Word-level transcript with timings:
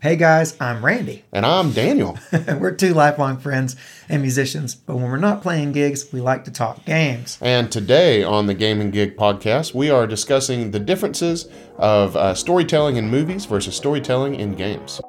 Hey 0.00 0.14
guys, 0.14 0.56
I'm 0.60 0.84
Randy. 0.84 1.24
And 1.32 1.44
I'm 1.44 1.72
Daniel. 1.72 2.16
we're 2.60 2.70
two 2.70 2.94
lifelong 2.94 3.36
friends 3.36 3.74
and 4.08 4.22
musicians, 4.22 4.76
but 4.76 4.94
when 4.94 5.10
we're 5.10 5.16
not 5.16 5.42
playing 5.42 5.72
gigs, 5.72 6.12
we 6.12 6.20
like 6.20 6.44
to 6.44 6.52
talk 6.52 6.84
games. 6.84 7.36
And 7.40 7.70
today 7.70 8.22
on 8.22 8.46
the 8.46 8.54
Game 8.54 8.80
and 8.80 8.92
Gig 8.92 9.16
podcast, 9.16 9.74
we 9.74 9.90
are 9.90 10.06
discussing 10.06 10.70
the 10.70 10.78
differences 10.78 11.48
of 11.78 12.14
uh, 12.14 12.32
storytelling 12.34 12.94
in 12.94 13.10
movies 13.10 13.44
versus 13.44 13.74
storytelling 13.74 14.36
in 14.36 14.54
games. 14.54 15.00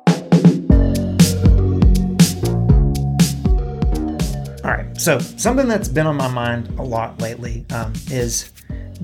All 4.63 4.71
right, 4.71 4.89
so 4.99 5.19
something 5.19 5.67
that's 5.67 5.87
been 5.87 6.07
on 6.07 6.15
my 6.15 6.29
mind 6.29 6.67
a 6.79 6.83
lot 6.83 7.21
lately 7.21 7.63
um, 7.69 7.93
is 8.09 8.51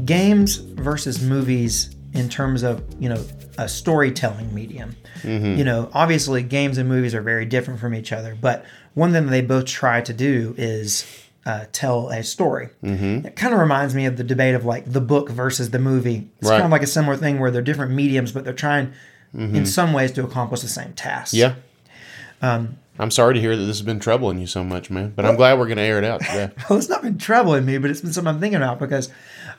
games 0.04 0.55
versus 0.55 1.21
movies 1.21 1.95
in 2.13 2.27
terms 2.27 2.63
of, 2.63 2.83
you 2.99 3.09
know, 3.09 3.23
a 3.57 3.67
storytelling 3.67 4.53
medium. 4.53 4.95
Mm-hmm. 5.21 5.57
You 5.57 5.63
know, 5.63 5.89
obviously 5.93 6.43
games 6.43 6.77
and 6.77 6.89
movies 6.89 7.13
are 7.15 7.21
very 7.21 7.45
different 7.45 7.79
from 7.79 7.93
each 7.93 8.11
other, 8.11 8.38
but 8.39 8.66
one 8.93 9.11
thing 9.11 9.27
they 9.27 9.41
both 9.41 9.66
try 9.66 10.02
to 10.02 10.13
do 10.13 10.55
is 10.57 11.05
uh, 11.45 11.66
tell 11.71 12.09
a 12.09 12.23
story. 12.23 12.70
Mm-hmm. 12.83 13.27
It 13.27 13.35
kind 13.35 13.53
of 13.53 13.59
reminds 13.59 13.94
me 13.94 14.05
of 14.05 14.17
the 14.17 14.23
debate 14.23 14.55
of 14.55 14.66
like 14.66 14.91
the 14.91 15.02
book 15.02 15.30
versus 15.30 15.70
the 15.70 15.80
movie. 15.80 16.30
It's 16.39 16.49
right. 16.49 16.57
kind 16.57 16.66
of 16.66 16.71
like 16.71 16.83
a 16.83 16.88
similar 16.88 17.17
thing 17.17 17.39
where 17.39 17.52
they're 17.52 17.61
different 17.61 17.91
mediums, 17.91 18.31
but 18.31 18.44
they're 18.44 18.53
trying 18.53 18.94
mm-hmm. 19.35 19.55
in 19.55 19.66
some 19.66 19.94
ways 19.94 20.11
to 20.13 20.23
accomplish 20.23 20.61
the 20.61 20.67
same 20.67 20.94
task. 20.94 21.33
Yeah. 21.33 21.55
Um, 22.41 22.77
I'm 22.97 23.11
sorry 23.11 23.33
to 23.33 23.41
hear 23.41 23.55
that 23.55 23.63
this 23.63 23.77
has 23.77 23.85
been 23.85 23.99
troubling 23.99 24.39
you 24.39 24.47
so 24.47 24.63
much, 24.63 24.89
man. 24.89 25.13
But 25.16 25.23
well, 25.23 25.31
I'm 25.31 25.38
glad 25.38 25.59
we're 25.59 25.66
going 25.66 25.77
to 25.77 25.83
air 25.83 25.97
it 25.97 26.05
out 26.05 26.22
today. 26.22 26.52
well, 26.69 26.80
it's 26.80 26.89
not 26.89 27.02
been 27.02 27.17
troubling 27.17 27.66
me, 27.66 27.77
but 27.77 27.91
it's 27.91 28.02
been 28.02 28.13
something 28.13 28.33
I'm 28.33 28.39
thinking 28.39 28.58
about 28.58 28.80
because 28.80 29.11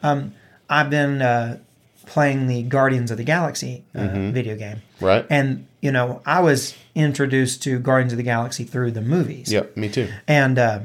um, 0.03 0.33
I've 0.71 0.89
been 0.91 1.21
uh, 1.21 1.59
playing 2.07 2.47
the 2.47 2.63
Guardians 2.63 3.11
of 3.11 3.19
the 3.19 3.25
Galaxy 3.25 3.85
uh, 3.95 4.01
mm-hmm. 4.01 4.31
video 4.33 4.57
game. 4.57 4.83
Right. 5.01 5.27
And, 5.29 5.67
you 5.83 5.93
know, 5.93 6.23
I 6.25 6.41
was 6.41 6.75
introduced 6.95 7.63
to 7.65 7.79
Guardians 7.79 8.13
of 8.13 8.17
the 8.17 8.23
Galaxy 8.23 8.65
through 8.65 8.93
the 8.93 9.03
movies. 9.03 9.53
Yep, 9.53 9.77
me 9.77 9.89
too. 9.89 10.09
And 10.27 10.59
uh, 10.59 10.81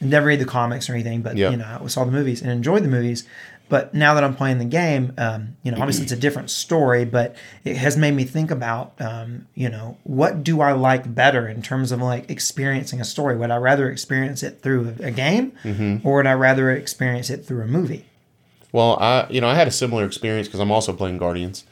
never 0.00 0.26
read 0.26 0.40
the 0.40 0.46
comics 0.46 0.88
or 0.88 0.94
anything, 0.94 1.22
but, 1.22 1.36
yep. 1.36 1.50
you 1.50 1.58
know, 1.58 1.80
I 1.82 1.86
saw 1.88 2.04
the 2.04 2.12
movies 2.12 2.40
and 2.40 2.50
enjoyed 2.50 2.82
the 2.82 2.88
movies. 2.88 3.26
But 3.68 3.94
now 3.94 4.12
that 4.14 4.24
I'm 4.24 4.36
playing 4.36 4.58
the 4.58 4.66
game, 4.66 5.14
um, 5.16 5.56
you 5.62 5.70
know, 5.70 5.78
obviously 5.78 6.02
it's 6.02 6.12
a 6.12 6.16
different 6.16 6.50
story, 6.50 7.06
but 7.06 7.36
it 7.64 7.76
has 7.76 7.96
made 7.96 8.12
me 8.12 8.24
think 8.24 8.50
about, 8.50 8.92
um, 9.00 9.46
you 9.54 9.70
know, 9.70 9.96
what 10.04 10.44
do 10.44 10.60
I 10.60 10.72
like 10.72 11.14
better 11.14 11.48
in 11.48 11.62
terms 11.62 11.90
of 11.90 12.02
like 12.02 12.30
experiencing 12.30 13.00
a 13.00 13.04
story? 13.04 13.34
Would 13.34 13.50
I 13.50 13.56
rather 13.56 13.90
experience 13.90 14.42
it 14.42 14.60
through 14.60 14.96
a 15.00 15.10
game 15.10 15.52
mm-hmm. 15.64 16.06
or 16.06 16.16
would 16.16 16.26
I 16.26 16.34
rather 16.34 16.70
experience 16.70 17.30
it 17.30 17.46
through 17.46 17.62
a 17.62 17.66
movie? 17.66 18.04
Well, 18.72 18.96
I 18.98 19.26
you 19.30 19.40
know 19.40 19.48
I 19.48 19.54
had 19.54 19.68
a 19.68 19.72
similar 19.72 20.04
experience 20.04 20.48
because 20.48 20.60
I'm 20.60 20.72
also 20.72 20.92
playing 20.92 21.18
Guardians, 21.18 21.64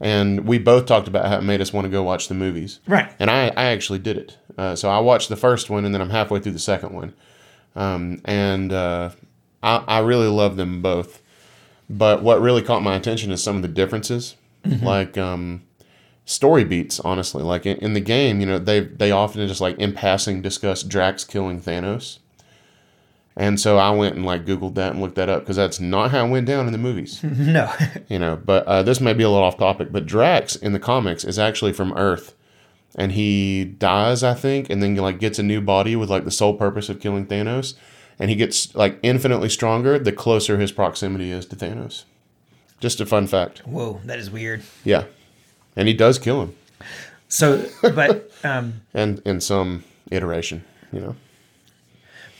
and 0.00 0.46
we 0.46 0.58
both 0.58 0.86
talked 0.86 1.08
about 1.08 1.26
how 1.26 1.38
it 1.38 1.42
made 1.42 1.60
us 1.60 1.72
want 1.72 1.86
to 1.86 1.90
go 1.90 2.02
watch 2.02 2.28
the 2.28 2.34
movies. 2.34 2.80
Right. 2.86 3.10
And 3.18 3.30
I 3.30 3.48
I 3.48 3.64
actually 3.66 3.98
did 3.98 4.18
it. 4.18 4.36
Uh, 4.56 4.76
so 4.76 4.90
I 4.90 4.98
watched 5.00 5.30
the 5.30 5.36
first 5.36 5.70
one, 5.70 5.84
and 5.84 5.94
then 5.94 6.02
I'm 6.02 6.10
halfway 6.10 6.40
through 6.40 6.52
the 6.52 6.58
second 6.58 6.92
one, 6.92 7.14
um, 7.74 8.20
and 8.26 8.72
uh, 8.72 9.10
I 9.62 9.82
I 9.88 9.98
really 10.00 10.28
love 10.28 10.56
them 10.56 10.82
both. 10.82 11.22
But 11.88 12.22
what 12.22 12.40
really 12.40 12.62
caught 12.62 12.82
my 12.82 12.94
attention 12.94 13.32
is 13.32 13.42
some 13.42 13.56
of 13.56 13.62
the 13.62 13.68
differences, 13.68 14.36
mm-hmm. 14.64 14.84
like 14.84 15.16
um, 15.16 15.62
story 16.26 16.64
beats. 16.64 17.00
Honestly, 17.00 17.42
like 17.42 17.64
in, 17.64 17.78
in 17.78 17.94
the 17.94 18.00
game, 18.00 18.40
you 18.40 18.46
know, 18.46 18.58
they 18.58 18.80
they 18.80 19.10
often 19.10 19.46
just 19.48 19.62
like 19.62 19.78
in 19.78 19.94
passing 19.94 20.42
discuss 20.42 20.82
Drax 20.82 21.24
killing 21.24 21.62
Thanos 21.62 22.18
and 23.36 23.58
so 23.58 23.78
I 23.78 23.90
went 23.90 24.16
and 24.16 24.26
like 24.26 24.44
Googled 24.44 24.74
that 24.74 24.92
and 24.92 25.00
looked 25.00 25.14
that 25.14 25.28
up 25.28 25.40
because 25.40 25.56
that's 25.56 25.80
not 25.80 26.10
how 26.10 26.26
it 26.26 26.30
went 26.30 26.46
down 26.46 26.66
in 26.66 26.72
the 26.72 26.78
movies. 26.78 27.22
no. 27.22 27.72
you 28.08 28.18
know, 28.18 28.36
but 28.36 28.66
uh, 28.66 28.82
this 28.82 29.00
may 29.00 29.14
be 29.14 29.22
a 29.22 29.30
little 29.30 29.44
off 29.44 29.56
topic, 29.56 29.90
but 29.90 30.06
Drax 30.06 30.56
in 30.56 30.72
the 30.72 30.78
comics 30.78 31.24
is 31.24 31.38
actually 31.38 31.72
from 31.72 31.92
Earth. 31.94 32.34
And 32.94 33.12
he 33.12 33.64
dies, 33.64 34.22
I 34.22 34.34
think, 34.34 34.68
and 34.68 34.82
then 34.82 34.94
like 34.96 35.18
gets 35.18 35.38
a 35.38 35.42
new 35.42 35.62
body 35.62 35.96
with 35.96 36.10
like 36.10 36.24
the 36.24 36.30
sole 36.30 36.54
purpose 36.54 36.90
of 36.90 37.00
killing 37.00 37.26
Thanos. 37.26 37.72
And 38.18 38.28
he 38.28 38.36
gets 38.36 38.74
like 38.74 38.98
infinitely 39.02 39.48
stronger 39.48 39.98
the 39.98 40.12
closer 40.12 40.58
his 40.58 40.72
proximity 40.72 41.30
is 41.30 41.46
to 41.46 41.56
Thanos. 41.56 42.04
Just 42.80 43.00
a 43.00 43.06
fun 43.06 43.26
fact. 43.26 43.60
Whoa, 43.60 44.00
that 44.04 44.18
is 44.18 44.30
weird. 44.30 44.62
Yeah. 44.84 45.04
And 45.74 45.88
he 45.88 45.94
does 45.94 46.18
kill 46.18 46.42
him. 46.42 46.56
So, 47.28 47.66
but. 47.80 48.30
Um, 48.44 48.82
and 48.94 49.22
in 49.24 49.40
some 49.40 49.84
iteration, 50.10 50.64
you 50.92 51.00
know. 51.00 51.16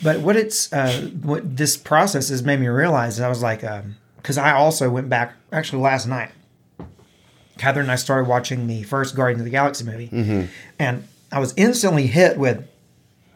But 0.02 0.20
what 0.20 0.36
it's 0.36 0.72
uh, 0.72 1.10
what 1.22 1.56
this 1.56 1.76
process 1.76 2.28
has 2.28 2.42
made 2.42 2.60
me 2.60 2.68
realize 2.68 3.14
is 3.14 3.20
I 3.20 3.28
was 3.28 3.42
like, 3.42 3.60
because 4.16 4.38
um, 4.38 4.44
I 4.44 4.52
also 4.52 4.90
went 4.90 5.08
back 5.08 5.34
actually 5.52 5.82
last 5.82 6.06
night. 6.06 6.30
Catherine 7.58 7.84
and 7.84 7.92
I 7.92 7.96
started 7.96 8.28
watching 8.28 8.66
the 8.66 8.82
first 8.82 9.14
Guardians 9.14 9.42
of 9.42 9.44
the 9.44 9.50
Galaxy 9.50 9.84
movie, 9.84 10.08
mm-hmm. 10.08 10.46
and 10.78 11.06
I 11.30 11.38
was 11.38 11.54
instantly 11.56 12.06
hit 12.08 12.36
with 12.36 12.66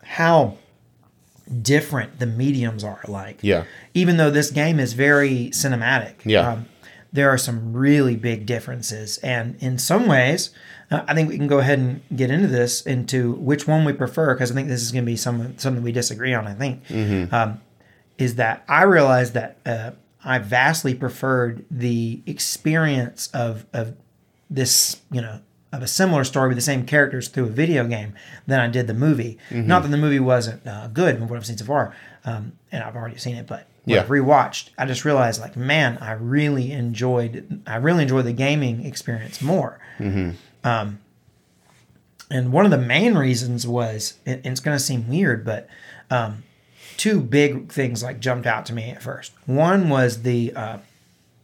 how 0.03 0.57
different 1.63 2.19
the 2.19 2.27
mediums 2.27 2.83
are. 2.83 3.03
Like, 3.07 3.39
yeah, 3.43 3.65
even 3.95 4.17
though 4.17 4.31
this 4.31 4.51
game 4.51 4.81
is 4.81 4.95
very 4.95 5.51
cinematic, 5.53 6.15
yeah. 6.25 6.51
Um, 6.51 6.67
there 7.13 7.31
are 7.31 7.39
some 7.39 7.73
really 7.73 8.17
big 8.17 8.47
differences, 8.47 9.19
and 9.19 9.57
in 9.61 9.79
some 9.79 10.07
ways, 10.07 10.51
uh, 10.91 11.05
I 11.07 11.15
think 11.15 11.29
we 11.29 11.37
can 11.37 11.47
go 11.47 11.59
ahead 11.59 11.79
and 11.79 12.03
get 12.15 12.31
into 12.31 12.49
this 12.49 12.83
into 12.83 13.33
which 13.33 13.67
one 13.67 13.85
we 13.85 13.93
prefer 13.93 14.35
because 14.35 14.51
I 14.51 14.55
think 14.55 14.69
this 14.69 14.83
is 14.83 14.93
going 14.93 15.05
to 15.05 15.11
be 15.11 15.17
some 15.17 15.59
something 15.59 15.83
we 15.83 15.93
disagree 15.93 16.33
on. 16.33 16.47
I 16.47 16.55
think 16.55 16.87
mm-hmm. 16.87 17.35
um, 17.35 17.61
is 18.19 18.37
that 18.37 18.65
I 18.69 18.83
realized 18.85 19.35
that 19.35 19.59
uh, 19.67 19.93
I 20.25 20.39
vastly 20.39 20.95
preferred 20.95 21.65
the 21.71 22.23
experience 22.27 23.29
of 23.35 23.67
of 23.73 23.97
this 24.49 25.01
you 25.11 25.21
know 25.21 25.41
of 25.73 25.83
a 25.83 25.89
similar 25.89 26.25
story 26.25 26.49
with 26.49 26.57
the 26.57 26.63
same 26.63 26.87
characters 26.87 27.29
through 27.29 27.45
a 27.45 27.49
video 27.49 27.87
game 27.87 28.15
than 28.47 28.61
I 28.61 28.69
did 28.69 28.87
the 28.87 28.95
movie. 28.95 29.39
Mm-hmm. 29.51 29.67
Not 29.67 29.83
that 29.83 29.89
the 29.89 29.97
movie 29.97 30.21
wasn't 30.21 30.67
uh, 30.67 30.87
good 30.89 31.19
from 31.19 31.29
what 31.29 31.37
I've 31.37 31.47
seen 31.47 31.59
so 31.59 31.65
far, 31.65 31.95
um, 32.25 32.53
and 32.71 32.85
I've 32.85 32.97
already 32.97 33.19
seen 33.19 33.37
it, 33.37 33.47
but 33.47 33.69
yeah. 33.87 34.01
I've 34.01 34.09
rewatched, 34.09 34.71
I 34.77 34.85
just 34.85 35.05
realized 35.05 35.41
like, 35.41 35.57
man, 35.57 35.99
I 35.99 36.13
really 36.13 36.73
enjoyed 36.73 37.63
I 37.67 37.77
really 37.77 38.03
enjoyed 38.03 38.27
the 38.27 38.33
gaming 38.33 38.85
experience 38.85 39.41
more. 39.41 39.79
Mm-hmm. 39.99 40.33
Um, 40.67 40.99
and 42.29 42.53
one 42.53 42.65
of 42.65 42.73
the 42.73 42.79
main 42.79 43.15
reasons 43.15 43.67
was, 43.67 44.19
and 44.27 44.45
it's 44.45 44.61
going 44.61 44.77
to 44.77 44.83
seem 44.83 45.09
weird, 45.09 45.45
but 45.45 45.69
um, 46.11 46.43
two 46.97 47.21
big 47.21 47.71
things 47.71 48.03
like 48.03 48.19
jumped 48.19 48.47
out 48.47 48.67
to 48.67 48.73
me 48.73 48.91
at 48.91 49.03
first. 49.03 49.33
One 49.47 49.89
was 49.89 50.23
the 50.23 50.53
uh, 50.55 50.79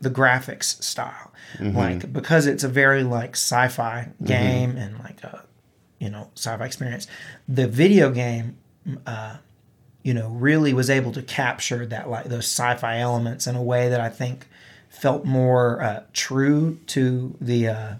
the 0.00 0.10
graphics 0.10 0.82
style, 0.82 1.32
mm-hmm. 1.58 1.76
like 1.76 2.12
because 2.12 2.48
it's 2.48 2.64
a 2.64 2.68
very 2.68 3.04
like 3.04 3.36
sci-fi 3.36 4.08
mm-hmm. 4.08 4.24
game 4.24 4.70
mm-hmm. 4.70 4.78
and 4.78 4.98
like 4.98 5.22
a 5.22 5.44
you 6.00 6.10
know 6.10 6.28
sci-fi 6.34 6.64
experience. 6.64 7.06
The 7.46 7.68
video 7.68 8.10
game, 8.10 8.56
uh, 9.06 9.36
you 10.02 10.14
know, 10.14 10.30
really 10.30 10.74
was 10.74 10.90
able 10.90 11.12
to 11.12 11.22
capture 11.22 11.86
that 11.86 12.10
like 12.10 12.24
those 12.24 12.46
sci-fi 12.46 12.98
elements 12.98 13.46
in 13.46 13.54
a 13.54 13.62
way 13.62 13.88
that 13.88 14.00
I 14.00 14.08
think 14.08 14.48
felt 14.88 15.24
more 15.24 15.80
uh, 15.80 16.02
true 16.12 16.80
to 16.88 17.36
the 17.40 17.68
uh, 17.68 17.94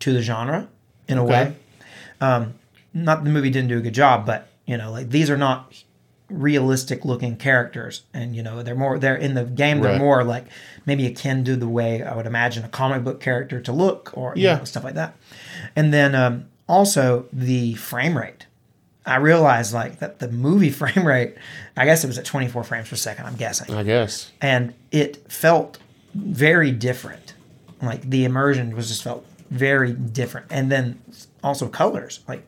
to 0.00 0.12
the 0.12 0.22
genre 0.22 0.68
in 1.08 1.18
a 1.18 1.24
way. 1.24 1.54
Um, 2.20 2.54
not 2.92 3.24
the 3.24 3.30
movie 3.30 3.50
didn't 3.50 3.68
do 3.68 3.78
a 3.78 3.80
good 3.80 3.94
job, 3.94 4.26
but 4.26 4.48
you 4.66 4.76
know, 4.76 4.90
like 4.90 5.10
these 5.10 5.30
are 5.30 5.36
not 5.36 5.72
realistic 6.28 7.04
looking 7.04 7.36
characters, 7.36 8.02
and 8.12 8.34
you 8.34 8.42
know 8.42 8.62
they're 8.62 8.74
more 8.74 8.98
they're 8.98 9.16
in 9.16 9.34
the 9.34 9.44
game 9.44 9.80
they're 9.80 9.92
right. 9.92 10.00
more 10.00 10.24
like 10.24 10.44
maybe 10.86 11.06
akin 11.06 11.44
to 11.44 11.56
the 11.56 11.68
way 11.68 12.02
I 12.02 12.14
would 12.16 12.26
imagine 12.26 12.64
a 12.64 12.68
comic 12.68 13.04
book 13.04 13.20
character 13.20 13.60
to 13.60 13.72
look, 13.72 14.10
or 14.14 14.34
yeah, 14.36 14.58
know, 14.58 14.64
stuff 14.64 14.84
like 14.84 14.94
that. 14.94 15.16
And 15.76 15.92
then 15.92 16.14
um, 16.14 16.46
also 16.68 17.26
the 17.32 17.74
frame 17.74 18.16
rate. 18.16 18.46
I 19.06 19.16
realized 19.16 19.72
like 19.72 19.98
that 20.00 20.18
the 20.18 20.28
movie 20.28 20.70
frame 20.70 21.06
rate, 21.06 21.36
I 21.76 21.84
guess 21.84 22.04
it 22.04 22.06
was 22.06 22.18
at 22.18 22.24
24 22.24 22.64
frames 22.64 22.88
per 22.88 22.96
second. 22.96 23.26
I'm 23.26 23.36
guessing. 23.36 23.74
I 23.74 23.82
guess. 23.82 24.30
And 24.40 24.74
it 24.90 25.30
felt 25.30 25.78
very 26.14 26.70
different. 26.70 27.34
Like 27.82 28.08
the 28.08 28.24
immersion 28.24 28.76
was 28.76 28.88
just 28.88 29.02
felt 29.02 29.24
very 29.50 29.92
different. 29.92 30.46
And 30.50 30.70
then 30.70 31.02
also 31.42 31.68
colors. 31.68 32.20
Like 32.28 32.46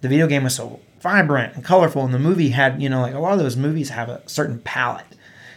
the 0.00 0.08
video 0.08 0.26
game 0.26 0.44
was 0.44 0.56
so 0.56 0.80
vibrant 1.00 1.54
and 1.54 1.64
colorful, 1.64 2.04
and 2.04 2.12
the 2.12 2.18
movie 2.18 2.50
had, 2.50 2.82
you 2.82 2.88
know, 2.88 3.00
like 3.00 3.14
a 3.14 3.18
lot 3.18 3.32
of 3.32 3.38
those 3.38 3.56
movies 3.56 3.90
have 3.90 4.08
a 4.08 4.22
certain 4.28 4.60
palette. 4.60 5.06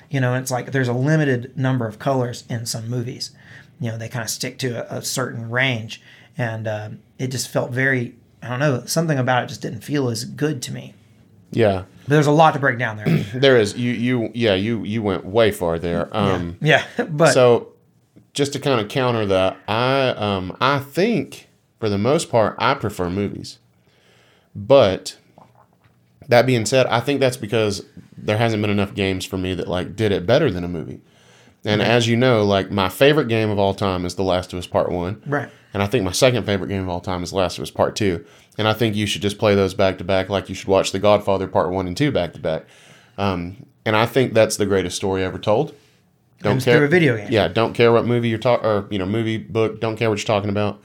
You 0.10 0.20
know, 0.20 0.36
it's 0.36 0.52
like 0.52 0.72
there's 0.72 0.88
a 0.88 0.94
limited 0.94 1.58
number 1.58 1.88
of 1.88 2.00
colors 2.00 2.44
in 2.50 2.66
some 2.66 2.88
movies. 2.90 3.32
You 3.80 3.92
know, 3.92 3.98
they 3.98 4.10
kind 4.10 4.24
of 4.24 4.30
stick 4.30 4.58
to 4.60 4.94
a, 4.94 5.00
a 5.00 5.02
certain 5.02 5.50
range, 5.50 6.02
and 6.38 6.68
um, 6.68 7.00
it 7.18 7.28
just 7.28 7.50
felt 7.50 7.72
very. 7.72 8.16
I 8.42 8.50
don't 8.50 8.60
know. 8.60 8.84
Something 8.86 9.18
about 9.18 9.44
it 9.44 9.48
just 9.48 9.62
didn't 9.62 9.82
feel 9.82 10.10
as 10.10 10.26
good 10.26 10.62
to 10.64 10.74
me. 10.74 10.94
Yeah. 11.52 11.86
But 12.04 12.10
there's 12.10 12.28
a 12.28 12.32
lot 12.32 12.54
to 12.54 12.60
break 12.60 12.78
down 12.78 12.98
there. 12.98 13.08
there 13.36 13.58
is. 13.58 13.78
You 13.78 13.92
you 13.92 14.32
yeah, 14.34 14.54
you 14.54 14.84
you 14.84 15.02
went 15.02 15.26
way 15.26 15.52
far 15.52 15.80
there. 15.80 16.16
Um 16.16 16.58
yeah. 16.62 16.86
yeah. 16.98 17.06
But 17.10 17.34
so 17.34 17.73
just 18.34 18.54
to 18.54 18.60
kind 18.60 18.82
of 18.82 18.90
counter 18.90 19.26
that, 19.26 19.58
I 19.68 20.10
um, 20.10 20.58
I 20.60 20.80
think 20.80 21.48
for 21.80 21.90
the 21.90 21.98
most 21.98 22.30
part 22.30 22.56
I 22.60 22.74
prefer 22.74 23.10
movies, 23.10 23.60
but 24.56 25.18
that 26.28 26.46
being 26.46 26.66
said, 26.66 26.86
I 26.88 27.00
think 27.00 27.20
that's 27.20 27.38
because 27.38 27.86
there 28.18 28.38
hasn't 28.38 28.62
been 28.62 28.72
enough 28.72 28.94
games 28.94 29.26
for 29.26 29.38
me 29.38 29.54
that 29.54 29.68
like 29.68 29.96
did 29.96 30.12
it 30.12 30.26
better 30.26 30.50
than 30.50 30.64
a 30.64 30.70
movie. 30.70 31.02
And 31.66 31.82
as 31.82 32.08
you 32.10 32.18
know, 32.18 32.44
like 32.44 32.72
my 32.72 32.90
favorite 32.90 33.30
game 33.30 33.50
of 33.50 33.58
all 33.58 33.74
time 33.74 34.06
is 34.06 34.16
The 34.16 34.24
Last 34.24 34.52
of 34.52 34.60
Us 34.60 34.68
Part 34.68 34.92
One. 34.92 35.22
Right. 35.26 35.50
And 35.74 35.82
I 35.82 35.88
think 35.88 36.04
my 36.04 36.12
second 36.12 36.46
favorite 36.46 36.68
game 36.68 36.84
of 36.84 36.90
all 36.90 37.00
time 37.00 37.24
is 37.24 37.32
Last 37.32 37.58
of 37.58 37.62
Us 37.64 37.72
Part 37.72 37.96
Two. 37.96 38.26
And 38.58 38.68
I 38.68 38.74
think 38.74 38.96
you 38.96 39.06
should 39.06 39.22
just 39.22 39.38
play 39.38 39.56
those 39.56 39.74
back 39.74 39.98
to 40.00 40.04
back, 40.04 40.30
like 40.30 40.50
you 40.50 40.56
should 40.56 40.68
watch 40.68 40.92
The 40.92 41.00
Godfather 41.00 41.48
Part 41.48 41.72
One 41.72 41.88
and 41.88 41.96
Two 41.96 42.12
back 42.12 42.34
to 42.34 42.40
back. 42.40 42.66
Um, 43.18 43.66
and 43.86 43.96
I 43.96 44.06
think 44.06 44.34
that's 44.34 44.58
the 44.58 44.66
greatest 44.66 44.96
story 44.98 45.24
ever 45.24 45.40
told. 45.40 45.74
Don't 46.44 46.64
care 46.64 46.78
through 46.78 46.86
a 46.86 46.90
video 46.90 47.18
game. 47.18 47.28
Yeah, 47.30 47.48
don't 47.48 47.74
care 47.74 47.92
what 47.92 48.06
movie 48.06 48.30
you're 48.30 48.38
talking, 48.38 48.66
or 48.66 48.88
you 48.92 49.00
know, 49.00 49.06
movie 49.06 49.38
book. 49.38 49.80
Don't 49.80 49.98
care 49.98 50.10
what 50.10 50.20
you're 50.20 50.26
talking 50.26 50.50
about. 50.50 50.82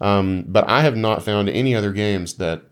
Um, 0.00 0.44
but 0.48 0.68
I 0.68 0.82
have 0.82 0.96
not 0.96 1.22
found 1.22 1.48
any 1.48 1.74
other 1.74 1.92
games 1.92 2.34
that 2.34 2.62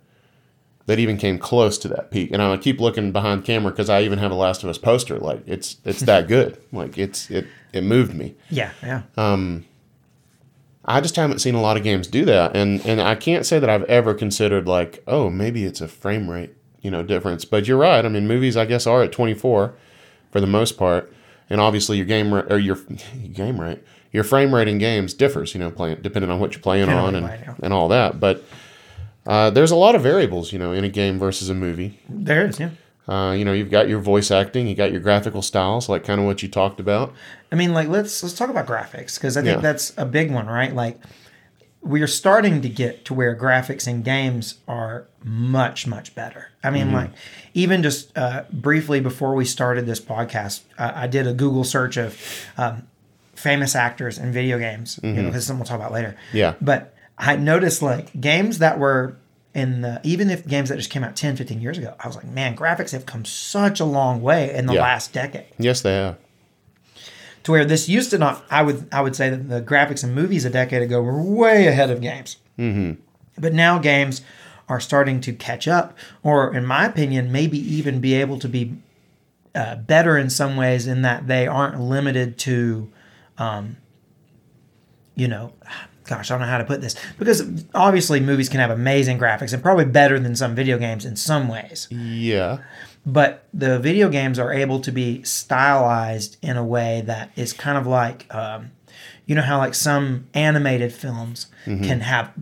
that 0.87 0.99
even 0.99 1.17
came 1.17 1.39
close 1.39 1.79
to 1.79 1.89
that 1.89 2.11
peak. 2.11 2.33
And 2.33 2.43
I 2.43 2.57
keep 2.57 2.81
looking 2.81 3.13
behind 3.13 3.45
camera 3.45 3.71
because 3.71 3.89
I 3.89 4.03
even 4.03 4.19
have 4.19 4.33
a 4.33 4.35
Last 4.35 4.65
of 4.65 4.69
Us 4.69 4.79
poster. 4.79 5.19
Like 5.19 5.43
it's 5.47 5.77
it's 5.85 6.01
that 6.01 6.29
good. 6.29 6.61
Like 6.73 6.99
it's 6.99 7.31
it 7.31 7.47
it 7.73 7.85
moved 7.85 8.15
me. 8.15 8.35
Yeah, 8.49 8.73
yeah. 8.83 9.03
Um, 9.17 9.65
I 10.85 11.01
just 11.01 11.15
haven't 11.17 11.41
seen 11.41 11.55
a 11.55 11.61
lot 11.61 11.77
of 11.77 11.85
games 11.85 12.09
do 12.09 12.25
that, 12.25 12.57
and 12.57 12.85
and 12.85 13.01
I 13.01 13.15
can't 13.15 13.47
say 13.47 13.59
that 13.59 13.71
I've 13.71 13.85
ever 13.85 14.15
considered 14.15 14.67
like, 14.67 15.03
oh, 15.07 15.31
maybe 15.31 15.65
it's 15.65 15.81
a 15.81 15.89
frame 15.89 16.29
rate, 16.29 16.55
you 16.81 16.91
know, 16.91 17.03
difference. 17.03 17.45
But 17.45 17.69
you're 17.69 17.79
right. 17.79 18.05
I 18.05 18.09
mean, 18.09 18.27
movies 18.27 18.57
I 18.57 18.65
guess 18.65 18.87
are 18.87 19.03
at 19.03 19.13
24 19.13 19.75
for 20.33 20.41
the 20.41 20.47
most 20.47 20.77
part, 20.79 21.13
and 21.51 21.61
obviously 21.61 21.97
your 21.99 22.07
game 22.07 22.33
ra- 22.33 22.47
or 22.49 22.59
your 22.59 22.77
game 23.33 23.61
rate, 23.61 23.81
your 24.13 24.25
frame 24.25 24.55
rate 24.55 24.69
in 24.69 24.79
games 24.79 25.13
differs, 25.13 25.53
you 25.55 25.61
know, 25.61 25.71
playing 25.71 25.99
depending 26.01 26.31
on 26.31 26.41
what 26.41 26.53
you're 26.55 26.63
playing 26.63 26.89
on 26.89 27.15
and 27.15 27.25
what 27.27 27.33
you're 27.33 27.45
playing, 27.45 27.57
yeah. 27.59 27.65
and 27.65 27.73
all 27.75 27.89
that. 27.89 28.19
But 28.21 28.43
uh, 29.27 29.51
there's 29.51 29.71
a 29.71 29.77
lot 29.77 29.95
of 29.95 30.03
variables, 30.03 30.53
you 30.53 30.59
know, 30.59 30.73
in 30.73 30.85
a 30.85 30.89
game 30.89 31.19
versus 31.19 31.51
a 31.51 31.55
movie. 31.55 31.99
There 32.09 32.47
is. 32.47 32.59
Yeah. 32.59 32.71
Uh, 33.09 33.33
you 33.33 33.45
know, 33.45 33.53
you've 33.53 33.71
got 33.71 33.89
your 33.89 33.99
voice 33.99 34.31
acting, 34.31 34.69
you 34.69 34.75
got 34.77 34.93
your 34.93 35.01
graphical 35.01 35.43
styles, 35.43 35.89
like 35.89 36.05
kind 36.05 36.21
of 36.21 36.27
what 36.27 36.43
you 36.45 36.49
talked 36.49 36.79
about. 36.79 37.13
I 37.51 37.57
mean, 37.57 37.73
like 37.75 37.89
let's 37.89 38.23
let's 38.23 38.35
talk 38.37 38.51
about 38.51 38.67
graphics 38.67 39.17
because 39.17 39.37
I 39.37 39.43
think 39.43 39.57
Yeah. 39.57 39.61
that's 39.61 39.93
a 39.97 40.05
big 40.07 40.31
one, 40.31 40.47
right? 40.47 40.73
Like 40.75 41.01
we 41.81 42.03
are 42.03 42.07
starting 42.07 42.61
to 42.63 42.69
get 42.69 43.05
to 43.07 43.15
where 43.15 43.35
graphics 43.35 43.89
in 43.89 44.03
games 44.03 44.57
are 44.69 45.09
much 45.25 45.87
much 45.87 46.15
better. 46.15 46.50
I 46.63 46.71
mean, 46.71 46.93
like 46.93 47.11
even 47.55 47.83
just 47.83 48.17
uh, 48.17 48.45
briefly 48.53 49.01
before 49.01 49.35
we 49.35 49.45
started 49.45 49.87
this 49.87 50.01
podcast, 50.01 50.61
I, 50.79 51.05
I 51.05 51.07
did 51.07 51.27
a 51.27 51.33
Google 51.33 51.65
search 51.65 51.97
of 51.97 52.21
um, 52.59 52.87
famous 53.35 53.75
actors 53.75 54.19
in 54.19 54.31
video 54.33 54.59
games. 54.59 55.01
You 55.03 55.13
know, 55.13 55.23
because 55.25 55.47
something 55.47 55.61
we'll 55.61 55.67
talk 55.67 55.79
about 55.81 55.93
later. 55.93 56.17
Yeah. 56.33 56.55
But 56.61 56.95
I 57.17 57.37
noticed 57.37 57.81
like 57.83 58.19
games 58.21 58.59
that 58.59 58.79
were 58.79 59.17
in 59.55 59.81
the 59.81 60.01
even 60.05 60.31
if 60.31 60.47
games 60.47 60.69
that 60.69 60.77
just 60.77 60.91
came 60.91 61.03
out 61.03 61.17
10, 61.17 61.37
15 61.37 61.61
years 61.61 61.79
ago, 61.79 61.95
I 61.99 62.07
was 62.07 62.15
like, 62.17 62.27
man, 62.27 62.55
graphics 62.55 62.93
have 62.93 63.07
come 63.07 63.25
such 63.25 63.81
a 63.81 63.85
long 63.85 64.21
way 64.23 64.55
in 64.55 64.67
the 64.67 64.75
Yeah. 64.75 64.83
last 64.83 65.13
decade 65.13 65.47
Yes, 65.59 65.81
they 65.81 65.95
have. 65.95 66.19
to 67.45 67.53
where 67.53 67.65
this 67.65 67.89
used 67.89 68.11
to 68.11 68.19
not 68.19 68.45
i 68.51 68.63
would 68.63 68.87
i 68.93 69.01
would 69.01 69.17
say 69.17 69.31
that 69.31 69.49
the 69.49 69.63
graphics 69.63 70.05
in 70.05 70.13
movies 70.15 70.45
a 70.45 70.51
decade 70.51 70.83
ago 70.83 71.01
were 71.03 71.21
way 71.21 71.67
ahead 71.67 71.91
of 71.91 72.01
games 72.03 72.37
mm-hmm. 72.59 72.93
but 73.39 73.53
now 73.55 73.79
games 73.79 74.21
are 74.71 74.81
starting 74.81 75.21
to 75.21 75.33
catch 75.35 75.69
up 75.69 75.99
or 76.23 76.55
in 76.57 76.65
my 76.65 76.87
opinion 76.87 77.31
maybe 77.31 77.59
even 77.59 78.01
be 78.01 78.15
able 78.15 78.39
to 78.39 78.49
be 78.49 78.75
uh, 79.55 79.75
better 79.77 80.17
in 80.17 80.31
some 80.31 80.57
ways 80.57 80.87
in 80.87 81.03
that 81.03 81.27
they 81.27 81.47
aren't 81.47 81.79
limited 81.79 82.39
to 82.39 82.91
um, 83.37 83.77
you 85.15 85.29
know 85.29 85.53
gosh 86.05 86.31
i 86.31 86.35
don't 86.35 86.41
know 86.41 86.47
how 86.47 86.59
to 86.59 86.65
put 86.65 86.81
this 86.81 86.95
because 87.19 87.65
obviously 87.75 88.21
movies 88.21 88.49
can 88.49 88.61
have 88.61 88.71
amazing 88.71 89.19
graphics 89.19 89.53
and 89.53 89.63
probably 89.63 89.85
better 89.85 90.19
than 90.19 90.35
some 90.35 90.55
video 90.55 90.79
games 90.79 91.05
in 91.05 91.17
some 91.17 91.49
ways 91.49 91.89
Yeah. 91.91 92.59
but 93.05 93.47
the 93.53 93.79
video 93.79 94.09
games 94.09 94.39
are 94.39 94.53
able 94.53 94.81
to 94.81 94.93
be 94.93 95.23
stylized 95.25 96.37
in 96.43 96.57
a 96.57 96.65
way 96.65 97.03
that 97.07 97.31
is 97.37 97.53
kind 97.53 97.77
of 97.77 97.87
like 97.87 98.33
um, 98.35 98.71
you 99.27 99.35
know 99.35 99.43
how 99.43 99.59
like 99.59 99.75
some 99.75 100.27
animated 100.35 100.93
films 100.93 101.47
can 101.65 102.01
have 102.01 102.33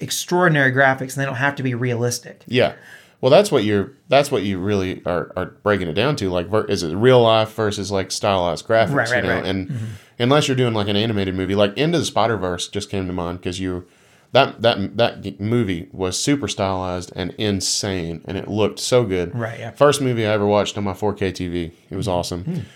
extraordinary 0.00 0.72
graphics 0.72 1.14
and 1.14 1.22
they 1.22 1.24
don't 1.24 1.36
have 1.36 1.56
to 1.56 1.62
be 1.62 1.74
realistic 1.74 2.44
Yeah. 2.46 2.74
Well, 3.20 3.30
that's 3.30 3.50
what 3.50 3.64
you're. 3.64 3.94
That's 4.08 4.30
what 4.30 4.44
you 4.44 4.58
really 4.60 5.02
are, 5.04 5.32
are 5.34 5.46
breaking 5.64 5.88
it 5.88 5.94
down 5.94 6.14
to. 6.16 6.30
Like, 6.30 6.46
is 6.68 6.84
it 6.84 6.94
real 6.94 7.20
life 7.20 7.52
versus 7.52 7.90
like 7.90 8.12
stylized 8.12 8.64
graphics? 8.64 8.94
Right, 8.94 9.10
right, 9.10 9.24
you 9.24 9.28
know? 9.28 9.34
right. 9.34 9.44
And 9.44 9.78
unless 10.20 10.46
you're 10.46 10.56
doing 10.56 10.72
like 10.72 10.86
an 10.86 10.94
animated 10.94 11.34
movie, 11.34 11.56
like 11.56 11.76
Into 11.76 11.98
the 11.98 12.04
Spider 12.04 12.36
Verse 12.36 12.68
just 12.68 12.90
came 12.90 13.08
to 13.08 13.12
mind 13.12 13.40
because 13.40 13.58
you 13.58 13.88
that 14.32 14.62
that 14.62 14.96
that 14.98 15.40
movie 15.40 15.88
was 15.90 16.18
super 16.18 16.46
stylized 16.46 17.12
and 17.16 17.34
insane, 17.38 18.22
and 18.24 18.36
it 18.36 18.46
looked 18.46 18.78
so 18.78 19.04
good. 19.04 19.34
Right, 19.34 19.58
yeah. 19.58 19.70
First 19.72 20.00
movie 20.00 20.24
I 20.24 20.30
ever 20.30 20.46
watched 20.46 20.78
on 20.78 20.84
my 20.84 20.92
4K 20.92 21.32
TV. 21.32 21.72
It 21.90 21.96
was 21.96 22.06
awesome. 22.06 22.66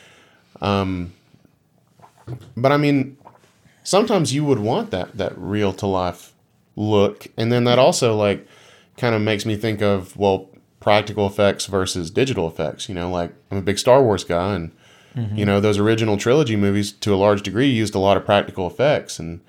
Um, 0.61 1.13
but 2.57 2.73
I 2.73 2.79
mean, 2.79 3.17
sometimes 3.85 4.35
you 4.35 4.45
would 4.45 4.59
want 4.59 4.91
that 4.91 5.17
that 5.19 5.35
real 5.37 5.73
to 5.75 5.87
life 5.87 6.31
look, 6.77 7.27
and 7.37 7.53
then 7.53 7.65
that 7.65 7.79
also 7.79 8.17
like 8.17 8.47
kind 8.97 9.15
of 9.15 9.23
makes 9.23 9.45
me 9.47 9.57
think 9.57 9.83
of 9.83 10.17
well 10.17 10.49
practical 10.81 11.27
effects 11.27 11.67
versus 11.67 12.11
digital 12.11 12.47
effects. 12.47 12.89
You 12.89 12.95
know, 12.95 13.11
like 13.11 13.33
I'm 13.51 13.59
a 13.59 13.63
big 13.63 13.79
Star 13.79 14.03
Wars 14.03 14.25
guy, 14.25 14.55
and 14.55 14.73
mm-hmm. 15.15 15.37
you 15.37 15.47
know 15.47 15.61
those 15.61 15.79
original 15.79 16.17
trilogy 16.17 16.57
movies 16.57 16.93
to 16.93 17.15
a 17.15 17.17
large 17.17 17.43
degree 17.43 17.69
used 17.69 17.95
a 17.95 17.99
lot 17.99 18.17
of 18.17 18.25
practical 18.25 18.67
effects, 18.67 19.19
and 19.19 19.41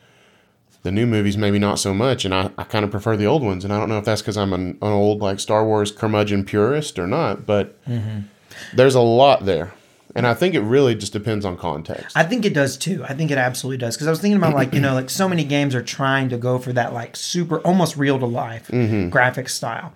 the 0.84 0.92
new 0.92 1.06
movies 1.06 1.38
maybe 1.38 1.60
not 1.60 1.80
so 1.80 1.94
much. 1.94 2.26
And 2.26 2.34
I, 2.34 2.52
I 2.58 2.64
kind 2.64 2.86
of 2.86 2.92
prefer 2.92 3.18
the 3.18 3.26
old 3.26 3.44
ones, 3.44 3.64
and 3.64 3.74
I 3.74 3.80
don't 3.80 3.90
know 3.90 3.98
if 3.98 4.06
that's 4.06 4.22
because 4.22 4.38
I'm 4.38 4.54
an, 4.54 4.78
an 4.82 4.92
old 4.92 5.22
like 5.22 5.40
Star 5.40 5.66
Wars 5.66 5.92
curmudgeon 5.92 6.46
purist 6.46 7.00
or 7.00 7.08
not, 7.08 7.46
but 7.46 7.84
mm-hmm. 7.86 8.22
there's 8.74 8.96
a 8.96 9.02
lot 9.02 9.46
there. 9.46 9.74
And 10.16 10.28
I 10.28 10.34
think 10.34 10.54
it 10.54 10.62
really 10.62 10.94
just 10.96 11.12
depends 11.14 11.44
on 11.46 11.58
context. 11.58 12.16
i 12.16 12.24
think 12.24 12.46
it 12.46 12.54
does 12.54 12.78
too. 12.78 13.04
I 13.08 13.14
think 13.14 13.32
it 13.32 13.38
absolutely 13.38 13.78
does. 13.78 13.96
Because 13.96 14.08
i 14.08 14.10
was 14.12 14.20
thinking 14.22 14.38
about 14.38 14.54
like 14.54 14.74
you 14.74 14.80
know 14.80 14.94
like 14.94 15.10
so 15.10 15.28
many 15.28 15.44
games 15.44 15.74
are 15.76 15.82
trying 15.84 16.30
to 16.30 16.38
go 16.38 16.60
for 16.60 16.72
that 16.74 16.94
like 16.94 17.16
super 17.16 17.60
almost 17.62 17.98
real 17.98 18.20
to 18.20 18.26
life 18.26 18.70
graphic 19.10 19.50
style. 19.50 19.94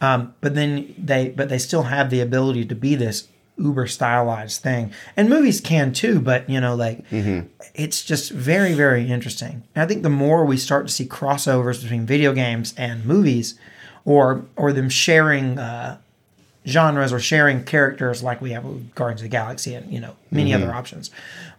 Um, 0.00 0.34
but 0.40 0.54
then 0.54 0.94
they 0.98 1.30
but 1.30 1.48
they 1.48 1.58
still 1.58 1.84
have 1.84 2.10
the 2.10 2.20
ability 2.20 2.64
to 2.66 2.74
be 2.74 2.94
this 2.94 3.28
uber 3.58 3.86
stylized 3.86 4.60
thing. 4.60 4.92
And 5.16 5.30
movies 5.30 5.60
can 5.60 5.92
too 5.92 6.20
but 6.20 6.48
you 6.48 6.60
know 6.60 6.74
like 6.76 7.04
it's 7.74 8.04
just 8.04 8.30
very 8.30 8.74
very 8.74 9.10
interesting. 9.10 9.64
And 9.74 9.82
i 9.82 9.86
think 9.86 10.02
the 10.02 10.10
more 10.10 10.44
we 10.44 10.56
start 10.58 10.86
to 10.86 10.92
see 10.92 11.06
crossovers 11.06 11.82
between 11.82 12.06
video 12.06 12.32
games 12.32 12.74
and 12.76 13.04
movies 13.04 13.58
or 14.04 14.44
or 14.56 14.72
them 14.72 14.88
sharing 14.90 15.58
uh, 15.58 15.98
genres 16.66 17.12
or 17.12 17.20
sharing 17.20 17.64
characters 17.64 18.22
like 18.22 18.40
we 18.40 18.50
have 18.50 18.64
with 18.64 18.94
Guardians 18.94 19.20
of 19.20 19.24
the 19.26 19.28
Galaxy 19.30 19.74
and 19.74 19.92
you 19.92 20.00
know 20.00 20.16
many 20.30 20.52
other 20.52 20.72
options, 20.72 21.10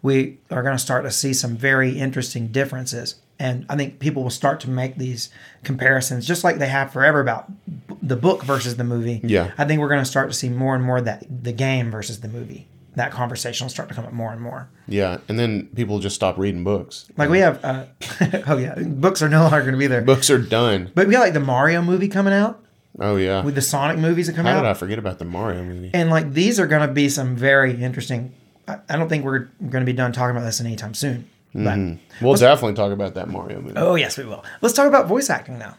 we 0.01 0.37
are 0.51 0.61
going 0.61 0.75
to 0.75 0.81
start 0.81 1.03
to 1.05 1.11
see 1.11 1.33
some 1.33 1.55
very 1.55 1.97
interesting 1.97 2.47
differences. 2.47 3.15
And 3.39 3.67
I 3.69 3.75
think 3.75 3.99
people 3.99 4.23
will 4.23 4.31
start 4.31 4.59
to 4.61 4.69
make 4.69 4.97
these 4.97 5.29
comparisons, 5.63 6.25
just 6.25 6.43
like 6.43 6.57
they 6.57 6.69
have 6.69 6.91
forever 6.91 7.19
about 7.19 7.47
b- 7.87 7.95
the 8.01 8.15
book 8.15 8.43
versus 8.43 8.77
the 8.77 8.83
movie. 8.83 9.21
Yeah. 9.23 9.51
I 9.59 9.65
think 9.65 9.79
we're 9.79 9.89
going 9.89 10.01
to 10.01 10.05
start 10.05 10.29
to 10.29 10.33
see 10.33 10.49
more 10.49 10.73
and 10.73 10.83
more 10.83 11.01
that 11.01 11.23
the 11.43 11.51
game 11.51 11.91
versus 11.91 12.21
the 12.21 12.29
movie. 12.29 12.67
That 12.95 13.11
conversation 13.11 13.65
will 13.65 13.69
start 13.69 13.89
to 13.89 13.95
come 13.95 14.05
up 14.05 14.11
more 14.11 14.31
and 14.31 14.41
more. 14.41 14.69
Yeah, 14.87 15.19
and 15.29 15.37
then 15.37 15.67
people 15.75 15.99
just 15.99 16.15
stop 16.15 16.35
reading 16.39 16.63
books. 16.63 17.05
Like 17.15 17.29
we 17.29 17.37
have, 17.39 17.63
uh, 17.63 17.85
oh 18.47 18.57
yeah, 18.57 18.73
books 18.79 19.21
are 19.21 19.29
no 19.29 19.41
longer 19.41 19.61
going 19.61 19.73
to 19.73 19.77
be 19.77 19.85
there. 19.85 20.01
Books 20.01 20.31
are 20.31 20.39
done. 20.39 20.91
But 20.95 21.05
we 21.05 21.13
got 21.13 21.19
like 21.19 21.33
the 21.33 21.39
Mario 21.39 21.83
movie 21.83 22.07
coming 22.07 22.33
out 22.33 22.65
Oh 22.99 23.15
yeah. 23.15 23.43
with 23.43 23.55
the 23.55 23.61
Sonic 23.61 23.97
movies 23.99 24.27
that 24.27 24.35
come 24.35 24.45
How 24.45 24.57
out. 24.57 24.61
did 24.63 24.69
I 24.69 24.73
forget 24.73 24.97
about 24.99 25.19
the 25.19 25.25
Mario 25.25 25.63
movie? 25.63 25.91
And 25.93 26.09
like 26.09 26.33
these 26.33 26.59
are 26.59 26.67
going 26.67 26.87
to 26.87 26.93
be 26.93 27.09
some 27.09 27.35
very 27.35 27.81
interesting. 27.81 28.33
I, 28.67 28.79
I 28.89 28.97
don't 28.97 29.07
think 29.09 29.23
we're 29.23 29.49
going 29.61 29.81
to 29.81 29.85
be 29.85 29.93
done 29.93 30.11
talking 30.11 30.35
about 30.35 30.45
this 30.45 30.59
anytime 30.61 30.93
soon. 30.93 31.29
But 31.53 31.61
mm-hmm. 31.77 32.25
We'll 32.25 32.35
definitely 32.35 32.75
talk 32.75 32.91
about 32.91 33.13
that 33.15 33.29
Mario 33.29 33.61
movie. 33.61 33.77
oh 33.77 33.95
yes, 33.95 34.17
we 34.17 34.25
will. 34.25 34.43
Let's 34.61 34.75
talk 34.75 34.87
about 34.87 35.07
voice 35.07 35.29
acting 35.29 35.57
now. 35.57 35.77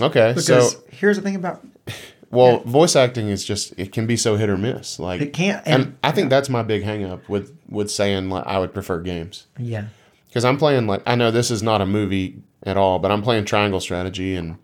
Okay, 0.00 0.28
Because 0.34 0.46
so 0.72 0.80
here's 0.90 1.16
the 1.16 1.22
thing 1.22 1.36
about 1.36 1.64
well, 2.30 2.60
voice 2.60 2.96
acting 2.96 3.28
is 3.28 3.44
just 3.44 3.72
it 3.78 3.92
can 3.92 4.06
be 4.06 4.16
so 4.16 4.36
hit 4.36 4.48
or 4.48 4.56
miss. 4.56 4.98
Like 4.98 5.20
It 5.20 5.32
can't- 5.32 5.62
and, 5.66 5.82
and- 5.82 5.98
I 6.02 6.10
think 6.10 6.30
that's 6.30 6.48
my 6.48 6.62
big 6.62 6.82
hang 6.82 7.04
up 7.04 7.28
with 7.28 7.56
with 7.68 7.90
saying 7.90 8.28
like 8.28 8.46
I 8.46 8.58
would 8.58 8.72
prefer 8.74 9.00
games 9.00 9.46
yeah, 9.58 9.86
because 10.28 10.44
I'm 10.44 10.58
playing 10.58 10.86
like 10.86 11.02
I 11.06 11.14
know 11.14 11.30
this 11.30 11.50
is 11.50 11.62
not 11.62 11.80
a 11.80 11.86
movie 11.86 12.42
at 12.64 12.76
all, 12.76 12.98
but 12.98 13.10
I'm 13.10 13.22
playing 13.22 13.44
Triangle 13.44 13.80
Strategy 13.80 14.34
and 14.36 14.56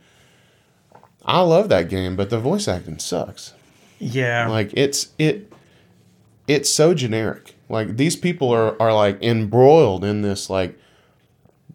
I 1.24 1.40
love 1.40 1.68
that 1.68 1.88
game, 1.88 2.16
but 2.16 2.30
the 2.30 2.38
voice 2.40 2.66
acting 2.66 2.98
sucks. 2.98 3.52
yeah, 3.98 4.48
Like 4.48 4.70
it's 4.74 5.08
it 5.18 5.52
it's 6.48 6.68
so 6.70 6.94
generic. 6.94 7.54
Like 7.68 7.96
these 7.96 8.16
people 8.16 8.50
are 8.50 8.80
are 8.80 8.92
like 8.94 9.22
embroiled 9.22 10.04
in 10.04 10.22
this 10.22 10.50
like 10.50 10.78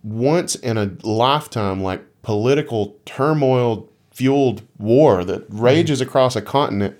once 0.04 0.56
in 0.56 0.78
a 0.78 0.92
lifetime 1.04 1.82
like 1.82 2.04
political 2.22 2.96
turmoil 3.06 3.90
fueled 4.12 4.62
war 4.78 5.24
that 5.26 5.46
rages 5.50 6.00
across 6.02 6.36
a 6.36 6.42
continent 6.42 6.98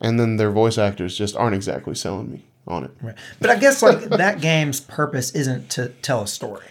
and 0.00 0.20
then 0.20 0.36
their 0.36 0.50
voice 0.50 0.78
actors 0.78 1.16
just 1.16 1.36
aren't 1.36 1.54
exactly 1.54 1.94
selling 1.94 2.30
me 2.30 2.44
on 2.66 2.84
it. 2.84 2.90
right. 3.02 3.14
But 3.40 3.50
I 3.50 3.56
guess 3.56 3.82
like 3.82 4.00
that 4.10 4.40
game's 4.40 4.80
purpose 4.80 5.30
isn't 5.32 5.70
to 5.70 5.88
tell 6.02 6.22
a 6.22 6.26
story. 6.26 6.66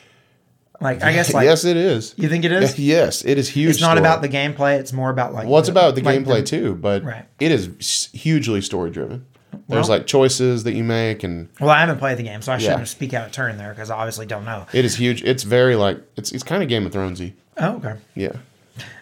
Like 0.82 1.04
I 1.04 1.14
guess 1.14 1.34
like 1.34 1.46
yes, 1.46 1.64
it 1.66 1.78
is. 1.78 2.14
you 2.18 2.28
think 2.30 2.44
it 2.46 2.52
is. 2.52 2.78
Yes, 2.80 3.24
it 3.26 3.38
is 3.38 3.48
huge. 3.50 3.72
It's 3.72 3.82
not 3.82 3.92
story. 3.98 4.00
about 4.00 4.22
the 4.22 4.30
gameplay. 4.30 4.78
It's 4.80 4.92
more 4.94 5.10
about 5.10 5.34
like 5.34 5.48
Well, 5.48 5.60
it's 5.60 5.68
the- 5.68 5.72
about 5.74 5.96
the 5.96 6.02
like 6.02 6.20
gameplay 6.20 6.46
too, 6.46 6.76
but 6.76 7.04
Right. 7.04 7.26
it 7.40 7.52
is 7.52 8.10
hugely 8.14 8.62
story 8.62 8.90
driven. 8.92 9.26
There's 9.70 9.88
Well- 9.88 9.98
like 10.00 10.06
choices 10.08 10.64
that 10.66 10.74
you 10.74 10.84
make, 10.84 11.24
and 11.24 11.48
Well, 11.62 11.70
I 11.70 11.80
haven't 11.80 11.98
played 12.00 12.18
the 12.18 12.24
game, 12.24 12.42
so 12.42 12.52
I 12.52 12.58
shouldn't 12.58 12.88
speak 12.90 13.14
out 13.14 13.26
of 13.26 13.32
turn 13.32 13.58
there 13.58 13.70
because 13.70 13.90
I 13.90 13.96
obviously 13.98 14.26
don't 14.26 14.44
know. 14.46 14.66
it 14.74 14.84
is 14.86 14.96
huge. 14.98 15.24
It's 15.24 15.44
very 15.44 15.76
like 15.76 16.00
it's 16.18 16.32
it's 16.32 16.44
kind 16.44 16.62
of 16.62 16.70
Game 16.70 16.86
of 16.86 16.92
Thronesy. 16.92 17.34
Oh, 17.58 17.78
okay. 17.78 17.96
Yeah. 18.16 18.34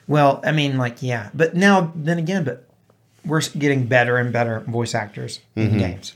Well, 0.08 0.42
I 0.46 0.52
mean, 0.52 0.78
like, 0.78 1.02
yeah, 1.02 1.30
but 1.34 1.56
now, 1.56 1.92
then 1.96 2.20
again, 2.20 2.44
but 2.44 2.68
we're 3.26 3.42
getting 3.58 3.88
better 3.88 4.18
and 4.18 4.32
better 4.34 4.60
voice 4.60 4.94
actors 4.94 5.40
Mm-hmm. 5.58 5.74
in 5.74 5.80
games. 5.80 6.14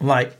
Like, 0.00 0.36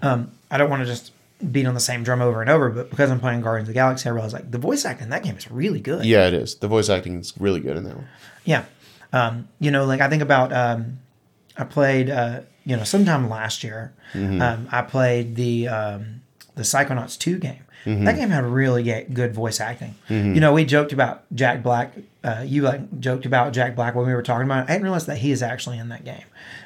um, 0.00 0.30
I 0.50 0.58
don't 0.58 0.70
want 0.70 0.80
to 0.82 0.86
just 0.86 1.12
beat 1.50 1.66
on 1.66 1.74
the 1.74 1.80
same 1.80 2.02
drum 2.02 2.20
over 2.20 2.40
and 2.40 2.50
over, 2.50 2.70
but 2.70 2.90
because 2.90 3.10
I'm 3.10 3.20
playing 3.20 3.40
Guardians 3.40 3.68
of 3.68 3.74
the 3.74 3.78
Galaxy, 3.78 4.08
I 4.08 4.12
realize 4.12 4.32
like 4.32 4.50
the 4.50 4.58
voice 4.58 4.84
acting 4.84 5.04
in 5.04 5.10
that 5.10 5.22
game 5.22 5.36
is 5.36 5.50
really 5.50 5.80
good. 5.80 6.04
Yeah, 6.04 6.26
it 6.28 6.34
is. 6.34 6.54
The 6.56 6.68
voice 6.68 6.88
acting 6.88 7.18
is 7.20 7.32
really 7.38 7.60
good 7.60 7.76
in 7.76 7.84
that 7.84 7.96
one. 7.96 8.08
Yeah. 8.44 8.64
Um, 9.12 9.48
you 9.58 9.70
know, 9.70 9.84
like 9.84 10.00
I 10.00 10.08
think 10.08 10.22
about, 10.22 10.52
um, 10.52 10.98
I 11.56 11.64
played, 11.64 12.08
uh, 12.10 12.40
you 12.64 12.76
know, 12.76 12.84
sometime 12.84 13.28
last 13.28 13.64
year, 13.64 13.92
um, 14.14 14.68
I 14.70 14.82
played 14.82 15.34
the, 15.36 15.68
um, 15.68 16.22
the 16.54 16.62
Psychonauts 16.62 17.18
2 17.18 17.38
game. 17.38 17.64
That 17.84 18.14
game 18.14 18.30
had 18.30 18.44
really 18.44 18.84
good 19.12 19.34
voice 19.34 19.58
acting. 19.58 19.96
You 20.08 20.38
know, 20.40 20.52
we 20.52 20.64
joked 20.64 20.92
about 20.92 21.24
Jack 21.34 21.64
Black. 21.64 21.92
Uh, 22.22 22.44
you 22.46 22.62
like 22.62 23.00
joked 23.00 23.26
about 23.26 23.52
Jack 23.52 23.74
Black 23.74 23.96
when 23.96 24.06
we 24.06 24.14
were 24.14 24.22
talking 24.22 24.44
about 24.46 24.60
it. 24.60 24.70
I 24.70 24.74
didn't 24.74 24.84
realize 24.84 25.06
that 25.06 25.18
he 25.18 25.32
is 25.32 25.42
actually 25.42 25.78
in 25.78 25.88
that 25.88 26.04
game, 26.04 26.22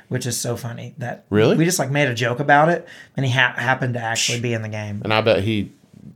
which 0.09 0.27
is 0.27 0.37
so 0.39 0.57
funny. 0.57 0.95
That 0.99 1.25
Really? 1.31 1.57
we 1.57 1.65
just 1.65 1.79
like 1.79 1.91
made 1.91 2.09
a 2.09 2.15
joke 2.15 2.41
about 2.41 2.69
it, 2.69 2.87
and 3.17 3.25
he 3.27 3.33
ha- 3.33 3.55
happened 3.57 3.95
to 3.95 4.01
actually 4.01 4.41
be 4.41 4.53
in 4.53 4.63
the 4.63 4.69
game. 4.69 5.01
And 5.05 5.13
I 5.13 5.21
bet 5.21 5.43
he 5.45 5.73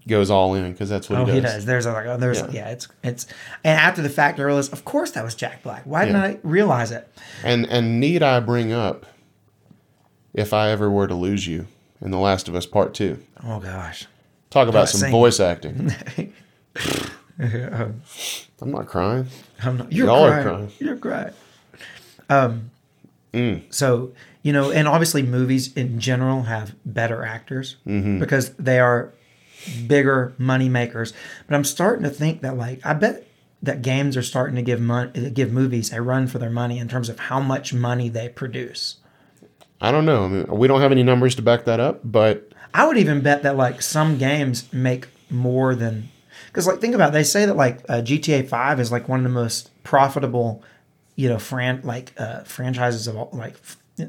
goes 0.09 0.31
all 0.31 0.55
in 0.55 0.71
because 0.73 0.89
that's 0.89 1.09
what 1.11 1.19
Oh, 1.21 1.25
he 1.25 1.41
does. 1.41 1.51
he 1.53 1.57
does. 1.59 1.65
There's 1.67 1.87
a, 1.87 1.93
like, 1.93 2.07
oh, 2.07 2.17
there's 2.17 2.41
Yeah. 2.41 2.51
yeah. 2.53 2.69
it's 2.71 2.89
it's 3.03 3.27
and 3.65 3.79
after 3.79 4.03
the 4.03 4.09
fact, 4.09 4.39
I 4.39 4.43
realized, 4.45 4.73
of 4.73 4.85
course, 4.85 5.11
that 5.13 5.25
was 5.25 5.35
Jack 5.35 5.63
Black. 5.63 5.83
Why 5.85 6.05
didn't 6.05 6.21
Yeah. 6.21 6.29
I 6.29 6.39
realize 6.43 6.91
it? 6.93 7.13
And 7.45 7.67
and 7.67 7.99
need 8.01 8.23
I 8.23 8.41
bring 8.41 8.73
up 8.73 9.07
if 10.33 10.53
I 10.53 10.71
ever 10.71 10.89
were 10.91 11.07
to 11.09 11.15
lose 11.15 11.47
you 11.47 11.67
in 12.01 12.11
The 12.13 12.19
Last 12.19 12.49
of 12.49 12.55
Us 12.55 12.67
Part 12.67 12.95
Two? 12.95 13.19
Oh 13.45 13.59
gosh. 13.61 14.07
Talk 14.51 14.69
about 14.69 14.89
some 14.89 15.01
saying- 15.01 15.13
voice 15.13 15.39
acting. 15.41 15.93
I'm 17.39 18.03
not 18.71 18.87
crying. 18.87 19.27
I'm 19.63 19.79
not, 19.79 19.93
you're 19.93 20.07
Y'all 20.07 20.25
are 20.25 20.43
crying. 20.43 20.45
crying. 20.45 20.71
You're 20.79 20.97
crying. 20.97 21.33
Um, 22.29 22.71
Mm. 23.33 23.63
so 23.73 24.13
you 24.43 24.53
know, 24.53 24.71
and 24.73 24.89
obviously, 24.89 25.23
movies 25.23 25.73
in 25.77 26.01
general 26.01 26.43
have 26.45 26.75
better 26.85 27.23
actors 27.25 27.77
Mm-hmm. 27.87 28.19
because 28.21 28.55
they 28.55 28.81
are 28.81 29.13
bigger 29.87 30.33
money 30.39 30.69
makers. 30.69 31.13
But 31.47 31.55
I'm 31.57 31.65
starting 31.65 32.05
to 32.05 32.11
think 32.11 32.41
that, 32.41 32.57
like, 32.57 32.81
I 32.85 32.95
bet 32.95 33.27
that 33.63 33.83
games 33.83 34.17
are 34.17 34.23
starting 34.23 34.57
to 34.57 34.63
give 34.63 34.81
mon- 34.81 35.13
give 35.35 35.53
movies 35.53 35.93
a 35.93 36.01
run 36.01 36.27
for 36.27 36.39
their 36.39 36.49
money 36.51 36.79
in 36.79 36.89
terms 36.89 37.11
of 37.11 37.19
how 37.19 37.41
much 37.41 37.75
money 37.75 38.09
they 38.09 38.29
produce. 38.31 38.97
I 39.83 39.93
don't 39.93 40.07
know. 40.07 40.25
I 40.25 40.29
mean, 40.29 40.47
we 40.49 40.67
don't 40.67 40.81
have 40.81 40.93
any 40.93 41.03
numbers 41.03 41.35
to 41.35 41.43
back 41.43 41.67
that 41.67 41.81
up, 41.81 42.01
but 42.03 42.53
I 42.73 42.87
would 42.87 42.97
even 42.97 43.21
bet 43.21 43.43
that 43.43 43.57
like 43.57 43.83
some 43.83 44.17
games 44.17 44.73
make 44.73 45.09
more 45.29 45.75
than 45.75 46.09
because 46.47 46.67
like 46.67 46.81
think 46.81 46.95
about 46.95 47.11
it, 47.11 47.13
they 47.13 47.23
say 47.25 47.45
that 47.45 47.57
like 47.57 47.81
uh, 47.91 48.01
GTA 48.01 48.49
Five 48.49 48.81
is 48.81 48.91
like 48.91 49.09
one 49.09 49.21
of 49.21 49.25
the 49.25 49.29
most 49.31 49.71
profitable, 49.85 50.63
you 51.17 51.29
know, 51.29 51.39
fran 51.39 51.81
like 51.85 52.13
uh, 52.19 52.41
franchises 52.45 53.07
of 53.07 53.17
all 53.17 53.31
like 53.33 53.55
f- 53.55 54.09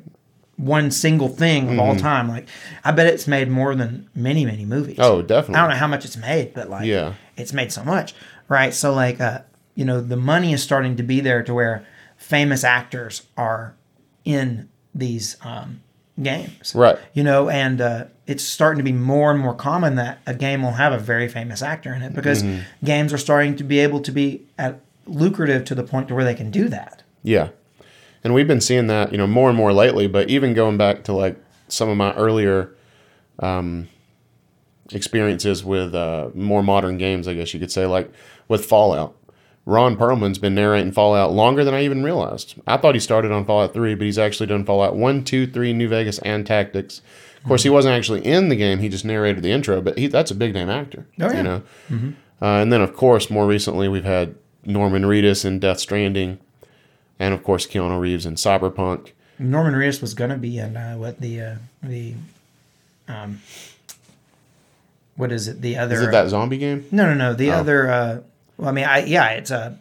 one 0.57 0.91
single 0.91 1.27
thing 1.27 1.69
of 1.69 1.79
all 1.79 1.95
time. 1.95 2.27
Like 2.29 2.47
I 2.83 2.91
bet 2.91 3.07
it's 3.07 3.27
made 3.27 3.49
more 3.49 3.73
than 3.75 4.09
many 4.15 4.45
many 4.45 4.65
movies. 4.65 4.97
oh, 4.99 5.21
definitely. 5.21 5.55
I 5.55 5.61
don't 5.61 5.69
know 5.71 5.75
how 5.77 5.87
much 5.87 6.05
it's 6.05 6.17
made, 6.17 6.53
but 6.53 6.69
like 6.69 6.85
Yeah. 6.85 7.13
it's 7.37 7.53
made 7.53 7.71
so 7.71 7.83
much, 7.83 8.13
right? 8.47 8.73
So 8.73 8.93
like 8.93 9.19
uh, 9.19 9.39
you 9.75 9.85
know, 9.85 10.01
the 10.01 10.17
money 10.17 10.53
is 10.53 10.61
starting 10.61 10.95
to 10.97 11.03
be 11.03 11.19
there 11.19 11.41
to 11.43 11.53
where 11.53 11.85
famous 12.17 12.63
actors 12.63 13.23
are 13.37 13.75
in 14.23 14.69
these 14.93 15.37
um, 15.43 15.81
games, 16.21 16.75
Right. 16.75 16.97
You 17.13 17.23
know, 17.23 17.49
and 17.49 17.81
uh, 17.81 18.05
it's 18.27 18.43
starting 18.43 18.77
to 18.77 18.83
be 18.83 18.91
more 18.91 19.31
and 19.31 19.39
more 19.39 19.55
common 19.55 19.95
that 19.95 20.19
a 20.27 20.33
game 20.35 20.61
will 20.61 20.73
have 20.73 20.93
a 20.93 20.99
very 20.99 21.27
famous 21.27 21.61
actor 21.63 21.93
in 21.93 22.03
it 22.03 22.13
because 22.13 22.43
Mm-hmm. 22.43 22.85
games 22.85 23.11
are 23.13 23.17
starting 23.17 23.55
to 23.55 23.63
be 23.63 23.79
able 23.79 24.01
to 24.01 24.11
be 24.11 24.43
at 24.59 24.81
lucrative 25.05 25.65
to 25.65 25.75
the 25.75 25.83
point 25.83 26.07
to 26.07 26.15
where 26.15 26.23
they 26.23 26.35
can 26.35 26.51
do 26.51 26.67
that. 26.69 27.03
Yeah. 27.23 27.49
And 28.23 28.33
we've 28.33 28.47
been 28.47 28.61
seeing 28.61 28.87
that, 28.87 29.11
you 29.11 29.17
know, 29.17 29.27
more 29.27 29.49
and 29.49 29.57
more 29.57 29.73
lately, 29.73 30.07
but 30.07 30.29
even 30.29 30.53
going 30.53 30.77
back 30.77 31.03
to 31.05 31.13
like 31.13 31.41
some 31.67 31.89
of 31.89 31.97
my 31.97 32.13
earlier 32.13 32.75
um, 33.39 33.87
experiences 34.91 35.63
with 35.63 35.95
uh, 35.95 36.29
more 36.33 36.61
modern 36.61 36.97
games, 36.97 37.27
I 37.27 37.33
guess 37.33 37.53
you 37.53 37.59
could 37.59 37.71
say, 37.71 37.85
like 37.85 38.11
with 38.47 38.65
Fallout. 38.65 39.15
Ron 39.65 39.95
Perlman's 39.95 40.39
been 40.39 40.55
narrating 40.55 40.91
Fallout 40.91 41.31
longer 41.31 41.63
than 41.63 41.75
I 41.75 41.83
even 41.83 42.03
realized. 42.03 42.55
I 42.65 42.77
thought 42.77 42.95
he 42.95 42.99
started 42.99 43.31
on 43.31 43.45
Fallout 43.45 43.73
3, 43.73 43.93
but 43.93 44.05
he's 44.05 44.17
actually 44.17 44.47
done 44.47 44.65
Fallout 44.65 44.95
1, 44.95 45.23
2, 45.23 45.47
3, 45.47 45.73
New 45.73 45.87
Vegas, 45.87 46.17
and 46.19 46.45
Tactics. 46.47 47.01
Of 47.37 47.47
course, 47.47 47.63
he 47.63 47.69
wasn't 47.69 47.95
actually 47.95 48.25
in 48.25 48.49
the 48.49 48.55
game, 48.55 48.79
he 48.79 48.89
just 48.89 49.05
narrated 49.05 49.43
the 49.43 49.51
intro, 49.51 49.79
but 49.79 49.97
he, 49.97 50.07
that's 50.07 50.31
a 50.31 50.35
big 50.35 50.53
name 50.53 50.69
actor. 50.69 51.07
Oh, 51.19 51.27
yeah. 51.27 51.37
You 51.37 51.43
know? 51.43 51.63
Uh, 52.41 52.61
and 52.61 52.73
then, 52.73 52.81
of 52.81 52.95
course, 52.95 53.29
more 53.29 53.45
recently, 53.45 53.87
we've 53.87 54.03
had 54.03 54.35
Norman 54.65 55.03
Reedus 55.03 55.43
in 55.45 55.59
Death 55.59 55.79
Stranding, 55.79 56.39
and 57.19 57.33
of 57.33 57.43
course, 57.43 57.65
Keanu 57.67 57.99
Reeves 57.99 58.25
in 58.25 58.35
Cyberpunk. 58.35 59.11
Norman 59.39 59.73
Reedus 59.73 60.01
was 60.01 60.13
going 60.13 60.29
to 60.29 60.37
be 60.37 60.57
in 60.59 60.77
uh, 60.77 60.95
what 60.95 61.19
the 61.19 61.41
uh, 61.41 61.55
the 61.81 62.13
um, 63.07 63.41
what 65.15 65.31
is 65.31 65.47
it? 65.47 65.61
The 65.61 65.77
other 65.77 65.95
Is 65.95 66.01
it 66.01 66.11
that 66.11 66.29
zombie 66.29 66.57
game? 66.57 66.85
No, 66.91 67.05
no, 67.07 67.13
no. 67.13 67.33
The 67.33 67.51
Oh. 67.51 67.55
other. 67.55 67.89
Uh, 67.91 68.19
well, 68.57 68.69
I 68.69 68.71
mean, 68.71 68.85
I 68.85 69.03
yeah, 69.05 69.29
it's 69.29 69.51
a. 69.51 69.77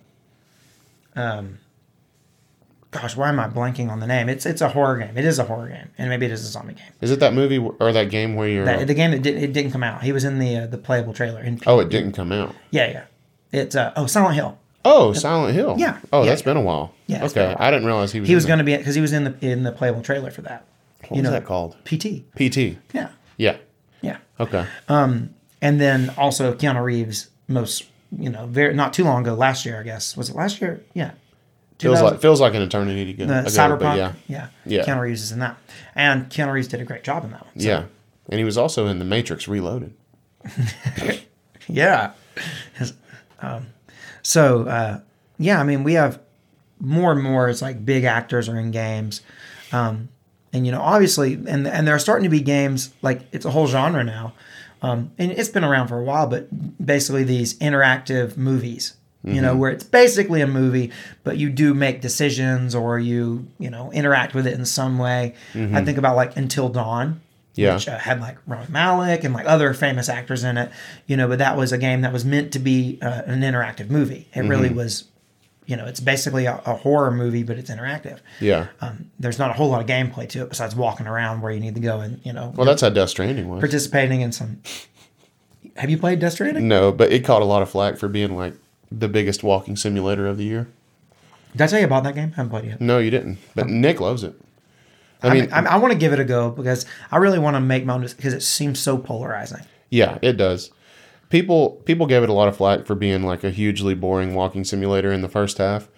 Um. 1.15 1.59
Gosh, 2.93 3.15
why 3.17 3.29
am 3.29 3.39
I 3.39 3.47
blanking 3.47 3.89
on 3.89 4.01
the 4.01 4.07
name? 4.09 4.29
It's 4.29 4.45
it's 4.47 4.61
a 4.61 4.69
horror 4.71 4.99
game. 4.99 5.17
It 5.17 5.25
is 5.25 5.39
a 5.39 5.45
horror 5.45 5.69
game, 5.69 5.91
and 5.97 6.09
maybe 6.11 6.27
it 6.27 6.33
is 6.33 6.43
a 6.43 6.47
zombie 6.49 6.75
game. 6.75 6.91
Is 7.01 7.13
it 7.13 7.21
that 7.21 7.35
movie 7.35 7.59
or 7.59 7.93
that 7.93 8.11
game 8.11 8.35
where 8.35 8.49
you're? 8.49 8.65
That, 8.65 8.85
the 8.89 8.95
game 8.95 9.13
that 9.13 9.23
did, 9.23 9.41
it 9.41 9.53
didn't 9.53 9.71
come 9.71 9.85
out. 9.85 10.03
He 10.03 10.11
was 10.11 10.25
in 10.25 10.41
the 10.41 10.57
uh, 10.57 10.67
the 10.67 10.79
playable 10.79 11.13
trailer. 11.13 11.41
In, 11.41 11.61
oh, 11.69 11.79
it 11.79 11.89
didn't 11.89 12.13
come 12.13 12.33
out. 12.33 12.53
yeah, 12.73 12.91
yeah. 12.91 13.05
It's 13.53 13.77
uh, 13.77 13.93
oh 13.95 14.07
Silent 14.07 14.35
Hill. 14.35 14.59
Oh, 14.85 15.13
Silent 15.13 15.55
Hill. 15.55 15.77
Yeah. 15.79 15.99
Oh, 16.13 16.23
Yeah, 16.23 16.31
that's 16.31 16.41
yeah. 16.41 16.45
been 16.47 16.57
a 16.57 16.61
while. 16.63 16.95
Yeah, 17.07 17.25
Okay, 17.27 17.47
while. 17.49 17.57
I 17.59 17.71
didn't 17.71 17.87
realize 17.87 18.13
he 18.13 18.21
was. 18.21 18.29
He 18.29 18.35
was 18.35 18.47
going 18.47 18.59
to 18.59 18.65
be 18.65 18.77
because 18.77 18.95
he 18.95 19.01
was 19.01 19.13
in 19.13 19.25
the 19.25 19.35
in 19.41 19.63
the 19.63 19.73
playable 19.73 20.03
trailer 20.03 20.31
for 20.31 20.43
that. 20.43 20.65
What 21.03 21.11
you 21.11 21.17
was 21.17 21.25
know- 21.25 21.31
that 21.33 21.45
called? 21.45 21.77
PT. 21.85 22.25
PT. 22.37 22.79
Yeah, 22.95 23.11
Yeah. 23.37 23.57
yeah. 24.01 24.19
Okay. 24.39 24.65
Um, 24.89 25.35
and 25.61 25.81
then 25.81 26.13
also 26.17 26.55
Keanu 26.55 26.83
Reeves. 26.83 27.29
Most 27.49 27.85
you 28.17 28.31
know, 28.31 28.47
very 28.47 28.75
not 28.75 28.93
too 28.93 29.05
long 29.05 29.23
ago, 29.23 29.35
last 29.35 29.65
year 29.67 29.79
I 29.81 29.83
guess 29.83 30.17
was 30.17 30.31
it 30.31 30.37
last 30.37 30.61
year? 30.61 30.81
Yeah. 30.95 31.13
feels 31.79 32.01
like 32.03 32.21
feels 32.21 32.41
like 32.41 32.55
an 32.55 32.63
eternity 32.63 33.11
ago. 33.11 33.27
the 33.27 33.41
ago, 33.41 33.49
Cyberpunk. 33.49 33.97
yeah. 33.97 34.13
yeah, 34.29 34.47
Yeah. 34.65 34.85
Keanu 34.85 35.01
Reeves 35.01 35.23
is 35.23 35.33
in 35.33 35.39
that, 35.41 35.57
and 35.95 36.29
Keanu 36.31 36.53
Reeves 36.53 36.69
did 36.69 36.81
a 36.81 36.85
great 36.85 37.03
job 37.05 37.25
in 37.25 37.31
that 37.33 37.45
one. 37.45 37.59
So, 37.59 37.67
Yeah. 37.69 37.85
And 38.29 38.39
he 38.39 38.45
was 38.45 38.57
also 38.57 38.87
in 38.87 38.99
The 39.01 39.05
Matrix 39.05 39.49
Reloaded. 39.49 39.93
yeah. 41.69 42.13
His- 42.75 42.95
um, 43.43 43.67
so 44.23 44.65
uh, 44.65 45.01
yeah, 45.39 45.61
I 45.61 45.65
mean, 45.65 45.85
we 45.85 45.95
have 45.95 46.21
more 46.81 47.13
and 47.13 47.23
more. 47.23 47.49
It's 47.49 47.63
like 47.63 47.85
big 47.85 48.05
actors 48.05 48.49
are 48.49 48.59
in 48.59 48.71
games, 48.71 49.23
um, 49.73 50.09
and 50.53 50.67
you 50.67 50.73
know, 50.73 50.81
obviously, 50.81 51.35
and 51.35 51.67
and 51.67 51.87
there 51.87 51.95
are 51.95 51.99
starting 51.99 52.25
to 52.25 52.31
be 52.31 52.41
games 52.41 52.93
like 53.03 53.23
it's 53.33 53.45
a 53.45 53.51
whole 53.51 53.67
genre 53.67 54.05
now, 54.05 54.33
um, 54.83 55.11
and 55.19 55.31
it's 55.33 55.49
been 55.49 55.65
around 55.65 55.89
for 55.89 55.99
a 55.99 56.03
while. 56.05 56.27
But 56.27 56.49
basically, 56.85 57.25
these 57.25 57.55
interactive 57.59 58.37
movies. 58.37 58.95
You 59.23 59.43
know, 59.43 59.55
where 59.55 59.71
it's 59.71 59.85
basically 59.85 60.41
a 60.41 60.47
movie, 60.47 60.93
but 61.25 61.37
you 61.37 61.51
do 61.51 61.75
make 61.75 62.01
decisions 62.01 62.75
or 62.75 62.99
you, 62.99 63.47
you 63.59 63.69
know, 63.69 63.93
interact 63.93 64.33
with 64.33 64.47
it 64.47 64.55
in 64.55 64.65
some 64.65 64.99
way. 64.99 65.35
I 65.77 65.85
think 65.85 65.99
about 65.99 66.17
like 66.17 66.39
Until 66.39 66.71
Dawn, 66.71 67.21
Yeah. 67.55 67.75
which 67.75 67.89
uh, 67.89 67.99
had 67.99 68.21
like 68.21 68.39
Rami 68.47 68.67
Malek 68.71 69.25
and 69.25 69.35
like 69.35 69.47
other 69.47 69.75
famous 69.75 70.09
actors 70.09 70.45
in 70.45 70.57
it, 70.57 70.71
you 71.07 71.17
know. 71.17 71.27
But 71.29 71.39
that 71.41 71.57
was 71.57 71.73
a 71.73 71.79
game 71.79 72.01
that 72.03 72.13
was 72.13 72.25
meant 72.25 72.53
to 72.53 72.59
be 72.59 72.99
uh, 73.03 73.23
an 73.27 73.41
interactive 73.41 73.91
movie. 73.91 74.29
It 74.35 74.43
really 74.43 74.71
was, 74.71 75.05
you 75.67 75.77
know, 75.77 75.85
it's 75.87 76.01
basically 76.01 76.47
a, 76.47 76.63
a 76.65 76.75
horror 76.77 77.11
movie, 77.11 77.43
but 77.43 77.59
it's 77.59 77.71
interactive. 77.71 78.21
Yeah. 78.41 78.69
Um, 78.81 79.11
there's 79.19 79.39
not 79.39 79.51
a 79.51 79.53
whole 79.55 79.69
lot 79.69 79.81
of 79.81 79.87
gameplay 79.89 80.29
to 80.31 80.43
it 80.43 80.49
besides 80.49 80.75
walking 80.77 81.07
around 81.07 81.41
where 81.43 81.53
you 81.53 81.61
need 81.61 81.75
to 81.75 81.81
go 81.81 82.01
and 82.01 82.21
you 82.25 82.33
know 82.33 82.53
Well, 82.57 82.67
that's 82.67 82.83
how 82.83 82.89
Death 82.91 83.11
Stranding 83.11 83.49
was. 83.49 83.61
participating 83.61 84.21
in 84.21 84.33
some. 84.33 84.63
Have 85.77 85.91
you 85.91 85.99
played 85.99 86.21
Death 86.21 86.35
Stranding? 86.35 86.69
No, 86.69 86.93
but 86.93 87.13
it 87.13 87.25
caught 87.25 87.43
a 87.43 87.47
lot 87.47 87.63
of 87.63 87.71
flack 87.71 87.97
for 87.99 88.09
being 88.09 88.37
like 88.37 88.55
the 88.91 89.09
biggest 89.09 89.43
walking 89.43 89.77
simulator 89.77 90.27
of 90.27 90.37
the 90.39 90.45
year. 90.45 90.69
Did 91.53 91.63
I 91.63 91.67
tell 91.67 91.79
you 91.81 91.85
about 91.87 92.05
that 92.05 92.15
game? 92.15 92.31
I 92.33 92.37
haven't 92.37 92.51
played 92.51 92.65
it 92.65 92.69
yet. 92.69 92.81
No, 92.81 92.99
you 92.99 93.11
didn't. 93.11 93.39
But 93.55 93.67
Nick 93.69 94.01
loves 94.01 94.23
it. 94.25 94.35
I 95.23 95.29
I 95.29 95.33
mean, 95.35 95.43
mean, 95.45 95.53
I, 95.53 95.75
I 95.75 95.77
want 95.77 95.93
to 95.93 95.99
give 95.99 96.13
it 96.13 96.19
a 96.21 96.25
go 96.25 96.51
because 96.51 96.87
I 97.11 97.17
really 97.19 97.39
want 97.39 97.57
to 97.57 97.61
make 97.61 97.85
my 97.85 97.95
own 97.95 98.03
because 98.03 98.33
it 98.33 98.43
seems 98.43 98.79
so 98.81 98.97
polarizing. 98.99 99.61
Yeah, 99.91 100.19
it 100.23 100.35
does. 100.35 100.71
People 101.29 101.71
people 101.85 102.07
gave 102.07 102.23
it 102.23 102.29
a 102.29 102.33
lot 102.33 102.49
of 102.49 102.57
flack 102.57 102.87
for 102.87 102.95
being 102.95 103.23
like 103.23 103.45
a 103.45 103.51
hugely 103.51 103.95
boring 103.95 104.35
walking 104.35 104.65
simulator 104.65 105.13
in 105.13 105.21
the 105.23 105.29
first 105.29 105.59
half. 105.59 105.89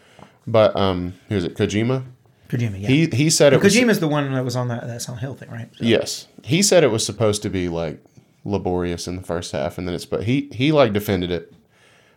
But 0.47 0.75
um 0.77 1.15
who 1.29 1.37
is 1.37 1.45
it? 1.45 1.55
Kojima? 1.57 2.05
Kojima, 2.49 2.81
yeah. 2.81 2.89
He 2.89 3.07
he 3.07 3.31
said 3.31 3.53
it 3.53 3.63
was 3.63 3.75
Kojima's 3.75 4.01
the 4.01 4.09
one 4.09 4.31
that 4.33 4.45
was 4.45 4.57
on 4.57 4.69
that, 4.69 4.87
that 4.87 5.01
Silent 5.01 5.23
Hill 5.23 5.35
thing, 5.35 5.51
right? 5.51 5.69
So- 5.77 5.85
Yes. 5.85 6.27
He 6.45 6.63
said 6.63 6.85
it 6.85 6.91
was 6.91 7.05
supposed 7.07 7.43
to 7.43 7.51
be 7.51 7.69
like 7.69 8.03
laborious 8.45 9.07
in 9.07 9.17
the 9.17 9.23
first 9.23 9.53
half 9.53 9.79
and 9.79 9.87
then 9.87 9.95
it's 9.95 10.05
but 10.05 10.25
he 10.25 10.49
he 10.53 10.73
like 10.73 10.93
defended 10.93 11.31
it. 11.31 11.53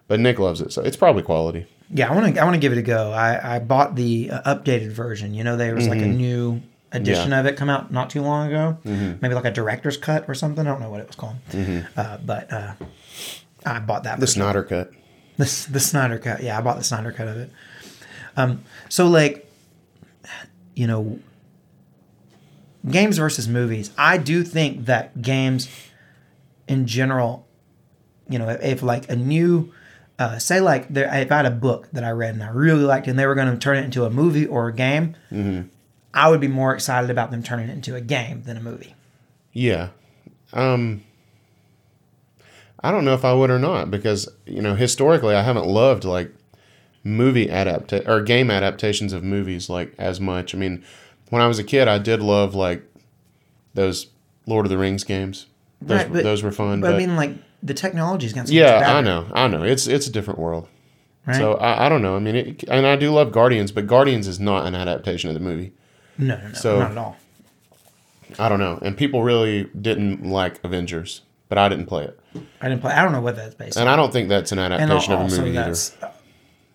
But 0.07 0.19
Nick 0.19 0.37
loves 0.37 0.61
it, 0.61 0.71
so 0.71 0.83
it's 0.83 0.97
probably 0.97 1.23
quality. 1.23 1.65
Yeah, 1.89 2.11
I 2.11 2.15
want 2.15 2.35
to. 2.35 2.39
I 2.41 2.43
want 2.43 2.53
to 2.55 2.59
give 2.59 2.71
it 2.71 2.77
a 2.77 2.83
go. 2.83 3.11
I, 3.11 3.55
I 3.55 3.59
bought 3.59 3.95
the 3.95 4.29
uh, 4.29 4.55
updated 4.55 4.91
version. 4.91 5.33
You 5.33 5.43
know, 5.43 5.57
there 5.57 5.73
was 5.73 5.87
like 5.87 5.99
a 6.01 6.05
new 6.05 6.61
edition 6.95 7.33
of 7.33 7.45
it 7.45 7.57
come 7.57 7.69
out 7.69 7.91
not 7.91 8.09
too 8.09 8.21
long 8.21 8.47
ago. 8.47 8.77
Maybe 8.83 9.33
like 9.33 9.45
a 9.45 9.51
director's 9.51 9.97
cut 9.97 10.25
or 10.27 10.33
something. 10.33 10.65
I 10.65 10.69
don't 10.69 10.79
know 10.81 10.89
what 10.89 11.01
it 11.01 11.07
was 11.07 11.15
called. 11.15 11.35
Uh, 11.97 12.17
but 12.25 12.51
uh, 12.51 12.73
I 13.65 13.79
bought 13.79 14.03
that. 14.03 14.19
The 14.19 14.27
Snyder 14.27 14.63
cut. 14.63 14.91
the, 15.37 15.67
the 15.71 15.79
Snyder 15.79 16.17
cut. 16.19 16.41
Yeah, 16.43 16.57
I 16.57 16.61
bought 16.61 16.77
the 16.77 16.83
Snyder 16.83 17.11
cut 17.11 17.27
of 17.27 17.37
it. 17.37 17.51
Um, 18.37 18.63
so 18.89 19.07
like, 19.07 19.49
you 20.75 20.87
know, 20.87 21.19
games 22.89 23.17
versus 23.17 23.47
movies. 23.47 23.91
I 23.97 24.17
do 24.17 24.43
think 24.43 24.85
that 24.85 25.21
games, 25.21 25.69
in 26.67 26.85
general, 26.85 27.47
you 28.29 28.37
know, 28.39 28.49
if, 28.49 28.61
if 28.63 28.83
like 28.83 29.09
a 29.09 29.15
new, 29.15 29.71
uh, 30.19 30.37
say 30.37 30.59
like 30.59 30.89
there, 30.89 31.05
if 31.13 31.31
I 31.31 31.37
had 31.37 31.45
a 31.45 31.51
book 31.51 31.89
that 31.93 32.03
I 32.03 32.11
read 32.11 32.33
and 32.33 32.43
I 32.43 32.49
really 32.49 32.83
liked, 32.83 33.07
and 33.07 33.17
they 33.17 33.25
were 33.25 33.35
going 33.35 33.51
to 33.51 33.57
turn 33.57 33.77
it 33.77 33.85
into 33.85 34.05
a 34.05 34.09
movie 34.09 34.45
or 34.45 34.67
a 34.67 34.73
game, 34.73 35.15
I 36.15 36.29
would 36.29 36.39
be 36.41 36.47
more 36.47 36.73
excited 36.73 37.09
about 37.09 37.29
them 37.29 37.43
turning 37.43 37.69
it 37.69 37.73
into 37.73 37.93
a 37.95 38.01
game 38.01 38.43
than 38.43 38.57
a 38.57 38.61
movie. 38.61 38.95
Yeah. 39.53 39.89
Um 40.53 41.03
I 42.83 42.91
don't 42.91 43.05
know 43.05 43.13
if 43.13 43.25
I 43.25 43.33
would 43.33 43.49
or 43.49 43.59
not 43.59 43.91
because 43.91 44.29
you 44.45 44.61
know 44.61 44.75
historically 44.75 45.35
I 45.35 45.41
haven't 45.43 45.65
loved 45.67 46.03
like 46.05 46.31
movie 47.03 47.47
adapta 47.47 48.07
or 48.07 48.21
game 48.21 48.49
adaptations 48.49 49.13
of 49.13 49.23
movies 49.23 49.69
like 49.69 49.93
as 49.97 50.19
much. 50.19 50.55
I 50.55 50.57
mean, 50.57 50.83
when 51.29 51.41
I 51.41 51.47
was 51.47 51.59
a 51.59 51.63
kid, 51.63 51.87
I 51.87 51.97
did 51.97 52.21
love 52.21 52.55
like 52.55 52.83
those 53.73 54.07
Lord 54.47 54.65
of 54.65 54.69
the 54.69 54.77
Rings 54.77 55.03
games. 55.03 55.47
Those, 55.81 55.97
Right, 56.03 56.13
but- 56.13 56.23
those 56.23 56.43
were 56.43 56.51
fun. 56.51 56.81
But, 56.81 56.91
But, 56.91 56.95
I 56.95 56.97
mean, 56.97 57.15
like 57.15 57.31
the 57.61 57.73
technology's 57.73 58.33
gotten 58.33 58.47
so 58.47 58.53
yeah, 58.53 58.95
I 58.97 59.01
know, 59.01 59.27
I 59.33 59.47
know. 59.47 59.63
It's 59.63 59.87
it's 59.87 60.07
a 60.07 60.11
different 60.11 60.39
world. 60.39 60.67
Right? 61.25 61.37
So 61.37 61.55
I, 61.55 61.87
I 61.87 61.89
don't 61.89 62.03
know. 62.03 62.15
I 62.15 62.19
mean, 62.19 62.35
it, 62.35 62.63
and 62.67 62.85
I 62.85 62.95
do 62.95 63.11
love 63.11 63.31
Guardians, 63.31 63.71
but 63.71 63.87
Guardians 63.87 64.27
is 64.27 64.39
not 64.39 64.67
an 64.67 64.75
adaptation 64.75 65.29
of 65.29 65.33
the 65.33 65.39
movie. 65.39 65.73
No, 66.17 66.35
no, 66.37 66.47
no, 66.47 66.53
so- 66.53 66.79
not 66.79 66.91
at 66.91 66.97
all. 66.97 67.17
I 68.39 68.49
don't 68.49 68.59
know. 68.59 68.79
And 68.81 68.97
people 68.97 69.21
really 69.23 69.69
didn't 69.79 70.25
like 70.25 70.59
Avengers, 70.63 71.21
but 71.47 71.57
I 71.59 71.69
didn't 71.69 71.85
play 71.85 72.05
it. 72.05 72.19
I 72.59 72.67
didn't 72.69 72.81
play. 72.81 72.91
I 72.91 73.03
don't 73.03 73.11
know 73.11 73.21
what 73.21 73.35
that's 73.35 73.53
based 73.55 73.77
on. 73.77 73.81
And 73.83 73.89
I 73.89 73.95
don't 73.95 74.11
think 74.11 74.29
that's 74.29 74.51
an 74.51 74.57
adaptation 74.59 75.13
of 75.13 75.19
a 75.21 75.23
movie 75.41 75.57
either. 75.57 75.71
uh, 76.01 76.09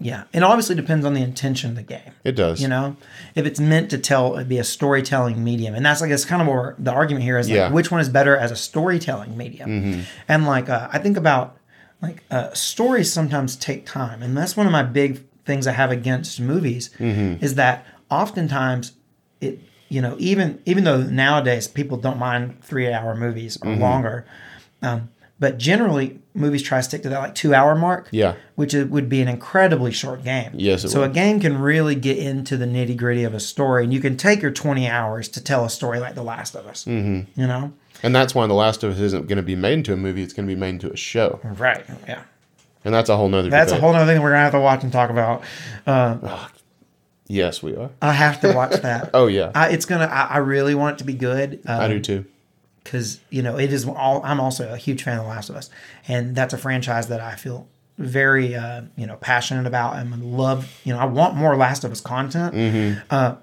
yeah 0.02 0.22
and 0.32 0.42
obviously 0.44 0.74
depends 0.74 1.04
on 1.04 1.12
the 1.12 1.20
intention 1.20 1.68
of 1.68 1.76
the 1.76 1.82
game 1.82 2.12
It 2.24 2.32
does. 2.32 2.62
you 2.62 2.68
know 2.68 2.96
if 3.34 3.44
it's 3.44 3.60
meant 3.60 3.90
to 3.90 3.98
tell 3.98 4.38
it 4.38 4.48
be 4.48 4.56
a 4.56 4.64
storytelling 4.64 5.44
medium 5.44 5.74
and 5.74 5.84
that's 5.84 6.00
like 6.00 6.10
it's 6.10 6.24
kind 6.24 6.40
of 6.40 6.48
where 6.48 6.74
the 6.78 6.90
argument 6.90 7.22
here 7.22 7.36
is 7.36 7.48
like 7.48 7.56
Yeah. 7.56 7.66
Mm-hmm. 7.66 7.74
which 7.74 7.90
one 7.90 8.00
is 8.00 8.08
better 8.08 8.34
as 8.34 8.50
a 8.50 8.56
storytelling 8.56 9.36
medium 9.36 10.06
and 10.26 10.46
like 10.46 10.70
uh, 10.70 10.88
i 10.90 10.98
think 10.98 11.18
about 11.18 11.58
like 12.00 12.22
uh, 12.30 12.50
stories 12.54 13.12
sometimes 13.12 13.56
take 13.56 13.84
time 13.84 14.22
and 14.22 14.34
that's 14.34 14.56
one 14.56 14.64
of 14.64 14.72
my 14.72 14.82
big 14.82 15.20
things 15.44 15.66
i 15.66 15.72
have 15.72 15.90
against 15.90 16.40
movies 16.40 16.88
Mm-hmm. 16.98 17.44
is 17.44 17.56
that 17.56 17.84
oftentimes 18.10 18.92
it 19.40 19.58
you 19.88 20.00
know 20.00 20.16
even 20.18 20.60
even 20.66 20.84
though 20.84 21.02
nowadays 21.02 21.66
people 21.68 21.96
don't 21.96 22.18
mind 22.18 22.62
three 22.62 22.92
hour 22.92 23.14
movies 23.16 23.56
or 23.62 23.66
Mm-hmm. 23.70 23.82
longer 23.82 24.26
um, 24.82 25.08
but 25.38 25.58
generally 25.58 26.18
movies 26.34 26.62
try 26.62 26.78
to 26.78 26.82
stick 26.82 27.02
to 27.02 27.08
that 27.08 27.18
like 27.18 27.34
two 27.34 27.54
hour 27.54 27.74
mark 27.74 28.08
Yeah. 28.12 28.34
which 28.54 28.72
it 28.74 28.88
would 28.90 29.08
be 29.08 29.20
an 29.20 29.28
incredibly 29.28 29.90
short 29.90 30.22
game. 30.22 30.52
Yes, 30.54 30.90
so 30.90 31.00
would. 31.00 31.10
a 31.10 31.12
game 31.12 31.40
can 31.40 31.58
really 31.58 31.94
get 31.94 32.18
into 32.18 32.56
the 32.56 32.66
nitty 32.66 32.96
gritty 32.96 33.24
of 33.24 33.34
a 33.34 33.40
story, 33.40 33.84
and 33.84 33.92
you 33.92 34.00
can 34.00 34.16
take 34.16 34.40
your 34.42 34.50
twenty 34.52 34.86
hours 34.86 35.28
to 35.30 35.42
tell 35.42 35.64
a 35.64 35.70
story 35.70 35.98
like 35.98 36.14
The 36.14 36.22
Last 36.22 36.54
of 36.54 36.66
Us. 36.66 36.84
Mm-hmm. 36.84 37.40
You 37.40 37.46
know, 37.46 37.72
And 38.02 38.14
that's 38.14 38.34
why 38.34 38.46
The 38.46 38.54
Last 38.54 38.84
of 38.84 38.92
Us 38.92 39.00
isn't 39.00 39.26
going 39.28 39.36
to 39.38 39.42
be 39.42 39.56
made 39.56 39.72
into 39.74 39.92
a 39.92 39.96
movie. 39.96 40.22
It's 40.22 40.32
going 40.34 40.46
to 40.48 40.54
be 40.54 40.58
made 40.60 40.70
into 40.70 40.92
a 40.92 40.96
show. 40.96 41.40
right? 41.42 41.84
Yeah, 42.06 42.22
And 42.84 42.94
that's 42.94 43.08
a 43.10 43.16
whole 43.16 43.28
nother 43.28 43.50
that's 43.50 43.72
a 43.72 43.80
whole 43.80 43.92
nother 43.92 44.12
thing 44.12 44.22
we're 44.22 44.30
gonna 44.30 44.42
have 44.44 44.52
to 44.52 44.60
watch 44.60 44.82
and 44.84 44.92
talk 44.92 45.10
about. 45.10 45.42
Uh, 45.86 46.48
Yes, 47.30 47.62
we 47.62 47.76
are. 47.76 47.90
I 48.02 48.12
have 48.12 48.40
to 48.40 48.52
watch 48.52 48.72
that. 48.82 49.10
Oh, 49.14 49.28
yeah. 49.28 49.52
I, 49.54 49.68
it's 49.70 49.86
gonna. 49.86 50.06
I, 50.06 50.24
I 50.24 50.38
really 50.38 50.74
want 50.74 50.94
it 50.94 50.98
to 50.98 51.04
be 51.04 51.14
good. 51.14 51.60
I 51.66 51.84
Um, 51.84 51.90
do 51.92 52.00
too. 52.00 52.24
because 52.82 53.20
you 53.30 53.42
know 53.42 53.56
it 53.58 53.72
is 53.72 53.86
all 53.86 54.20
i'm 54.24 54.40
also 54.40 54.72
a 54.72 54.76
huge 54.76 55.02
fan 55.04 55.18
of 55.18 55.24
the 55.24 55.28
last 55.28 55.50
of 55.50 55.54
us 55.56 55.68
and 56.08 56.34
that's 56.34 56.54
a 56.54 56.58
franchise 56.58 57.08
that 57.08 57.20
i 57.20 57.34
feel 57.36 57.68
very 57.98 58.54
uh, 58.54 58.80
you 58.96 59.06
know 59.06 59.16
passionate 59.16 59.66
about 59.66 59.96
and 59.96 60.24
love 60.24 60.66
you 60.84 60.92
know 60.92 60.98
i 60.98 61.04
want 61.04 61.36
more 61.36 61.56
last 61.56 61.84
of 61.84 61.92
us 61.92 62.00
content 62.00 62.54
Mm-hmm. 62.54 62.98
uh, 63.10 63.34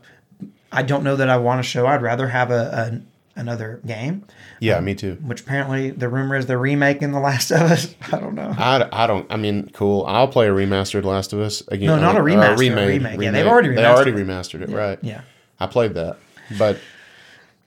i 0.72 0.82
don't 0.82 1.04
know 1.04 1.16
that 1.16 1.30
i 1.30 1.38
want 1.38 1.60
a 1.60 1.64
show 1.64 1.86
i'd 1.86 2.02
rather 2.02 2.28
have 2.30 2.50
a 2.52 3.02
another 3.38 3.80
game 3.86 4.26
Yeah, 4.60 4.80
me 4.80 4.96
too. 4.96 5.18
which 5.22 5.42
apparently 5.42 5.92
the 5.92 6.10
rumor 6.10 6.36
is 6.36 6.46
they're 6.46 6.58
remaking 6.58 7.12
the 7.12 7.20
last 7.20 7.52
of 7.52 7.62
us 7.62 7.96
i 8.12 8.20
don't 8.20 8.36
know 8.36 8.54
I, 8.58 8.88
I 8.92 9.08
don't, 9.08 9.26
I 9.32 9.38
mean, 9.38 9.70
cool. 9.74 10.06
I'll 10.06 10.28
play 10.28 10.48
a 10.48 10.52
remastered 10.52 11.04
Last 11.04 11.32
of 11.34 11.40
Us 11.40 11.62
again. 11.68 11.88
No, 11.88 12.00
not 12.00 12.16
a 12.16 12.20
uh, 12.20 12.24
remaster, 12.24 12.84
a 12.84 12.88
remake. 12.88 13.22
Yeah, 13.22 13.32
they've 13.32 13.46
already 13.48 13.70
They 13.76 13.86
already 13.86 14.12
remastered 14.12 14.62
remastered 14.62 14.62
it, 14.62 14.70
right? 14.70 15.00
yeah 15.02 15.22
I 15.60 15.68
played 15.68 15.94
that. 15.94 16.18
But 16.58 16.80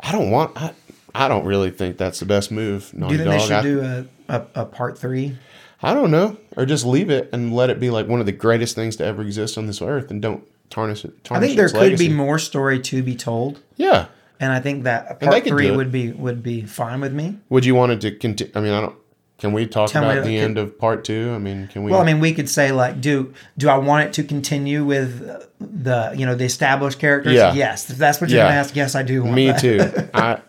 I 0.01 0.13
don't 0.13 0.31
want, 0.31 0.61
I, 0.61 0.73
I 1.15 1.29
don't 1.29 1.45
really 1.45 1.71
think 1.71 1.97
that's 1.97 2.21
the 2.21 2.27
best 2.27 2.51
move. 2.51 2.91
do 2.93 3.07
you 3.13 3.19
think 3.19 3.31
they 3.31 3.39
should 3.39 3.53
I, 3.53 3.63
do 3.63 3.81
a, 3.83 4.07
a, 4.29 4.47
a 4.57 4.65
part 4.65 4.99
three 4.99 5.37
I 5.83 5.95
don't 5.95 6.11
know. 6.11 6.37
Or 6.57 6.67
just 6.67 6.85
leave 6.85 7.09
it 7.11 7.31
and 7.33 7.55
let 7.55 7.71
it 7.71 7.81
be 7.81 7.91
like 7.91 8.07
one 8.07 8.21
of 8.21 8.27
the 8.27 8.33
greatest 8.33 8.75
things 8.75 8.97
to 8.97 9.05
ever 9.05 9.23
exist 9.23 9.57
on 9.57 9.67
this 9.67 9.81
earth 9.81 10.11
and 10.11 10.21
don't 10.21 10.45
tarnish 10.71 11.05
it. 11.05 11.13
i 11.31 11.41
think 11.41 11.57
there 11.57 11.69
could 11.69 11.79
legacy. 11.79 12.09
be 12.09 12.15
more 12.15 12.39
story 12.39 12.79
to 12.81 13.03
be 13.03 13.17
told 13.17 13.61
Yeah. 13.77 14.07
And 14.41 14.53
i 14.53 14.59
think 14.59 14.85
that 14.85 15.21
part 15.21 15.45
three 15.45 15.71
would 15.71 15.93
be 15.93 16.11
would 16.13 16.43
be 16.43 16.63
fine 16.63 17.01
with 17.01 17.13
me 17.13 17.37
Would 17.51 17.65
you 17.65 17.75
want 17.77 17.93
it 17.93 18.01
to 18.01 18.11
continue? 18.11 18.53
I 18.57 18.61
mean, 18.61 18.73
I 18.73 18.81
don't. 18.81 18.97
Can 19.39 19.53
we 19.55 19.67
talk 19.67 19.89
Tell 19.89 20.03
me, 20.03 20.11
about 20.11 20.25
the 20.27 20.37
end 20.37 20.59
of 20.59 20.79
part 20.79 21.03
two? 21.03 21.33
I 21.35 21.39
mean, 21.39 21.67
can 21.69 21.83
we? 21.83 21.91
Well, 21.93 22.03
I 22.03 22.05
mean, 22.05 22.21
we 22.21 22.35
could 22.35 22.49
say 22.49 22.73
like, 22.73 23.01
do 23.01 23.33
do 23.57 23.71
I 23.71 23.79
want 23.79 24.07
it 24.07 24.13
to 24.15 24.23
continue 24.23 24.85
with 24.85 25.11
the 25.59 26.13
you 26.15 26.27
know 26.27 26.35
the 26.35 26.45
established 26.45 26.99
characters? 26.99 27.33
Yeah. 27.35 27.55
Yes, 27.55 27.89
if 27.89 27.97
that's 27.97 28.21
what 28.21 28.29
you're 28.29 28.41
Yeah. 28.41 28.49
gonna 28.49 28.61
ask. 28.61 28.77
Yes, 28.77 28.95
I 28.95 29.03
do. 29.03 29.23
Want 29.23 29.35
me 29.35 29.47
that. 29.47 29.61
too. 29.61 29.79
I 30.15 30.41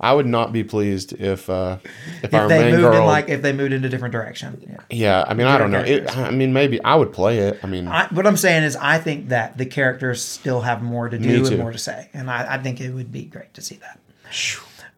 I 0.00 0.14
would 0.14 0.26
not 0.26 0.52
be 0.52 0.64
pleased 0.64 1.12
if 1.12 1.50
uh, 1.50 1.76
if, 2.22 2.32
our 2.32 2.44
If 2.44 2.48
they 2.48 2.58
main 2.62 2.70
moved 2.72 2.82
girl. 2.82 3.00
in 3.00 3.06
like 3.06 3.28
if 3.28 3.42
they 3.42 3.52
moved 3.52 3.72
in 3.74 3.84
a 3.84 3.88
different 3.88 4.12
direction. 4.12 4.64
Yeah. 4.66 4.76
yeah, 4.90 5.24
I 5.26 5.34
mean, 5.34 5.46
I 5.46 5.58
don't 5.58 5.70
know. 5.70 5.80
It. 5.80 6.16
I 6.16 6.30
mean, 6.30 6.52
maybe 6.52 6.82
I 6.82 6.94
would 6.94 7.12
play 7.12 7.38
it. 7.38 7.60
I 7.62 7.66
mean, 7.66 7.86
I, 7.86 8.06
what 8.08 8.26
I'm 8.26 8.36
saying 8.36 8.62
is, 8.62 8.76
I 8.76 8.98
think 8.98 9.28
that 9.28 9.58
the 9.58 9.66
characters 9.66 10.22
still 10.24 10.62
have 10.62 10.82
more 10.82 11.08
to 11.08 11.18
do 11.18 11.46
and 11.46 11.58
more 11.58 11.72
to 11.72 11.78
say, 11.78 12.08
and 12.14 12.30
I, 12.30 12.54
I 12.54 12.58
think 12.58 12.80
it 12.80 12.92
would 12.92 13.12
be 13.12 13.24
great 13.24 13.52
to 13.54 13.60
see 13.60 13.76
that. 13.76 14.00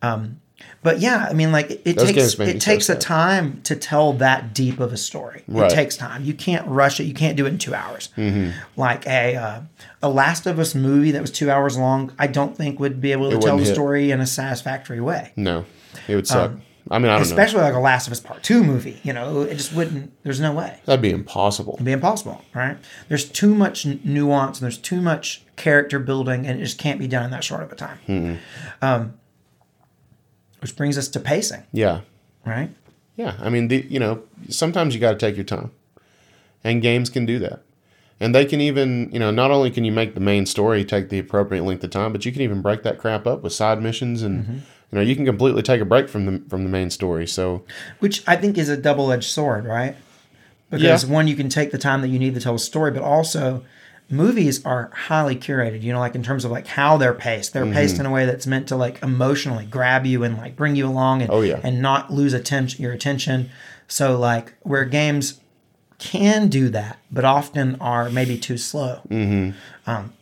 Um, 0.03 0.42
but 0.83 0.99
yeah, 0.99 1.27
I 1.31 1.33
mean, 1.33 1.53
like 1.53 1.71
it, 1.71 1.97
takes 1.97 2.19
it 2.19 2.31
so 2.31 2.59
takes 2.59 2.89
a 2.89 2.97
time 2.97 3.63
to 3.63 3.77
tell 3.77 4.13
that 4.15 4.53
deep 4.53 4.81
of 4.81 4.93
a 4.93 4.97
story. 4.97 5.45
Right. 5.47 5.71
It 5.71 5.75
takes 5.75 5.97
time. 5.97 6.25
You 6.25 6.35
can't 6.35 6.67
rush 6.67 6.99
it. 6.99 7.05
You 7.05 7.15
can't 7.15 7.37
do 7.37 7.47
it 7.47 7.51
in 7.51 7.59
two 7.59 7.75
hours. 7.75 8.09
Mm-hmm. 8.17 8.51
Like 8.77 9.07
a 9.07 9.37
uh, 9.37 9.61
a 10.03 10.09
Last 10.09 10.47
of 10.47 10.59
Us 10.59 10.75
movie 10.75 11.13
that 11.13 11.21
was 11.21 11.31
two 11.31 11.51
hours 11.51 11.79
long, 11.79 12.13
I 12.19 12.27
don't 12.27 12.57
think 12.57 12.81
would 12.81 13.01
be 13.01 13.13
able 13.13 13.31
to 13.31 13.39
tell 13.39 13.57
the 13.57 13.65
hit. 13.65 13.75
story 13.75 14.11
in 14.11 14.21
a 14.21 14.27
satisfactory 14.27 15.01
way. 15.01 15.33
no, 15.37 15.65
it 16.09 16.17
would 16.17 16.27
suck. 16.27 16.53
I 16.91 16.99
mean, 16.99 17.11
I 17.11 17.13
don't 17.13 17.13
know. 17.13 17.17
Um, 17.17 17.23
Especially 17.23 17.61
like 17.61 17.75
a 17.75 17.79
Last 17.79 18.09
of 18.09 18.13
Us 18.13 18.19
Part 18.19 18.43
Two 18.43 18.65
movie. 18.65 18.99
You 19.05 19.13
know, 19.13 19.43
it 19.43 19.55
just 19.55 19.73
wouldn't. 19.73 20.13
There's 20.25 20.41
no 20.41 20.53
way. 20.53 20.81
That'd 20.85 21.01
be 21.01 21.11
impossible. 21.11 21.75
It'd 21.75 21.87
be 21.87 21.93
impossible, 21.93 22.43
right? 22.55 22.77
There's 23.09 23.29
too 23.29 23.55
much 23.55 23.87
nuance 23.87 24.59
and 24.59 24.65
there's 24.65 24.79
too 24.79 25.01
much 25.01 25.43
character 25.55 26.01
building, 26.01 26.45
and 26.45 26.61
it 26.61 26.65
just 26.65 26.79
can't 26.79 26.99
be 26.99 27.07
done 27.07 27.27
in 27.27 27.31
that 27.31 27.45
short 27.45 27.63
of 27.63 27.71
a 27.71 27.77
time. 27.77 27.99
Mm-hmm. 28.09 28.85
Um, 28.85 29.15
which 30.63 30.77
brings 30.77 30.97
us 30.97 31.09
to 31.09 31.21
pacing, 31.21 31.65
Yeah, 31.73 32.01
right? 32.47 32.71
yeah. 33.17 33.35
I 33.41 33.51
mean, 33.51 33.69
the, 33.69 33.85
you 33.91 33.99
know, 34.01 34.23
sometimes 34.49 34.95
you 34.95 35.01
got 35.01 35.13
to 35.13 35.19
take 35.19 35.37
your 35.37 35.45
time, 35.45 35.71
and 36.65 36.81
games 36.81 37.11
can 37.11 37.27
do 37.27 37.39
that. 37.41 37.63
And 38.21 38.33
they 38.33 38.45
can 38.45 38.61
even, 38.61 39.11
you 39.13 39.19
know, 39.19 39.33
not 39.33 39.51
only 39.51 39.71
can 39.71 39.85
you 39.85 39.91
make 39.91 40.15
the 40.15 40.21
main 40.21 40.47
story 40.47 40.85
take 40.85 41.09
the 41.09 41.19
appropriate 41.19 41.65
length 41.65 41.83
of 41.83 41.91
time, 41.91 42.13
but 42.13 42.25
you 42.25 42.31
can 42.31 42.41
even 42.43 42.63
break 42.63 42.85
that 42.85 42.99
crap 42.99 43.27
up 43.27 43.43
with 43.43 43.53
side 43.53 43.83
missions, 43.83 44.23
and 44.23 44.45
Mm-hmm. 44.45 44.55
you 44.55 44.63
know, 44.93 45.01
you 45.01 45.17
can 45.17 45.25
completely 45.25 45.63
take 45.63 45.81
a 45.81 45.85
break 45.85 46.09
from 46.09 46.27
the 46.27 46.43
from 46.49 46.63
the 46.65 46.71
main 46.71 46.91
story. 46.91 47.27
So 47.27 47.65
Which 47.99 48.23
I 48.29 48.37
think 48.37 48.57
is 48.59 48.69
a 48.69 48.77
double 48.77 49.11
edged 49.11 49.29
sword, 49.31 49.65
right? 49.65 49.97
Because 50.71 51.05
Yeah. 51.05 51.11
one, 51.13 51.27
you 51.29 51.35
can 51.35 51.49
take 51.49 51.71
the 51.73 51.79
time 51.79 52.01
that 52.03 52.09
you 52.09 52.19
need 52.19 52.35
to 52.35 52.41
tell 52.41 52.55
a 52.55 52.59
story, 52.61 52.93
but 52.93 53.03
also 53.03 53.65
movies 54.11 54.65
are 54.65 54.91
highly 54.95 55.37
curated. 55.37 55.83
You 55.83 55.93
know, 55.93 56.01
like 56.01 56.15
in 56.15 56.23
terms 56.23 56.45
of 56.45 56.51
like 56.51 56.67
how 56.67 56.97
they're 56.97 57.15
paced. 57.15 57.53
They're 57.53 57.67
paced 57.67 57.95
Mm-hmm. 57.95 58.01
in 58.01 58.07
a 58.07 58.11
way 58.11 58.27
that's 58.27 58.47
meant 58.47 58.69
to 58.69 58.77
like 58.77 59.03
emotionally 59.03 59.65
grab 59.67 60.05
you 60.07 60.23
and 60.25 60.37
like 60.37 60.57
bring 60.57 60.77
you 60.77 60.87
along 60.87 61.23
and 61.23 61.31
Oh, 61.31 61.41
yeah. 61.41 61.61
and 61.63 61.81
not 61.81 62.13
lose 62.13 62.33
attention 62.35 62.83
your 62.83 62.93
attention. 62.93 63.51
So 63.89 64.19
like 64.19 64.55
where 64.61 64.85
games 64.85 65.41
can 65.99 66.49
do 66.49 66.69
that, 66.71 66.99
but 67.13 67.25
often 67.25 67.77
are 67.81 68.11
maybe 68.11 68.37
too 68.37 68.59
slow. 68.59 69.01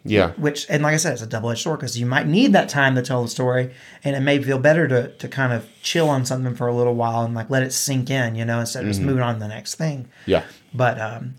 yeah, 0.04 0.32
Which 0.32 0.66
and 0.68 0.82
like 0.82 0.92
I 0.94 0.96
said, 0.98 1.14
it's 1.14 1.22
a 1.22 1.26
double 1.26 1.50
edged 1.50 1.62
sword 1.62 1.80
because 1.80 1.98
you 1.98 2.04
might 2.06 2.26
need 2.26 2.52
that 2.52 2.68
time 2.68 2.94
to 2.96 3.02
tell 3.02 3.22
the 3.22 3.28
story, 3.28 3.72
and 4.04 4.14
it 4.14 4.20
may 4.20 4.42
feel 4.42 4.58
better 4.58 4.86
to 4.88 5.08
to 5.16 5.28
kind 5.28 5.52
of 5.54 5.66
chill 5.82 6.08
on 6.10 6.26
something 6.26 6.54
for 6.54 6.66
a 6.66 6.74
little 6.74 6.94
while 6.94 7.22
and 7.24 7.34
like 7.34 7.48
let 7.48 7.62
it 7.62 7.72
sink 7.72 8.10
in, 8.10 8.34
you 8.34 8.44
know, 8.44 8.60
instead 8.60 8.80
of 8.80 8.84
Mm-hmm. 8.84 8.90
just 8.92 9.00
moving 9.00 9.22
on 9.22 9.34
to 9.34 9.40
the 9.40 9.48
next 9.48 9.76
thing. 9.76 10.08
yeah. 10.26 10.44
But 10.74 11.00
um, 11.00 11.34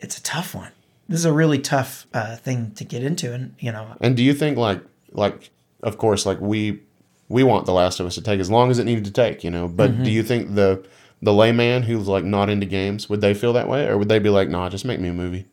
it's 0.00 0.16
a 0.18 0.22
tough 0.22 0.54
one. 0.54 0.70
This 1.08 1.20
is 1.20 1.24
a 1.24 1.32
really 1.32 1.58
tough 1.58 2.06
uh, 2.12 2.36
thing 2.36 2.72
to 2.72 2.84
get 2.84 3.02
into, 3.04 3.32
and 3.32 3.54
you 3.58 3.70
know, 3.72 3.94
And 4.00 4.16
do 4.16 4.22
you 4.22 4.34
think 4.34 4.56
like 4.58 4.82
like 5.12 5.50
of 5.82 5.98
course 5.98 6.26
like 6.26 6.40
we 6.40 6.80
we 7.28 7.42
want 7.42 7.66
The 7.66 7.72
Last 7.72 8.00
of 8.00 8.06
Us 8.06 8.14
to 8.16 8.22
take 8.22 8.40
as 8.40 8.50
long 8.50 8.70
as 8.70 8.78
it 8.78 8.84
needed 8.84 9.04
to 9.06 9.10
take, 9.10 9.42
you 9.44 9.50
know, 9.50 9.68
but 9.68 9.90
Mm-hmm. 9.90 10.04
do 10.04 10.10
you 10.10 10.22
think 10.22 10.54
the 10.54 10.84
the 11.22 11.32
layman 11.32 11.82
who's 11.84 12.08
like 12.08 12.24
not 12.24 12.50
into 12.50 12.66
games 12.66 13.08
would 13.08 13.20
they 13.20 13.34
feel 13.34 13.52
that 13.54 13.68
way 13.68 13.86
or 13.86 13.96
would 13.98 14.08
they 14.08 14.18
be 14.18 14.28
like, 14.30 14.48
"Nah, 14.48 14.68
just 14.68 14.84
make 14.84 15.00
me 15.00 15.08
a 15.08 15.14
movie"? 15.14 15.46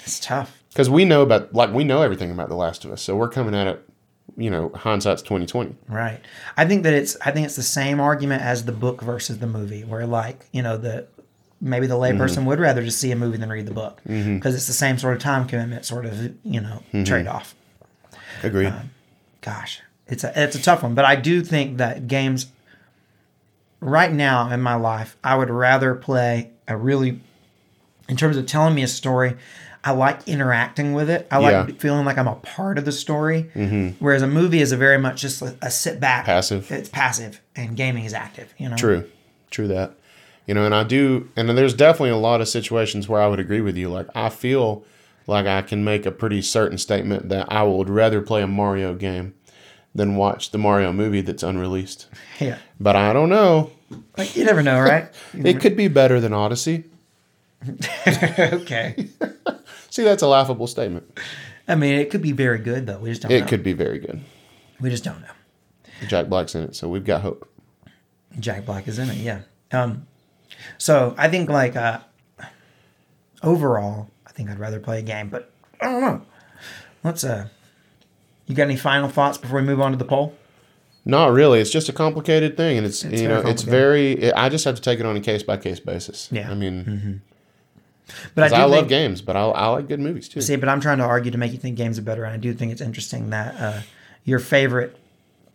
it's 0.00 0.20
tough. 0.20 0.62
Cuz 0.74 0.88
we 0.90 1.04
know 1.04 1.22
about 1.22 1.52
like 1.54 1.72
we 1.72 1.84
know 1.84 2.02
everything 2.02 2.30
about 2.30 2.48
The 2.48 2.56
Last 2.56 2.84
of 2.84 2.92
Us. 2.92 3.02
So 3.02 3.16
we're 3.16 3.28
coming 3.28 3.54
at 3.54 3.66
it 3.66 3.82
you 4.36 4.50
know, 4.50 4.70
hindsight's 4.74 5.22
twenty 5.22 5.46
twenty. 5.46 5.74
Right. 5.88 6.20
I 6.56 6.66
think 6.66 6.82
that 6.82 6.92
it's 6.92 7.16
I 7.24 7.30
think 7.30 7.46
it's 7.46 7.56
the 7.56 7.62
same 7.62 8.00
argument 8.00 8.42
as 8.42 8.64
the 8.64 8.72
book 8.72 9.00
versus 9.00 9.38
the 9.38 9.46
movie, 9.46 9.82
where 9.84 10.04
like 10.06 10.46
you 10.52 10.62
know 10.62 10.76
the 10.76 11.06
maybe 11.60 11.86
the 11.86 11.94
layperson 11.94 12.38
mm-hmm. 12.38 12.46
would 12.46 12.60
rather 12.60 12.82
just 12.82 13.00
see 13.00 13.10
a 13.12 13.16
movie 13.16 13.38
than 13.38 13.48
read 13.48 13.66
the 13.66 13.74
book 13.74 14.00
mm-hmm. 14.06 14.36
because 14.36 14.54
it's 14.54 14.66
the 14.66 14.72
same 14.72 14.98
sort 14.98 15.14
of 15.14 15.22
time 15.22 15.46
commitment, 15.46 15.84
sort 15.84 16.06
of 16.06 16.20
you 16.44 16.60
know 16.60 16.82
mm-hmm. 16.88 17.04
trade 17.04 17.26
off. 17.26 17.54
Agreed. 18.42 18.68
Um, 18.68 18.90
gosh, 19.40 19.80
it's 20.06 20.24
a 20.24 20.32
it's 20.40 20.56
a 20.56 20.62
tough 20.62 20.82
one, 20.82 20.94
but 20.94 21.04
I 21.04 21.16
do 21.16 21.42
think 21.42 21.78
that 21.78 22.08
games 22.08 22.46
right 23.80 24.12
now 24.12 24.50
in 24.50 24.60
my 24.60 24.74
life, 24.74 25.16
I 25.22 25.36
would 25.36 25.50
rather 25.50 25.94
play 25.94 26.50
a 26.68 26.76
really 26.76 27.20
in 28.08 28.16
terms 28.16 28.36
of 28.36 28.46
telling 28.46 28.74
me 28.74 28.82
a 28.82 28.88
story. 28.88 29.36
I 29.84 29.92
like 29.92 30.26
interacting 30.26 30.94
with 30.94 31.08
it. 31.08 31.28
I 31.30 31.38
like 31.38 31.52
Yeah. 31.52 31.62
Mm-hmm. 31.62 31.76
feeling 31.76 32.04
like 32.04 32.18
I'm 32.18 32.26
a 32.26 32.34
part 32.34 32.76
of 32.76 32.84
the 32.84 32.90
story. 32.90 33.42
Whereas 34.00 34.20
a 34.20 34.26
movie 34.26 34.60
is 34.60 34.72
a 34.72 34.76
very 34.76 34.98
much 34.98 35.20
just 35.20 35.40
a, 35.42 35.56
a 35.62 35.70
sit 35.70 36.00
back, 36.00 36.24
Passive. 36.24 36.70
It's 36.72 36.88
passive, 36.88 37.40
and 37.54 37.76
gaming 37.76 38.04
is 38.04 38.12
active. 38.12 38.52
You 38.58 38.68
know, 38.68 38.76
True, 38.76 39.08
true 39.50 39.68
that. 39.68 39.92
You 40.46 40.54
know, 40.54 40.64
and 40.64 40.74
I 40.74 40.84
do, 40.84 41.28
and 41.36 41.48
there's 41.50 41.74
definitely 41.74 42.10
a 42.10 42.16
lot 42.16 42.40
of 42.40 42.48
situations 42.48 43.08
where 43.08 43.20
I 43.20 43.26
would 43.26 43.40
agree 43.40 43.60
with 43.60 43.76
you. 43.76 43.88
Like 43.88 44.06
I 44.14 44.28
feel 44.28 44.84
like 45.26 45.46
I 45.46 45.60
can 45.62 45.82
make 45.84 46.06
a 46.06 46.12
pretty 46.12 46.40
certain 46.40 46.78
statement 46.78 47.28
that 47.30 47.50
I 47.50 47.64
would 47.64 47.90
rather 47.90 48.20
play 48.22 48.42
a 48.42 48.46
Mario 48.46 48.94
game 48.94 49.34
than 49.92 50.14
watch 50.14 50.50
the 50.52 50.58
Mario 50.58 50.92
movie 50.92 51.20
that's 51.22 51.42
unreleased. 51.42 52.06
Yeah, 52.40 52.58
But 52.78 52.96
I 52.96 53.12
don't 53.14 53.28
know. 53.30 53.70
like 54.18 54.36
you 54.36 54.44
never 54.44 54.62
know, 54.62 54.78
right? 54.78 55.08
It 55.34 55.58
could 55.60 55.76
be 55.76 55.88
better 55.88 56.20
than 56.20 56.32
Odyssey. 56.32 56.84
okay. 58.06 59.08
See, 59.90 60.04
that's 60.04 60.22
a 60.22 60.26
laughable 60.28 60.66
statement. 60.66 61.18
I 61.66 61.74
mean, 61.74 61.94
it 61.98 62.10
could 62.10 62.22
be 62.22 62.32
very 62.32 62.58
good 62.58 62.86
though. 62.86 62.98
We 62.98 63.08
just 63.10 63.22
don't 63.22 63.32
It 63.32 63.40
know. 63.40 63.46
could 63.46 63.62
be 63.62 63.72
very 63.72 63.98
good. 63.98 64.20
We 64.80 64.90
just 64.90 65.02
don't 65.04 65.20
know. 65.22 65.30
Jack 66.08 66.28
Black's 66.28 66.54
in 66.54 66.62
it, 66.64 66.76
so 66.76 66.88
we've 66.88 67.04
got 67.04 67.22
hope. 67.22 67.50
Jack 68.38 68.66
Black 68.66 68.86
is 68.86 68.98
in 68.98 69.08
it, 69.08 69.16
yeah. 69.16 69.40
Um, 69.72 70.06
so 70.78 71.14
I 71.16 71.28
think 71.28 71.48
like 71.48 71.76
uh, 71.76 72.00
overall, 73.42 74.10
I 74.26 74.32
think 74.32 74.50
I'd 74.50 74.58
rather 74.58 74.80
play 74.80 74.98
a 74.98 75.02
game, 75.02 75.28
but 75.28 75.50
I 75.80 75.86
don't 75.86 76.00
know. 76.00 76.22
Let's 77.02 77.24
uh, 77.24 77.48
you 78.46 78.54
got 78.54 78.64
any 78.64 78.76
final 78.76 79.08
thoughts 79.08 79.38
before 79.38 79.60
we 79.60 79.66
move 79.66 79.80
on 79.80 79.92
to 79.92 79.98
the 79.98 80.04
poll? 80.04 80.34
Not 81.04 81.32
really. 81.32 81.60
It's 81.60 81.70
just 81.70 81.88
a 81.88 81.92
complicated 81.92 82.56
thing, 82.56 82.78
and 82.78 82.86
it's, 82.86 83.04
It's 83.04 83.22
you 83.22 83.28
know 83.28 83.40
it's 83.40 83.62
very. 83.62 84.12
It, 84.12 84.34
I 84.36 84.48
just 84.48 84.64
have 84.64 84.74
to 84.74 84.82
take 84.82 84.98
it 84.98 85.06
on 85.06 85.16
a 85.16 85.20
case 85.20 85.42
by 85.42 85.56
case 85.56 85.78
basis. 85.78 86.28
Yeah. 86.32 86.44
Mm-hmm. 86.44 86.52
I 86.52 86.54
mean, 86.54 87.22
But 88.34 88.52
I, 88.52 88.62
I, 88.62 88.64
love 88.64 88.78
think, 88.78 88.88
games, 88.88 89.22
but 89.22 89.36
I, 89.36 89.42
I 89.42 89.66
like 89.68 89.88
good 89.88 90.00
movies 90.00 90.28
too. 90.28 90.40
see, 90.40 90.56
but 90.56 90.68
I'm 90.68 90.80
trying 90.80 90.98
to 90.98 91.04
argue 91.04 91.30
to 91.30 91.38
make 91.38 91.52
you 91.52 91.58
think 91.58 91.76
games 91.76 91.98
are 91.98 92.02
better, 92.02 92.24
and 92.24 92.34
I 92.34 92.38
do 92.38 92.52
think 92.54 92.72
it's 92.72 92.80
interesting 92.80 93.30
that 93.30 93.54
uh, 93.60 93.80
your 94.24 94.40
favorite 94.40 94.96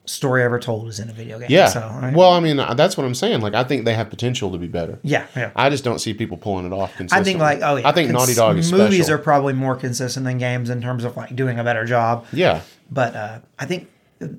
story 0.05 0.43
ever 0.43 0.59
told 0.59 0.87
is 0.89 0.99
in 0.99 1.09
a 1.09 1.13
video 1.13 1.37
game. 1.39 1.47
Yeah. 1.49 1.67
So, 1.67 1.79
I- 1.79 2.11
Well, 2.15 2.31
I 2.31 2.39
mean, 2.39 2.57
that's 2.57 2.97
what 2.97 3.05
I'm 3.05 3.13
saying. 3.15 3.41
Like, 3.41 3.53
I 3.53 3.63
think 3.63 3.85
they 3.85 3.93
have 3.93 4.09
potential 4.09 4.51
to 4.51 4.57
be 4.57 4.67
better. 4.67 4.99
yeah, 5.03 5.27
yeah. 5.35 5.51
I 5.55 5.69
just 5.69 5.83
don't 5.83 5.99
see 5.99 6.13
people 6.13 6.37
pulling 6.37 6.65
it 6.65 6.73
off 6.73 6.95
consistently. 6.95 7.19
I 7.19 7.23
think 7.23 7.39
like 7.39 7.59
oh 7.61 7.75
yeah, 7.77 7.87
I 7.87 7.91
think 7.91 8.11
cons- 8.11 8.19
Naughty 8.21 8.33
Dog 8.35 8.57
is 8.57 8.71
movies 8.71 9.05
special. 9.05 9.13
are 9.15 9.17
probably 9.23 9.53
more 9.53 9.75
consistent 9.75 10.25
than 10.25 10.37
games 10.37 10.69
in 10.69 10.81
terms 10.81 11.03
of 11.03 11.15
like 11.17 11.35
doing 11.35 11.59
a 11.59 11.63
better 11.63 11.85
job. 11.85 12.25
yeah. 12.33 12.61
But 12.91 13.15
uh, 13.15 13.39
I 13.59 13.65
think 13.65 13.89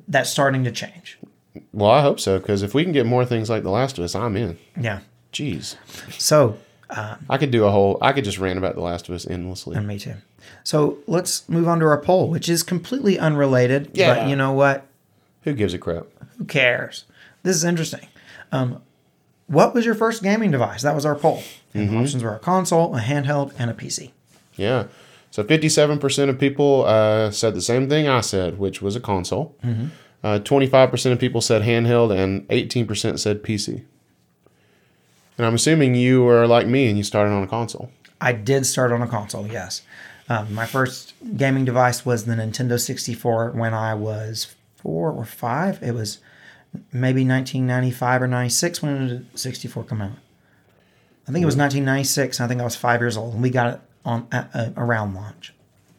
that's 0.08 0.28
starting 0.30 0.64
to 0.64 0.72
change. 0.72 1.18
Well, 1.72 1.90
I 1.90 2.02
hope 2.02 2.20
so 2.20 2.38
because 2.38 2.62
if 2.62 2.74
we 2.74 2.82
can 2.82 2.92
get 2.92 3.06
more 3.06 3.24
things 3.24 3.48
like 3.48 3.62
The 3.62 3.70
Last 3.70 3.98
of 3.98 4.04
Us, 4.04 4.14
I'm 4.14 4.36
in. 4.36 4.58
Yeah. 4.78 5.00
Jeez, 5.32 5.76
So 6.18 6.58
I 6.90 7.38
could 7.38 7.50
do 7.50 7.64
a 7.64 7.70
whole. 7.70 7.96
I 8.02 8.12
could 8.12 8.24
just 8.24 8.38
rant 8.38 8.58
about 8.58 8.74
The 8.74 8.82
Last 8.82 9.08
of 9.08 9.14
Us 9.14 9.26
endlessly. 9.26 9.76
And 9.76 9.86
me 9.86 9.98
too. 9.98 10.14
So 10.64 10.98
let's 11.06 11.48
move 11.48 11.66
on 11.68 11.78
to 11.80 11.86
our 11.86 11.98
poll, 12.00 12.28
which 12.28 12.48
is 12.50 12.62
completely 12.62 13.18
unrelated. 13.18 13.90
Yeah. 13.94 14.14
But 14.14 14.28
you 14.28 14.36
know 14.36 14.52
what? 14.52 14.86
Who 15.42 15.54
gives 15.54 15.74
a 15.74 15.78
crap? 15.78 16.06
Who 16.38 16.44
cares? 16.44 17.04
This 17.42 17.56
is 17.56 17.64
interesting. 17.64 18.06
Um, 18.52 18.82
what 19.46 19.74
was 19.74 19.84
your 19.84 19.94
first 19.94 20.22
gaming 20.22 20.50
device? 20.50 20.82
That 20.82 20.94
was 20.94 21.04
our 21.04 21.14
poll. 21.16 21.42
And 21.74 21.86
Mm-hmm. 21.88 21.96
the 21.96 22.02
options 22.02 22.22
were 22.22 22.34
a 22.34 22.38
console, 22.38 22.94
a 22.94 23.00
handheld, 23.00 23.52
and 23.58 23.70
a 23.70 23.74
PC. 23.74 24.12
Yeah. 24.56 24.84
So 25.30 25.42
57% 25.42 26.28
of 26.28 26.38
people 26.38 26.84
uh, 26.86 27.30
said 27.30 27.54
the 27.54 27.62
same 27.62 27.88
thing 27.88 28.06
I 28.08 28.20
said, 28.20 28.58
which 28.58 28.82
was 28.82 28.94
a 28.96 29.00
console. 29.00 29.56
Uh, 30.22 30.38
25% 30.38 31.12
of 31.12 31.18
people 31.18 31.40
said 31.40 31.62
handheld, 31.62 32.14
and 32.16 32.46
18% 32.48 33.18
said 33.18 33.42
PC. 33.42 33.82
And 35.38 35.46
I'm 35.46 35.54
assuming 35.54 35.94
you 35.94 36.22
were 36.22 36.46
like 36.46 36.66
me 36.66 36.88
and 36.88 36.98
you 36.98 37.02
started 37.04 37.30
on 37.32 37.42
a 37.42 37.46
console. 37.48 37.90
I 38.20 38.32
did 38.32 38.66
start 38.66 38.92
on 38.92 39.00
a 39.02 39.08
console, 39.08 39.46
yes. 39.46 39.82
Um, 40.28 40.54
my 40.54 40.66
first 40.66 41.14
gaming 41.36 41.64
device 41.64 42.04
was 42.06 42.26
the 42.26 42.34
Nintendo 42.34 42.78
64 42.78 43.50
when 43.52 43.74
I 43.74 43.94
was 43.94 44.54
four 44.82 45.10
or 45.10 45.24
five. 45.24 45.82
It 45.82 45.94
was 45.94 46.18
maybe 46.92 47.24
1995 47.24 48.22
or 48.22 48.26
96 48.26 48.82
when 48.82 49.08
the 49.08 49.38
64 49.38 49.84
come 49.84 50.02
out. 50.02 50.18
I 51.28 51.32
think 51.32 51.42
it 51.42 51.46
was 51.46 51.56
1996. 51.56 52.40
I 52.40 52.48
think 52.48 52.60
I 52.60 52.64
was 52.64 52.74
five 52.76 53.00
years 53.00 53.16
old, 53.16 53.34
and 53.34 53.42
we 53.42 53.50
got 53.50 53.74
it 53.74 53.80
on 54.04 54.26
uh, 54.32 54.44
uh, 54.52 54.70
around 54.76 55.14
launch. 55.14 55.54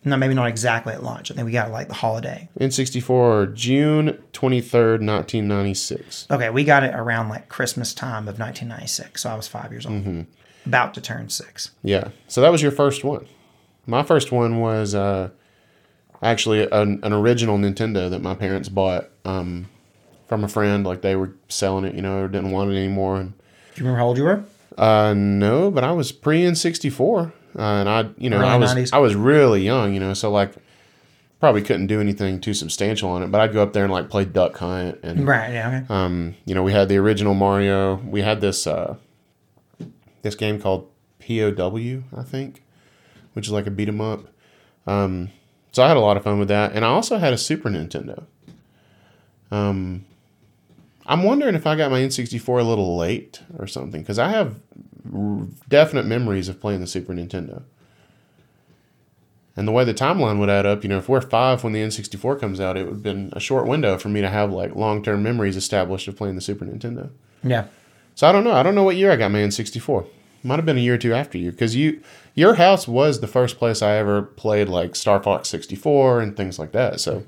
No, 0.05 0.17
maybe 0.17 0.33
not 0.33 0.49
exactly 0.49 0.93
at 0.93 1.01
launch. 1.01 1.31
I 1.31 1.35
think 1.35 1.45
we 1.45 1.53
got 1.53 1.69
it 1.69 1.71
like 1.71 1.87
the 1.87 1.93
holiday. 1.93 2.49
N64, 2.59 3.53
June 3.53 4.21
23rd, 4.33 4.99
1996. 4.99 6.27
Okay, 6.29 6.49
we 6.49 6.65
got 6.65 6.83
it 6.83 6.93
around 6.93 7.29
like 7.29 7.47
Christmas 7.47 7.93
time 7.93 8.27
of 8.27 8.37
1996. 8.37 9.21
So 9.21 9.29
I 9.29 9.35
was 9.35 9.47
five 9.47 9.71
years 9.71 9.85
old, 9.85 10.25
about 10.65 10.93
to 10.95 11.01
turn 11.01 11.29
six. 11.29 11.71
Yeah. 11.83 12.09
So 12.27 12.41
that 12.41 12.51
was 12.51 12.61
your 12.61 12.71
first 12.71 13.05
one. 13.05 13.27
My 13.85 14.03
first 14.03 14.31
one 14.31 14.59
was 14.59 14.93
uh, 14.93 15.29
actually 16.23 16.67
an, 16.71 16.99
an 17.03 17.13
original 17.13 17.57
Nintendo 17.57 18.09
that 18.09 18.21
my 18.21 18.33
parents 18.35 18.69
bought 18.69 19.09
um, 19.25 19.67
from 20.27 20.43
a 20.43 20.47
friend. 20.47 20.85
Like 20.85 21.01
they 21.01 21.15
were 21.15 21.33
selling 21.49 21.85
it, 21.85 21.93
you 21.95 22.01
know, 22.01 22.21
or 22.23 22.27
didn't 22.27 22.51
want 22.51 22.71
it 22.71 22.77
anymore. 22.77 23.17
And 23.17 23.31
Do 23.31 23.81
you 23.81 23.83
remember 23.85 23.99
how 23.99 24.05
old 24.07 24.17
you 24.17 24.23
were? 24.23 24.43
Uh, 24.77 25.13
no, 25.15 25.69
but 25.69 25.83
I 25.83 25.91
was 25.91 26.11
pre 26.11 26.41
N64, 26.41 27.27
uh, 27.27 27.31
and 27.61 27.87
I, 27.89 28.09
you 28.17 28.29
know, 28.29 28.39
I 28.43 28.55
was 28.55 28.73
90s. 28.73 28.91
I 28.93 28.97
was 28.97 29.13
really 29.15 29.61
young, 29.61 29.93
you 29.93 29.99
know, 29.99 30.13
so 30.15 30.31
like 30.31 30.53
probably 31.39 31.61
couldn't 31.61 31.87
do 31.87 31.99
anything 31.99 32.39
too 32.39 32.53
substantial 32.53 33.09
on 33.09 33.21
it. 33.21 33.27
But 33.29 33.41
I'd 33.41 33.53
go 33.53 33.61
up 33.61 33.73
there 33.73 33.83
and 33.83 33.91
like 33.93 34.09
play 34.09 34.25
Duck 34.25 34.57
Hunt, 34.57 34.99
and 35.03 35.27
Right. 35.27 35.53
Yeah. 35.53 35.67
Okay. 35.83 35.93
um, 35.93 36.35
you 36.45 36.55
know, 36.55 36.63
we 36.63 36.71
had 36.71 36.89
the 36.89 36.97
original 36.97 37.33
Mario. 37.35 37.95
We 37.97 38.21
had 38.21 38.41
this 38.41 38.65
uh, 38.65 38.95
this 40.23 40.35
game 40.35 40.59
called 40.59 40.89
POW, 41.19 42.03
I 42.17 42.23
think, 42.23 42.63
which 43.33 43.45
is 43.45 43.51
like 43.51 43.67
a 43.67 43.71
beat 43.71 43.89
'em 43.89 44.01
up. 44.01 44.21
Um, 44.87 45.29
so 45.73 45.83
I 45.83 45.87
had 45.89 45.97
a 45.97 45.99
lot 45.99 46.15
of 46.15 46.23
fun 46.23 46.39
with 46.39 46.47
that, 46.47 46.71
and 46.73 46.85
I 46.85 46.87
also 46.87 47.17
had 47.17 47.33
a 47.33 47.37
Super 47.37 47.69
Nintendo. 47.69 48.23
Um, 49.51 50.05
I'm 51.05 51.23
wondering 51.23 51.55
if 51.55 51.67
I 51.67 51.75
got 51.75 51.91
my 51.91 51.99
N64 51.99 52.61
a 52.61 52.63
little 52.63 52.95
late 52.97 53.41
or 53.57 53.67
something 53.67 54.01
because 54.01 54.17
I 54.17 54.29
have 54.29 54.59
r- 55.13 55.47
definite 55.67 56.05
memories 56.05 56.47
of 56.47 56.61
playing 56.61 56.79
the 56.79 56.87
Super 56.87 57.13
Nintendo. 57.13 57.63
And 59.55 59.67
the 59.67 59.71
way 59.71 59.83
the 59.83 59.93
timeline 59.93 60.39
would 60.39 60.49
add 60.49 60.65
up, 60.65 60.83
you 60.83 60.89
know, 60.89 60.97
if 60.97 61.07
we're 61.07 61.21
five 61.21 61.63
when 61.63 61.73
the 61.73 61.81
N64 61.81 62.39
comes 62.39 62.59
out, 62.59 62.77
it 62.77 62.85
would 62.85 62.93
have 62.93 63.03
been 63.03 63.31
a 63.33 63.39
short 63.39 63.67
window 63.67 63.97
for 63.99 64.09
me 64.09 64.21
to 64.21 64.29
have 64.29 64.51
like 64.51 64.75
long 64.75 65.03
term 65.03 65.21
memories 65.21 65.55
established 65.55 66.07
of 66.07 66.15
playing 66.15 66.35
the 66.35 66.41
Super 66.41 66.65
Nintendo. 66.65 67.11
Yeah. 67.43 67.65
So 68.15 68.27
I 68.27 68.31
don't 68.31 68.43
know. 68.43 68.53
I 68.53 68.63
don't 68.63 68.73
know 68.73 68.83
what 68.83 68.95
year 68.95 69.11
I 69.11 69.15
got 69.15 69.31
my 69.31 69.39
N64. 69.39 70.07
Might 70.43 70.57
have 70.57 70.65
been 70.65 70.77
a 70.77 70.81
year 70.81 70.95
or 70.95 70.97
two 70.97 71.13
after 71.13 71.37
you 71.37 71.51
because 71.51 71.75
you, 71.75 72.01
your 72.35 72.55
house 72.55 72.87
was 72.87 73.21
the 73.21 73.27
first 73.27 73.57
place 73.57 73.81
I 73.81 73.95
ever 73.95 74.21
played 74.21 74.67
like 74.69 74.95
Star 74.95 75.21
Fox 75.23 75.47
64 75.49 76.21
and 76.21 76.35
things 76.35 76.59
like 76.59 76.73
that. 76.73 76.99
So 76.99 77.23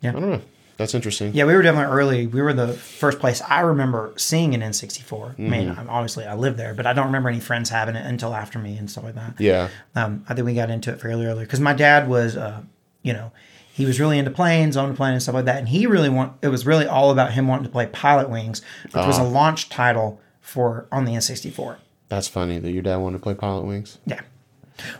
Yeah. 0.00 0.10
I 0.10 0.12
don't 0.12 0.30
know. 0.30 0.42
That's 0.76 0.94
interesting. 0.94 1.34
Yeah, 1.34 1.44
we 1.44 1.52
were 1.52 1.60
definitely 1.60 1.92
early. 1.92 2.26
We 2.26 2.40
were 2.40 2.54
the 2.54 2.68
first 2.72 3.18
place 3.18 3.42
I 3.42 3.60
remember 3.60 4.14
seeing 4.16 4.54
an 4.54 4.62
N64. 4.62 5.38
I 5.38 5.42
mean, 5.42 5.68
obviously 5.68 6.24
I 6.24 6.34
lived 6.34 6.56
there, 6.56 6.72
but 6.72 6.86
I 6.86 6.94
don't 6.94 7.04
remember 7.06 7.28
any 7.28 7.40
friends 7.40 7.68
having 7.68 7.96
it 7.96 8.06
until 8.06 8.34
after 8.34 8.58
me 8.58 8.78
and 8.78 8.90
stuff 8.90 9.04
like 9.04 9.14
that. 9.16 9.34
Yeah. 9.38 9.68
Um, 9.94 10.24
I 10.26 10.32
think 10.32 10.46
we 10.46 10.54
got 10.54 10.70
into 10.70 10.90
it 10.90 10.98
fairly 10.98 11.26
early 11.26 11.44
because 11.44 11.60
my 11.60 11.74
dad 11.74 12.08
was, 12.08 12.34
uh, 12.34 12.62
you 13.02 13.12
know, 13.12 13.30
he 13.74 13.84
was 13.84 14.00
really 14.00 14.18
into 14.18 14.30
planes, 14.30 14.74
owned 14.76 14.92
a 14.94 14.96
plane 14.96 15.12
and 15.12 15.22
stuff 15.22 15.34
like 15.34 15.44
that, 15.44 15.58
and 15.58 15.68
he 15.68 15.86
really 15.86 16.08
want. 16.08 16.32
It 16.40 16.48
was 16.48 16.64
really 16.66 16.86
all 16.86 17.10
about 17.10 17.32
him 17.32 17.46
wanting 17.46 17.64
to 17.64 17.70
play 17.70 17.86
Pilot 17.86 18.30
Wings, 18.30 18.62
which 18.84 18.94
was 18.94 19.18
a 19.18 19.22
launch 19.22 19.68
title 19.68 20.18
for 20.50 20.86
on 20.90 21.04
the 21.04 21.12
N64. 21.12 21.76
That's 22.08 22.26
funny 22.28 22.58
that 22.58 22.70
your 22.72 22.82
dad 22.82 22.96
wanted 22.96 23.18
to 23.18 23.22
play 23.22 23.34
Pilot 23.34 23.64
Wings. 23.66 23.98
Yeah. 24.04 24.20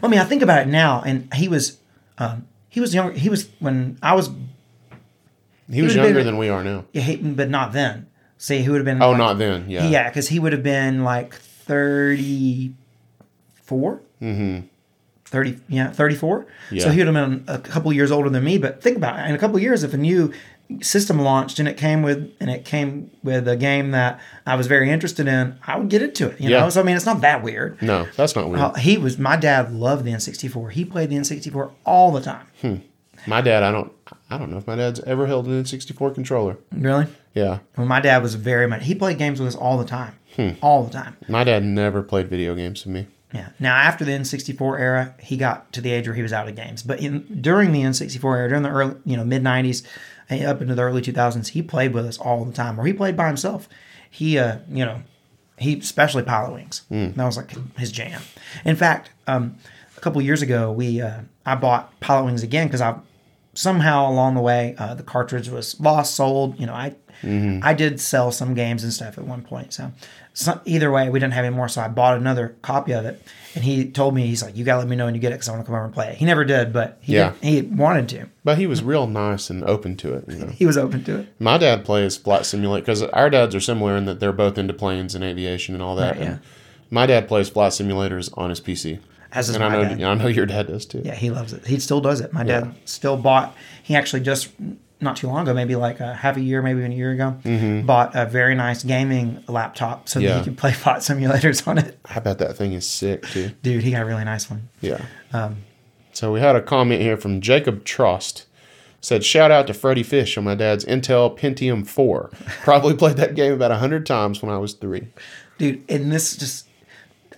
Well, 0.01 0.05
I 0.05 0.09
mean, 0.09 0.21
I 0.21 0.25
think 0.25 0.43
about 0.43 0.63
it 0.63 0.69
now, 0.69 1.03
and 1.05 1.33
he 1.35 1.49
was, 1.49 1.79
um, 2.19 2.47
he 2.69 2.81
was 2.81 2.95
younger. 2.95 3.15
He 3.19 3.29
was 3.29 3.49
when 3.59 3.99
I 4.03 4.15
was, 4.15 4.29
He 5.71 5.83
was 5.83 5.95
would've 5.95 5.97
been- 5.97 6.05
younger 6.05 6.23
than 6.25 6.39
we 6.39 6.49
are 6.49 6.63
now. 6.63 6.85
yeah, 6.93 7.03
he- 7.03 7.17
but 7.17 7.51
not 7.51 7.73
then. 7.73 8.07
See, 8.39 8.63
he 8.63 8.69
would 8.69 8.79
have 8.79 8.85
been. 8.85 9.03
Oh, 9.03 9.11
like- 9.11 9.19
not 9.19 9.39
then. 9.39 9.69
Yeah. 9.69 9.89
Yeah, 9.89 10.09
because 10.09 10.29
he 10.29 10.39
would 10.39 10.53
have 10.53 10.63
been 10.63 11.03
like 11.03 11.35
34. 11.35 14.01
Mm-hmm. 14.23 14.67
30, 15.25 15.59
yeah, 15.69 15.91
34. 15.91 16.47
Yeah. 16.71 16.85
So 16.85 16.91
he 16.91 16.99
would 16.99 17.07
have 17.15 17.15
been 17.15 17.45
a 17.49 17.59
couple 17.59 17.93
years 17.93 18.11
older 18.11 18.29
than 18.31 18.43
me. 18.45 18.59
But 18.59 18.83
think 18.83 18.97
about 18.97 19.19
it. 19.21 19.29
In 19.29 19.35
a 19.35 19.39
couple 19.39 19.59
years, 19.59 19.83
if 19.85 19.95
a 19.95 19.97
new 19.97 20.33
system 20.83 21.21
launched 21.21 21.59
and 21.59 21.69
it 21.69 21.77
came 21.77 22.03
with 22.03 22.33
and 22.41 22.49
it 22.51 22.65
came 22.65 23.11
with 23.23 23.47
a 23.49 23.57
game 23.57 23.91
that 23.91 24.21
I 24.47 24.55
was 24.57 24.67
very 24.67 24.91
interested 24.91 25.27
in, 25.29 25.59
I 25.67 25.77
would 25.79 25.89
get 25.89 26.03
into 26.03 26.29
it. 26.29 26.41
You 26.41 26.51
Yeah. 26.51 26.61
know, 26.61 26.71
so 26.71 26.81
I 26.81 26.85
mean, 26.85 26.97
it's 26.97 27.07
not 27.07 27.21
that 27.23 27.43
weird. 27.43 27.81
No, 27.83 28.07
that's 28.17 28.35
not 28.37 28.49
weird. 28.49 28.61
Uh, 28.61 28.73
he 28.75 28.97
was 28.99 29.19
my 29.19 29.37
dad 29.37 29.73
loved 29.73 30.05
the 30.05 30.13
N64. 30.13 30.71
He 30.73 30.85
played 30.85 31.11
the 31.11 31.17
N64 31.17 31.71
all 31.85 32.13
the 32.13 32.21
time. 32.21 32.83
My 33.27 33.41
dad, 33.43 33.63
I 33.63 33.71
don't. 33.71 33.93
I 34.31 34.39
don't 34.39 34.51
know 34.51 34.57
if 34.59 34.67
my 34.67 34.77
dad's 34.77 35.01
ever 35.01 35.27
held 35.27 35.47
an 35.47 35.63
N64 35.63 36.15
controller. 36.15 36.57
Really? 36.73 37.07
Yeah, 37.35 37.59
Well, 37.77 37.87
my 37.87 38.01
dad 38.01 38.23
was 38.23 38.35
very 38.35 38.67
much. 38.67 38.85
He 38.85 38.95
played 38.95 39.19
games 39.19 39.39
with 39.41 39.49
us 39.49 39.55
all 39.55 39.77
the 39.79 39.85
time, 39.85 40.15
Hmm. 40.37 40.51
all 40.63 40.83
the 40.85 40.91
time. 40.91 41.17
my 41.29 41.45
dad 41.45 41.63
never 41.65 42.03
played 42.03 42.29
video 42.29 42.55
games 42.57 42.85
with 42.85 42.93
me. 42.95 43.07
Yeah. 43.33 43.49
Now 43.61 43.77
after 43.77 44.05
the 44.05 44.11
N64 44.13 44.81
era, 44.81 45.15
he 45.21 45.37
got 45.37 45.73
to 45.75 45.81
the 45.81 45.93
age 45.93 46.09
where 46.09 46.17
he 46.17 46.23
was 46.23 46.33
out 46.33 46.49
of 46.49 46.57
games. 46.57 46.83
But 46.83 46.99
in 47.01 47.21
during 47.41 47.71
the 47.73 47.83
N64 47.83 48.37
era, 48.39 48.49
during 48.49 48.63
the 48.65 48.71
early, 48.71 48.95
you 49.05 49.17
know, 49.17 49.25
mid 49.25 49.43
'90s, 49.45 49.85
and 50.31 50.47
up 50.47 50.62
into 50.62 50.75
the 50.75 50.83
early 50.83 51.03
2000s, 51.03 51.49
he 51.49 51.62
played 51.62 51.93
with 51.93 52.07
us 52.07 52.19
all 52.19 52.45
the 52.45 52.53
time, 52.53 52.79
or 52.81 52.87
he 52.87 52.93
played 52.93 53.16
by 53.16 53.27
himself. 53.27 53.69
He, 54.09 54.38
uh, 54.38 54.59
you 54.71 54.85
know, 54.85 55.03
he 55.59 55.79
especially 55.79 56.23
Pilot 56.23 56.53
Wings. 56.55 56.83
That 56.90 57.25
was 57.25 57.37
like 57.37 57.51
his 57.77 57.93
jam. 57.93 58.23
In 58.64 58.77
fact, 58.77 59.11
um, 59.27 59.57
a 59.97 60.01
couple 60.01 60.23
years 60.23 60.40
ago, 60.43 60.73
we 60.73 61.01
uh, 61.03 61.21
I 61.45 61.55
bought 61.57 61.99
Pilot 62.01 62.25
Wings 62.25 62.43
again 62.43 62.66
because 62.66 62.81
I 62.81 62.99
somehow 63.55 64.11
along 64.11 64.35
the 64.35 64.40
way 64.40 64.75
uh, 64.79 64.95
the 64.95 65.03
cartridge 65.03 65.49
was 65.49 65.79
lost, 65.81 66.14
sold. 66.14 66.59
You 66.59 66.66
know, 66.66 66.75
I 66.75 66.95
Mm-hmm. 67.23 67.61
I 67.63 67.75
did 67.75 68.01
sell 68.01 68.33
some 68.33 68.55
games 68.55 68.83
and 68.85 68.93
stuff 68.93 69.19
at 69.19 69.25
one 69.25 69.43
point. 69.43 69.73
So, 69.73 69.93
so 70.33 70.61
either 70.65 70.91
way, 70.91 71.09
we 71.11 71.19
didn't 71.21 71.35
have 71.35 71.45
any 71.45 71.55
more. 71.55 71.69
So 71.69 71.81
I 71.83 71.89
bought 71.89 72.17
another 72.17 72.57
copy 72.63 72.93
of 72.93 73.05
it, 73.05 73.23
and 73.55 73.63
he 73.65 73.91
told 73.91 74.15
me 74.15 74.27
he's 74.27 74.43
like, 74.43 74.57
"You 74.57 74.65
gotta 74.65 74.79
let 74.81 74.89
me 74.89 74.97
know 74.97 75.05
when 75.07 75.15
you 75.15 75.21
get 75.21 75.33
it 75.33 75.37
because 75.37 75.49
I 75.49 75.53
want 75.53 75.63
to 75.65 75.67
come 75.67 75.75
over 75.75 75.85
and 75.85 75.93
play 75.95 76.09
it." 76.09 76.17
He 76.17 76.25
never 76.25 76.45
did, 76.45 76.73
but 76.73 76.99
he 77.01 77.15
Yeah. 77.15 77.33
did, 77.41 77.45
he 77.45 77.63
wanted 77.63 78.09
to. 78.11 78.27
But 78.45 78.57
he 78.59 78.67
was 78.67 78.83
real 78.83 79.07
nice 79.07 79.51
and 79.51 79.63
open 79.65 79.97
to 79.99 80.15
it. 80.15 80.25
You 80.29 80.39
know, 80.39 80.47
He 80.53 80.65
was 80.67 80.79
open 80.79 81.05
to 81.05 81.19
it. 81.21 81.29
my 81.39 81.59
dad 81.59 81.85
plays 81.85 82.17
Flight 82.17 82.47
Simulator 82.47 82.83
because 82.83 83.03
our 83.03 83.29
dads 83.29 83.55
are 83.55 83.61
similar 83.61 83.97
in 83.97 84.07
that 84.07 84.19
they're 84.21 84.33
both 84.33 84.57
into 84.57 84.73
planes 84.73 85.15
and 85.15 85.23
aviation 85.25 85.75
and 85.75 85.83
all 85.83 85.97
that. 85.97 86.13
Right, 86.17 86.21
yeah. 86.23 86.29
And 86.31 86.41
my 86.91 87.07
dad 87.07 87.29
plays 87.29 87.49
flight 87.49 87.73
simulators 87.73 88.31
on 88.39 88.51
his 88.51 88.61
PC, 88.61 88.99
As 89.33 89.49
is 89.49 89.55
and 89.57 89.65
I 89.65 89.69
know 89.69 89.83
dad. 89.85 90.03
I 90.03 90.15
know 90.15 90.27
your 90.29 90.47
dad 90.47 90.69
does 90.69 90.87
too. 90.87 91.03
Yeah, 91.05 91.15
he 91.15 91.31
loves 91.31 91.53
it. 91.53 91.67
He 91.67 91.79
still 91.81 92.01
does 92.01 92.21
it. 92.21 92.33
My 92.33 92.45
dad 92.45 92.75
still 92.87 93.17
bought. 93.17 93.55
He 93.83 93.95
actually 93.95 94.21
just 94.23 94.49
not 95.01 95.17
too 95.17 95.27
long 95.29 95.43
ago, 95.43 95.55
maybe 95.55 95.77
like 95.77 96.01
a 96.01 96.15
half 96.15 96.37
a 96.37 96.41
year, 96.41 96.61
maybe 96.63 96.81
even 96.81 96.93
a 96.93 96.95
year 96.95 97.13
ago, 97.13 97.31
bought 97.87 98.15
a 98.15 98.27
very 98.27 98.55
nice 98.55 98.83
gaming 98.83 99.43
laptop 99.49 100.09
so 100.09 100.19
that 100.21 100.27
Mm-hmm. 100.27 100.39
He 100.39 100.45
could 100.45 100.59
play 100.59 100.73
flight 100.85 100.99
simulators 100.99 101.67
on 101.67 101.79
it. 101.79 101.99
I 102.05 102.21
bet 102.21 102.39
that 102.39 102.57
thing 102.57 102.73
is 102.73 102.87
sick 102.87 103.27
too. 103.29 103.51
Dude, 103.63 103.83
he 103.83 103.93
got 103.93 104.03
a 104.03 104.05
really 104.05 104.25
nice 104.25 104.51
one. 104.51 104.69
Yeah. 104.81 105.05
Um, 105.33 105.59
so 106.13 106.33
we 106.33 106.41
had 106.41 106.57
a 106.57 106.61
comment 106.63 107.01
here 107.03 107.17
from 107.17 107.41
Jacob 107.41 107.85
Trost. 107.85 108.45
Said, 109.03 109.25
shout 109.25 109.51
out 109.51 109.67
to 109.69 109.73
Freddi 109.73 110.05
Fish 110.05 110.37
on 110.37 110.45
my 110.45 110.55
dad's 110.55 110.85
Intel 110.85 111.35
Pentium 111.39 111.87
4. 111.87 112.31
Probably 112.63 112.95
played 112.95 113.17
that 113.17 113.35
game 113.35 113.55
about 113.55 113.71
100 113.71 114.05
times 114.05 114.43
when 114.43 114.51
I 114.53 114.59
was 114.59 114.75
three. 114.75 115.09
dude 115.57 115.83
and 115.89 116.13
this 116.13 116.37
just 116.37 116.67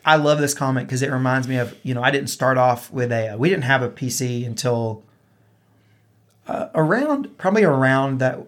i 0.05 0.17
love 0.17 0.41
this 0.41 0.55
comment 0.55 0.89
because 0.89 1.03
it 1.03 1.11
reminds 1.13 1.47
me 1.47 1.57
of 1.57 1.77
you 1.85 1.95
know 1.95 2.03
i 2.03 2.11
didn't 2.11 2.29
start 2.31 2.59
off 2.59 2.91
with 2.93 3.13
a 3.13 3.37
we 3.37 3.49
didn't 3.49 3.63
have 3.65 3.83
a 3.83 3.89
pc 3.89 4.45
until 4.45 5.05
uh, 6.49 6.69
around 6.75 7.37
probably 7.39 7.65
around 7.65 8.19
that 8.19 8.39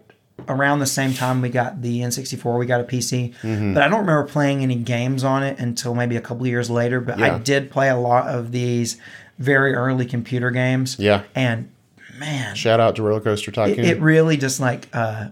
around 0.49 0.81
the 0.81 0.87
same 0.87 1.15
time 1.15 1.41
we 1.41 1.49
got 1.49 1.81
the 1.81 2.01
n64 2.01 2.59
we 2.59 2.67
got 2.67 2.81
a 2.81 2.85
pc 2.85 3.33
Mm-hmm. 3.43 3.73
but 3.75 3.83
i 3.83 3.89
don't 3.89 4.01
remember 4.01 4.25
playing 4.29 4.63
any 4.63 4.75
games 4.75 5.23
on 5.23 5.43
it 5.45 5.59
until 5.61 5.95
maybe 5.95 6.17
a 6.17 6.21
couple 6.21 6.47
years 6.47 6.69
later 6.69 7.01
but 7.01 7.21
i 7.23 7.39
did 7.39 7.71
play 7.71 7.89
a 7.89 7.97
lot 7.97 8.27
of 8.29 8.51
these 8.53 8.99
very 9.39 9.75
early 9.75 10.05
computer 10.07 10.51
games 10.51 10.97
Yeah. 10.99 11.23
and 11.37 11.71
man 12.19 12.55
Shout 12.57 12.81
out 12.81 12.97
to 12.97 13.03
Roller 13.03 13.21
Coaster 13.21 13.51
it, 13.51 13.55
Tycoon. 13.55 13.85
it 13.85 14.01
really 14.01 14.37
just 14.37 14.59
like 14.61 14.89
uh, 14.93 15.29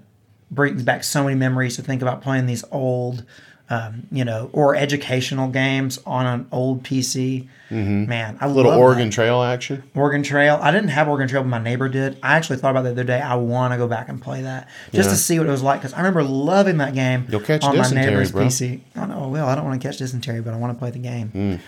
brings 0.51 0.83
back 0.85 1.03
so 1.05 1.25
many 1.25 1.35
memories 1.37 1.77
to 1.77 1.83
think 1.83 2.01
about 2.03 2.21
playing 2.23 2.47
these 2.47 2.65
old, 2.71 3.25
um, 3.73 4.07
you 4.13 4.23
know, 4.25 4.51
or 4.53 4.77
educational 4.77 5.49
games 5.49 5.99
on 6.05 6.27
an 6.27 6.47
old 6.53 6.83
PC. 6.83 7.49
Man, 7.71 8.37
I 8.39 8.45
Mm-hmm. 8.45 8.55
Little 8.55 8.73
Oregon 8.73 9.07
that. 9.07 9.15
Trail 9.15 9.43
action. 9.43 9.83
Oregon 9.95 10.23
Trail. 10.23 10.59
I 10.61 10.71
didn't 10.71 10.91
have 10.91 11.09
Oregon 11.09 11.27
Trail, 11.27 11.43
but 11.43 11.49
my 11.49 11.59
neighbor 11.59 11.89
did. 11.89 12.19
I 12.23 12.35
actually 12.37 12.59
thought 12.59 12.73
about 12.73 12.83
that 12.83 12.95
the 12.95 13.01
other 13.01 13.05
day. 13.05 13.21
I 13.23 13.35
want 13.37 13.73
to 13.73 13.79
go 13.79 13.89
back 13.89 14.11
and 14.11 14.21
play 14.21 14.43
that 14.43 14.69
just 14.93 15.07
Yeah. 15.07 15.13
to 15.15 15.17
see 15.17 15.39
what 15.39 15.49
it 15.49 15.51
was 15.51 15.63
like 15.63 15.81
because 15.81 15.95
I 15.95 15.99
remember 15.99 16.23
loving 16.23 16.77
that 16.79 16.93
game 16.93 17.25
You'll 17.31 17.41
catch 17.41 17.65
on 17.65 17.79
my 17.79 17.89
neighbor's 17.89 18.31
bro. 18.33 18.45
PC. 18.45 18.81
I 18.95 19.07
know 19.07 19.25
I 19.25 19.27
will. 19.27 19.47
I 19.47 19.55
don't 19.55 19.65
want 19.65 19.81
to 19.81 19.89
catch 19.89 19.97
dysentery, 19.97 20.43
but 20.43 20.53
I 20.53 20.59
want 20.59 20.75
to 20.75 20.79
play 20.79 20.91
the 20.91 20.99
game. 20.99 21.33
Mm. 21.35 21.61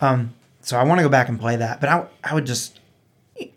Um, 0.00 0.34
so 0.62 0.78
I 0.78 0.84
want 0.84 1.00
to 1.00 1.02
go 1.02 1.08
back 1.08 1.28
and 1.28 1.40
play 1.40 1.56
that, 1.56 1.80
but 1.80 1.88
I, 1.88 2.06
I 2.22 2.34
would 2.34 2.46
just 2.46 2.78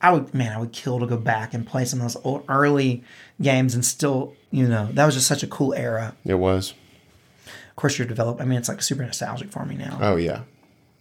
I 0.01 0.11
would, 0.11 0.33
man, 0.33 0.53
I 0.53 0.59
would 0.59 0.71
kill 0.71 0.99
to 0.99 1.05
go 1.05 1.17
back 1.17 1.53
and 1.53 1.67
play 1.67 1.85
some 1.85 1.99
of 2.01 2.05
those 2.05 2.21
old, 2.23 2.45
early 2.49 3.03
games 3.41 3.75
and 3.75 3.83
still, 3.85 4.33
you 4.51 4.67
know, 4.67 4.89
that 4.93 5.05
was 5.05 5.13
just 5.15 5.27
such 5.27 5.43
a 5.43 5.47
cool 5.47 5.73
era. 5.75 6.15
It 6.25 6.35
was. 6.35 6.73
Of 7.71 7.75
course, 7.77 7.97
you're 7.97 8.07
developed. 8.07 8.39
I 8.41 8.45
mean, 8.45 8.59
it's 8.59 8.69
like 8.69 8.81
super 8.83 9.03
nostalgic 9.03 9.51
for 9.51 9.65
me 9.65 9.75
now. 9.75 9.97
Oh, 9.99 10.15
yeah. 10.17 10.41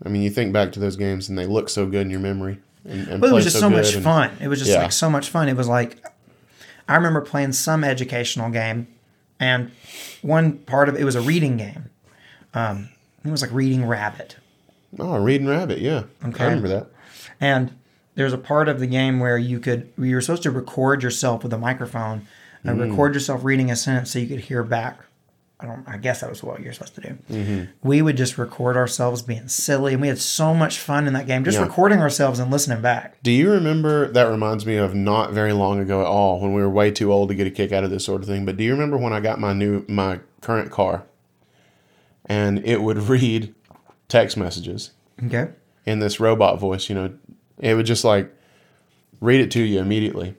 I 0.04 0.08
mean, 0.08 0.22
you 0.22 0.30
think 0.30 0.52
back 0.52 0.72
to 0.72 0.80
those 0.80 0.96
games 0.96 1.28
and 1.28 1.36
they 1.38 1.44
look 1.46 1.68
so 1.68 1.84
good 1.86 2.02
in 2.02 2.10
your 2.10 2.20
memory. 2.20 2.58
And, 2.84 3.06
and 3.08 3.20
but 3.20 3.30
it 3.30 3.32
was 3.34 3.44
just 3.44 3.58
so, 3.60 3.68
good 3.68 3.76
much 3.76 3.94
and- 3.94 4.02
fun. 4.04 4.30
It 4.40 4.48
was 4.48 4.58
just 4.60 4.70
Yeah. 4.70 4.82
like 4.82 4.92
so 4.92 5.10
much 5.10 5.28
fun. 5.28 5.48
It 5.48 5.56
was 5.56 5.68
like, 5.68 6.02
I 6.88 6.94
remember 6.96 7.20
playing 7.20 7.52
some 7.52 7.84
educational 7.84 8.50
game, 8.50 8.86
and 9.38 9.70
one 10.22 10.54
part 10.58 10.88
of 10.88 10.96
it 10.96 11.04
was 11.04 11.14
a 11.14 11.20
reading 11.20 11.56
game. 11.58 11.90
Um, 12.54 12.88
it 13.24 13.30
was 13.30 13.42
like 13.42 13.52
Reading 13.52 13.86
Rabbit. 13.86 14.36
Oh, 14.98 15.18
Reading 15.18 15.46
Rabbit, 15.46 15.78
yeah. 15.78 16.04
Okay. 16.24 16.42
I 16.42 16.46
remember 16.48 16.68
that. 16.68 16.86
And 17.40 17.72
there's 18.16 18.32
a 18.32 18.38
part 18.38 18.68
of 18.68 18.80
the 18.80 18.86
game 18.88 19.20
where 19.20 19.38
you 19.38 19.60
could 19.60 19.92
you 19.98 20.14
were 20.14 20.20
supposed 20.20 20.42
to 20.44 20.50
record 20.50 21.02
yourself 21.02 21.42
with 21.44 21.52
a 21.52 21.58
microphone 21.58 22.26
and 22.64 22.78
Mm. 22.78 22.90
record 22.90 23.14
yourself 23.14 23.44
reading 23.44 23.70
a 23.70 23.76
sentence 23.76 24.10
so 24.10 24.18
you 24.18 24.26
could 24.26 24.40
hear 24.40 24.62
back. 24.64 24.98
I 25.62 25.66
don't. 25.66 25.84
I 25.86 25.98
guess 25.98 26.20
that 26.22 26.30
was 26.30 26.42
what 26.42 26.60
you're 26.60 26.72
supposed 26.72 26.94
to 26.94 27.00
do. 27.02 27.18
Mm-hmm. 27.30 27.64
We 27.88 28.00
would 28.02 28.16
just 28.16 28.38
record 28.38 28.76
ourselves 28.76 29.20
being 29.22 29.46
silly, 29.48 29.92
and 29.92 30.00
we 30.00 30.08
had 30.08 30.18
so 30.18 30.54
much 30.54 30.78
fun 30.78 31.06
in 31.06 31.12
that 31.12 31.26
game, 31.26 31.44
just 31.44 31.58
Yeah. 31.58 31.64
recording 31.64 31.98
ourselves 32.00 32.38
and 32.38 32.50
listening 32.50 32.80
back. 32.80 33.22
Do 33.22 33.30
you 33.30 33.50
remember? 33.50 34.08
That 34.10 34.24
reminds 34.24 34.64
me 34.64 34.76
of 34.76 34.94
not 34.94 35.32
very 35.32 35.52
long 35.52 35.78
ago 35.78 36.00
at 36.00 36.06
all, 36.06 36.40
when 36.40 36.54
we 36.54 36.62
were 36.62 36.70
way 36.70 36.90
too 36.90 37.12
old 37.12 37.28
to 37.28 37.34
get 37.34 37.46
a 37.46 37.50
kick 37.50 37.72
out 37.72 37.84
of 37.84 37.90
this 37.90 38.04
sort 38.04 38.22
of 38.22 38.28
thing. 38.28 38.46
But 38.46 38.56
do 38.56 38.64
you 38.64 38.72
remember 38.72 38.96
when 38.96 39.12
I 39.12 39.20
got 39.20 39.38
my 39.38 39.52
new 39.52 39.84
my 39.86 40.20
current 40.40 40.70
car, 40.70 41.04
and 42.26 42.64
it 42.64 42.80
would 42.82 42.96
read 43.08 43.54
text 44.08 44.36
messages 44.36 44.92
Okay. 45.24 45.48
in 45.84 45.98
this 45.98 46.20
robot 46.20 46.58
voice? 46.58 46.88
You 46.88 46.94
know, 46.94 47.12
it 47.58 47.74
would 47.74 47.86
just 47.86 48.04
like 48.04 48.34
read 49.20 49.40
it 49.40 49.50
to 49.50 49.62
you 49.62 49.80
immediately. 49.80 50.36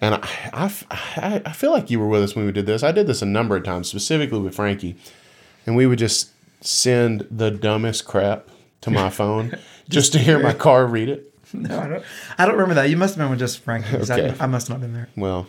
And 0.00 0.14
I, 0.14 0.72
I, 1.16 1.42
I 1.44 1.52
feel 1.52 1.72
like 1.72 1.90
you 1.90 2.00
were 2.00 2.08
with 2.08 2.22
us 2.22 2.34
when 2.34 2.46
we 2.46 2.52
did 2.52 2.66
this. 2.66 2.82
I 2.82 2.90
did 2.92 3.06
this 3.06 3.20
a 3.20 3.26
number 3.26 3.56
of 3.56 3.64
times, 3.64 3.88
specifically 3.88 4.38
with 4.40 4.54
Frankie, 4.54 4.96
and 5.66 5.76
we 5.76 5.86
would 5.86 5.98
just 5.98 6.30
send 6.62 7.26
the 7.30 7.50
dumbest 7.50 8.06
crap 8.06 8.48
to 8.80 8.90
my 8.90 9.10
phone 9.20 9.56
just 9.88 10.12
to 10.14 10.18
hear 10.18 10.38
my 10.38 10.54
car 10.54 10.86
read 10.86 11.08
it. 11.08 11.26
No, 11.52 11.80
I 11.80 11.88
don't. 11.88 12.04
I 12.38 12.46
don't 12.46 12.54
remember 12.54 12.74
that. 12.74 12.90
You 12.90 12.96
must 12.96 13.16
have 13.16 13.24
been 13.24 13.30
with 13.30 13.40
just 13.40 13.58
Frankie. 13.58 13.96
Okay. 13.96 14.32
I, 14.38 14.44
I 14.44 14.46
must 14.46 14.68
not 14.68 14.76
have 14.76 14.82
been 14.82 14.92
there. 14.92 15.08
Well, 15.16 15.48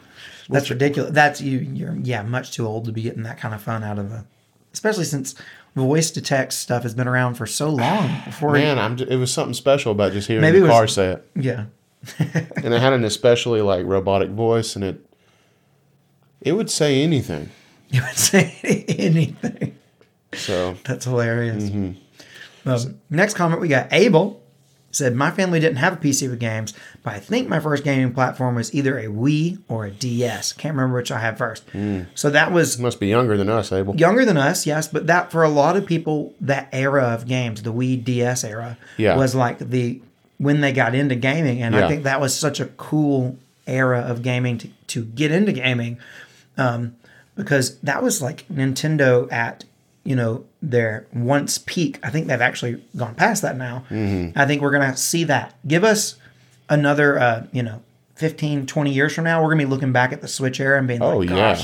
That's 0.50 0.68
ridiculous. 0.72 1.12
That's 1.12 1.42
you. 1.42 1.60
You're 1.60 1.96
yeah, 1.96 2.24
much 2.24 2.54
too 2.54 2.66
old 2.66 2.86
to 2.86 2.92
be 2.92 3.04
getting 3.04 3.22
that 3.22 3.38
kind 3.38 3.54
of 3.54 3.62
fun 3.62 3.84
out 3.84 4.00
of 4.00 4.10
the, 4.10 4.26
especially 4.74 5.04
since 5.04 5.36
voice 5.76 6.10
to 6.12 6.22
text 6.22 6.58
stuff 6.58 6.82
has 6.82 6.96
been 6.96 7.08
around 7.08 7.36
for 7.36 7.46
so 7.46 7.70
long. 7.70 8.20
Before 8.26 8.52
Man, 8.54 8.80
I'm. 8.80 8.98
Just, 8.98 9.12
it 9.12 9.18
was 9.18 9.32
something 9.32 9.54
special 9.54 9.92
about 9.92 10.12
just 10.14 10.28
hearing 10.28 10.52
the 10.52 10.62
was- 10.62 10.72
car 10.72 10.88
say 10.88 11.12
it, 11.12 11.30
yeah, 11.36 11.66
and 12.20 12.74
it 12.74 12.82
had 12.82 12.94
an 12.94 13.04
especially 13.04 13.62
like 13.62 13.86
robotic 13.86 14.30
voice, 14.30 14.76
and 14.76 14.84
it 14.84 15.06
it 16.42 16.54
would 16.54 16.70
say 16.70 17.02
anything. 17.02 17.50
It 17.94 18.02
would 18.02 18.16
say 18.18 18.86
anything. 18.98 19.76
So 20.32 20.78
That's 20.86 21.04
hilarious. 21.04 21.66
Mm-hmm. 21.66 22.70
Um, 22.70 23.02
next 23.10 23.34
comment 23.34 23.60
we 23.60 23.68
got 23.68 23.92
Abel 23.92 24.42
said 24.92 25.14
my 25.14 25.30
family 25.30 25.60
didn't 25.60 25.76
have 25.78 25.94
a 25.94 25.96
PC 25.98 26.30
with 26.30 26.40
games, 26.40 26.74
but 27.04 27.14
I 27.14 27.20
think 27.20 27.50
my 27.50 27.60
first 27.60 27.84
gaming 27.84 28.14
platform 28.14 28.56
was 28.56 28.74
either 28.74 28.98
a 28.98 29.08
Wii 29.08 29.60
or 29.68 29.86
a 29.88 29.92
DS. 29.92 30.54
Can't 30.54 30.74
remember 30.76 30.96
which 30.98 31.12
I 31.12 31.20
had 31.20 31.38
first. 31.38 31.68
Mm. 31.74 32.06
So 32.16 32.30
that 32.30 32.54
was 32.54 32.80
must 32.80 33.00
be 33.02 33.08
younger 33.08 33.36
than 33.36 33.50
us, 33.50 33.74
Abel. 33.74 33.96
younger 33.98 34.24
than 34.24 34.38
us, 34.38 34.66
yes, 34.66 34.88
but 34.88 35.08
that 35.08 35.30
for 35.32 35.44
a 35.44 35.50
lot 35.50 35.76
of 35.76 35.86
people, 35.86 36.34
that 36.40 36.70
era 36.72 37.04
of 37.04 37.28
games, 37.28 37.64
the 37.64 37.74
Wii 37.74 38.02
DS 38.04 38.44
era, 38.46 38.78
Yeah. 38.98 39.18
was 39.18 39.36
like 39.36 39.60
the 39.60 40.02
when 40.42 40.62
they 40.62 40.72
got 40.74 40.96
into 40.96 41.14
gaming, 41.14 41.62
and 41.62 41.76
I 41.76 41.88
think 41.88 42.04
that 42.04 42.20
was 42.20 42.36
such 42.36 42.60
a 42.60 42.66
cool 42.66 43.38
era 43.68 44.00
of 44.00 44.24
gaming 44.24 44.58
to, 44.58 44.70
to 44.88 45.06
get 45.06 45.32
into 45.32 45.52
gaming, 45.52 46.00
um, 46.58 46.96
because 47.36 47.78
that 47.82 48.02
was 48.02 48.24
like 48.24 48.48
Nintendo 48.48 49.32
at 49.32 49.66
you 50.04 50.16
know 50.16 50.46
their 50.60 51.06
once 51.14 51.60
peak. 51.60 52.00
I 52.02 52.10
think 52.10 52.26
they've 52.26 52.42
actually 52.42 52.84
gone 52.98 53.14
past 53.14 53.44
that 53.44 53.56
now. 53.56 53.86
Mm-hmm. 53.92 54.38
I 54.38 54.48
think 54.48 54.64
we're 54.64 54.72
gonna 54.72 54.98
see 54.98 55.26
that. 55.26 55.56
Give 55.68 55.84
us 55.84 56.16
another, 56.70 57.20
uh, 57.20 57.46
you 57.52 57.62
know. 57.64 57.82
15 58.16 58.68
20 58.68 58.92
years 58.94 59.16
from 59.16 59.24
now 59.24 59.42
we're 59.42 59.48
going 59.48 59.58
to 59.58 59.66
be 59.66 59.70
looking 59.72 59.92
back 59.94 60.14
at 60.14 60.22
the 60.22 60.28
switch 60.28 60.60
era 60.60 60.78
and 60.78 60.88
being 60.88 61.02
Oh, 61.02 61.18
like 61.18 61.30
yeah. 61.32 61.60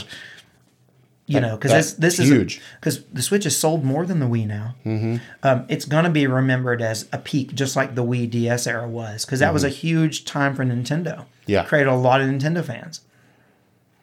You 1.27 1.39
know 1.39 1.57
because 1.57 1.71
this 1.71 1.93
this 1.93 2.17
huge. 2.17 2.57
is 2.57 2.63
because 2.79 3.03
the 3.05 3.21
Switch 3.21 3.43
has 3.43 3.55
sold 3.55 3.83
more 3.83 4.05
than 4.05 4.19
the 4.19 4.25
Wii 4.25 4.47
now. 4.47 4.75
Mm-hmm. 4.85 5.17
Um, 5.43 5.65
it's 5.69 5.85
gonna 5.85 6.09
be 6.09 6.25
remembered 6.25 6.81
as 6.81 7.07
a 7.11 7.17
peak, 7.17 7.53
just 7.53 7.75
like 7.75 7.95
the 7.95 8.03
Wii 8.03 8.29
DS 8.29 8.65
era 8.65 8.87
was, 8.87 9.25
because 9.25 9.39
that 9.39 9.53
was 9.53 9.63
a 9.63 9.69
huge 9.69 10.25
time 10.25 10.55
for 10.55 10.63
Nintendo. 10.63 11.19
Mm-hmm. 11.19 11.51
Yeah. 11.51 11.63
created 11.65 11.89
a 11.89 11.95
lot 11.95 12.21
of 12.21 12.27
Nintendo 12.27 12.63
fans. 12.63 13.01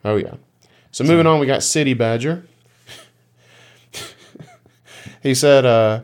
Oh 0.04 0.16
yeah. 0.16 0.34
So 0.90 1.02
moving 1.02 1.26
on, 1.26 1.40
we 1.40 1.46
got 1.46 1.62
City 1.62 1.94
Badger. 1.94 2.46
he 5.22 5.34
said, 5.34 5.64
uh, 5.64 6.02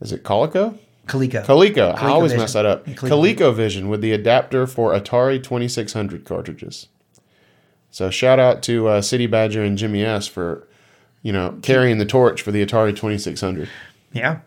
"Is 0.00 0.12
it 0.12 0.22
Colico? 0.22 0.78
Coleco. 1.08 1.44
Coleco. 1.44 1.96
I 1.96 2.08
always 2.08 2.32
ColecoVision. 2.32 2.36
mess 2.36 2.52
that 2.52 2.66
up. 2.66 2.86
ColecoVision. 2.86 3.34
ColecoVision 3.36 3.88
with 3.88 4.00
the 4.00 4.12
adapter 4.12 4.66
for 4.66 4.92
Atari 4.92 5.42
2600 5.42 6.24
cartridges. 6.24 6.88
So 7.98 8.10
shout 8.10 8.38
out 8.38 8.62
to 8.62 8.86
uh, 8.86 9.02
City 9.02 9.26
Badger 9.26 9.60
and 9.60 9.76
Jimmy 9.76 10.04
S 10.04 10.28
for, 10.28 10.68
you 11.22 11.32
know, 11.32 11.58
carrying 11.62 11.98
the 11.98 12.06
torch 12.06 12.42
for 12.42 12.52
the 12.52 12.64
Atari 12.64 12.94
2600. 12.94 13.68
yeah. 14.12 14.38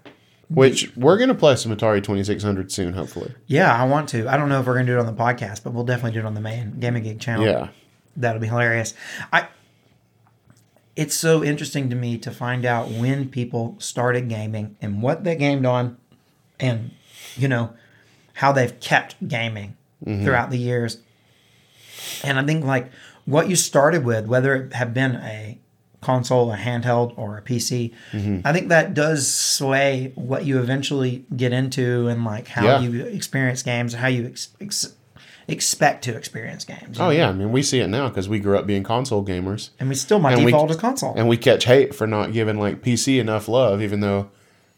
Which 0.47 0.95
we're 0.95 1.17
gonna 1.17 1.35
play 1.35 1.57
some 1.57 1.75
Atari 1.75 2.01
2600 2.01 2.71
soon, 2.71 2.93
hopefully. 2.93 3.33
Yeah, 3.47 3.73
I 3.73 3.85
want 3.85 4.07
to. 4.09 4.25
I 4.29 4.37
don't 4.37 4.47
know 4.47 4.61
if 4.61 4.67
we're 4.67 4.75
gonna 4.75 4.85
do 4.85 4.97
it 4.97 4.99
on 4.99 5.05
the 5.05 5.13
podcast, 5.13 5.63
but 5.65 5.73
we'll 5.73 5.83
definitely 5.83 6.13
do 6.13 6.19
it 6.19 6.25
on 6.25 6.33
the 6.33 6.39
main 6.39 6.79
Game 6.79 6.95
and 6.95 7.03
Gig 7.03 7.19
channel. 7.19 7.45
Yeah. 7.45 7.69
That'll 8.15 8.39
be 8.39 8.47
hilarious. 8.47 8.93
I 9.33 9.49
it's 10.95 11.15
so 11.15 11.43
interesting 11.43 11.89
to 11.89 11.95
me 11.95 12.17
to 12.19 12.31
find 12.31 12.65
out 12.65 12.89
when 12.89 13.27
people 13.27 13.75
started 13.79 14.29
gaming 14.29 14.77
and 14.81 15.01
what 15.01 15.25
they 15.25 15.35
gamed 15.35 15.65
on 15.65 15.97
and 16.57 16.91
you 17.35 17.49
know 17.49 17.73
how 18.35 18.53
they've 18.53 18.79
kept 18.79 19.27
gaming 19.27 19.75
throughout 20.05 20.51
the 20.51 20.57
years. 20.57 20.99
And 22.23 22.39
I 22.39 22.45
think 22.45 22.65
like 22.65 22.91
what 23.25 23.49
you 23.49 23.55
started 23.55 24.03
with, 24.05 24.25
whether 24.27 24.55
it 24.55 24.73
have 24.73 24.93
been 24.93 25.15
a 25.17 25.57
console, 26.01 26.51
a 26.51 26.57
handheld, 26.57 27.13
or 27.17 27.37
a 27.37 27.41
PC, 27.43 27.93
mm-hmm. 28.11 28.39
I 28.43 28.51
think 28.53 28.69
that 28.69 28.93
does 28.95 29.31
sway 29.31 30.11
what 30.15 30.45
you 30.45 30.59
eventually 30.59 31.25
get 31.35 31.53
into 31.53 32.07
and 32.07 32.25
like 32.25 32.47
how 32.47 32.65
Yeah. 32.65 32.79
you 32.81 33.01
experience 33.05 33.61
games, 33.61 33.93
how 33.93 34.07
you 34.07 34.25
ex- 34.25 34.49
ex- 34.59 34.93
expect 35.47 36.03
to 36.05 36.15
experience 36.15 36.65
games. 36.65 36.99
Oh 36.99 37.09
yeah, 37.11 37.29
I 37.29 37.33
mean 37.33 37.51
we 37.51 37.61
see 37.61 37.79
it 37.79 37.87
now 37.87 38.07
because 38.09 38.27
we 38.27 38.39
grew 38.39 38.57
up 38.57 38.65
being 38.65 38.83
console 38.83 39.23
gamers, 39.23 39.69
And 39.79 39.89
we 39.89 39.95
still 39.95 40.17
might 40.19 40.33
And 40.33 40.45
we- 40.45 40.51
default 40.51 40.71
is 40.71 40.77
console. 40.77 41.13
and 41.15 41.27
we 41.27 41.37
catch 41.37 41.65
hate 41.65 41.93
for 41.93 42.07
not 42.07 42.33
giving 42.33 42.59
like 42.59 42.81
PC 42.81 43.19
enough 43.19 43.47
love, 43.47 43.81
even 43.81 43.99
though 43.99 44.29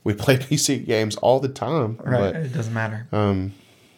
we 0.03 0.13
play 0.23 0.35
PC 0.37 0.85
games 0.85 1.15
all 1.17 1.39
the 1.39 1.47
time. 1.47 1.97
right. 2.03 2.33
But 2.33 2.35
it 2.35 2.53
doesn't 2.53 2.73
matter. 2.73 3.07
Um, 3.13 3.53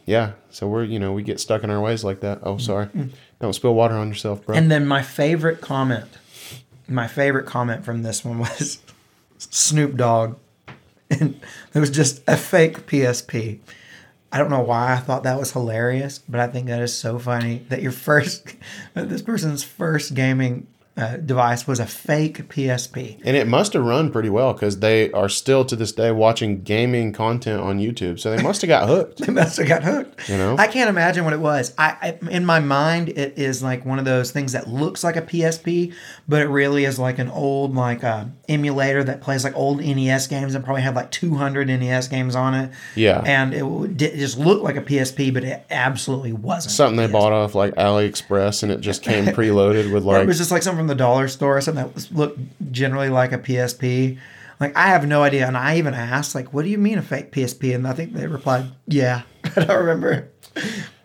yeah, 0.05 0.33
so 0.51 0.67
we're 0.67 0.83
you 0.83 0.99
know 0.99 1.11
we 1.11 1.23
get 1.23 1.39
stuck 1.39 1.63
in 1.63 1.71
our 1.71 1.81
ways 1.81 2.03
like 2.03 2.19
that. 2.19 2.39
Oh, 2.43 2.51
mm-hmm. 2.51 2.59
sorry, 2.59 2.85
mm-hmm. 2.87 3.07
Don't 3.39 3.53
spill 3.53 3.73
water 3.73 3.95
on 3.95 4.07
yourself, 4.07 4.45
bro. 4.45 4.55
And 4.55 4.71
then 4.71 4.87
my 4.87 5.01
favorite 5.01 5.61
comment, 5.61 6.09
my 6.87 7.07
favorite 7.07 7.45
comment 7.45 7.85
from 7.85 8.03
this 8.03 8.23
one 8.23 8.39
was 8.39 8.79
Snoop 9.37 9.95
Dogg. 9.95 10.37
And 11.09 11.39
it 11.73 11.79
was 11.79 11.91
just 11.91 12.23
a 12.27 12.35
fake 12.35 12.87
PSP. 12.87 13.59
I 14.31 14.37
don't 14.39 14.49
know 14.49 14.61
why 14.61 14.93
I 14.93 14.97
thought 14.97 15.23
that 15.23 15.39
was 15.39 15.51
hilarious, 15.51 16.19
but 16.19 16.39
I 16.39 16.47
think 16.47 16.67
that 16.67 16.81
is 16.81 16.95
so 16.95 17.19
funny 17.19 17.65
that 17.69 17.81
your 17.81 17.91
first, 17.91 18.55
that 18.93 19.09
this 19.09 19.21
person's 19.21 19.63
first 19.63 20.13
gaming 20.13 20.67
uh, 20.97 21.17
device 21.17 21.67
was 21.67 21.79
a 21.79 21.85
fake 21.85 22.47
PSP. 22.47 23.19
And 23.25 23.35
it 23.35 23.47
must 23.47 23.73
have 23.73 23.83
run 23.83 24.11
pretty 24.11 24.29
well 24.29 24.53
because 24.53 24.79
they 24.79 25.11
are 25.11 25.27
still 25.27 25.65
to 25.65 25.75
this 25.75 25.91
day 25.91 26.11
watching 26.11 26.61
gaming 26.61 27.11
content 27.11 27.59
on 27.59 27.79
YouTube. 27.79 28.17
So 28.17 28.33
they 28.33 28.41
must 28.41 28.61
have 28.61 28.69
got 28.69 28.87
hooked. 28.87 29.17
They 29.19 29.33
must 29.33 29.57
have 29.57 29.67
got 29.67 29.83
hooked. 29.83 30.29
You 30.29 30.37
know? 30.37 30.55
I 30.57 30.67
can't 30.67 30.89
imagine 30.89 31.25
what 31.25 31.33
it 31.33 31.39
was. 31.39 31.73
I, 31.77 32.17
I 32.23 32.29
in 32.29 32.45
my 32.45 32.61
mind, 32.61 33.09
it 33.09 33.37
is 33.37 33.61
like 33.61 33.85
one 33.85 33.99
of 33.99 34.05
those 34.05 34.31
things 34.31 34.53
that 34.53 34.69
looks 34.69 35.03
like 35.03 35.17
a 35.17 35.21
PSP, 35.21 35.93
but 36.29 36.41
it 36.41 36.47
really 36.47 36.85
is 36.85 36.97
like 36.97 37.19
an 37.19 37.29
old 37.29 37.75
like 37.75 38.03
uh, 38.05 38.25
emulator 38.47 39.03
that 39.03 39.19
plays 39.19 39.43
like 39.43 39.55
old 39.55 39.81
NES 39.81 40.27
games 40.27 40.55
and 40.55 40.63
probably 40.63 40.83
had 40.83 40.95
like 40.95 41.11
200 41.11 41.67
NES 41.67 42.07
games 42.07 42.35
on 42.37 42.53
it. 42.53 42.71
Yeah. 42.95 43.21
and 43.25 43.53
it, 43.53 44.01
it 44.01 44.17
just 44.17 44.37
looked 44.37 44.63
like 44.63 44.77
a 44.77 44.81
PSP, 44.81 45.33
but 45.33 45.43
it 45.43 45.65
absolutely 45.69 46.31
wasn't. 46.31 46.71
Something 46.71 46.95
they 46.95 47.11
bought 47.11 47.33
off 47.33 47.53
like 47.53 47.75
AliExpress 47.75 48.63
and 48.63 48.71
it 48.71 48.79
just 48.79 49.03
came 49.03 49.25
preloaded 49.35 49.91
with 49.91 50.05
like 50.05 50.23
it 50.23 50.27
was 50.27 50.37
just 50.37 50.51
like 50.51 50.63
something 50.63 50.84
from 50.85 50.95
the 50.97 51.03
dollar 51.03 51.27
store, 51.27 51.59
something 51.61 51.91
that 51.91 52.11
looked 52.11 52.39
generally 52.71 53.09
like 53.09 53.31
a 53.31 53.39
PSP. 53.39 54.17
Like 54.59 54.75
I 54.77 54.87
have 54.87 55.05
no 55.07 55.23
idea, 55.23 55.47
and 55.47 55.57
I 55.57 55.77
even 55.77 55.93
asked, 55.93 56.35
like, 56.35 56.53
"What 56.53 56.63
do 56.63 56.69
you 56.69 56.77
mean 56.77 56.97
a 56.97 57.01
fake 57.01 57.31
PSP?" 57.31 57.73
And 57.75 57.87
I 57.87 57.93
think 57.93 58.13
they 58.13 58.27
replied, 58.27 58.67
"Yeah." 58.87 59.23
I 59.55 59.65
don't 59.65 59.77
remember. 59.79 60.29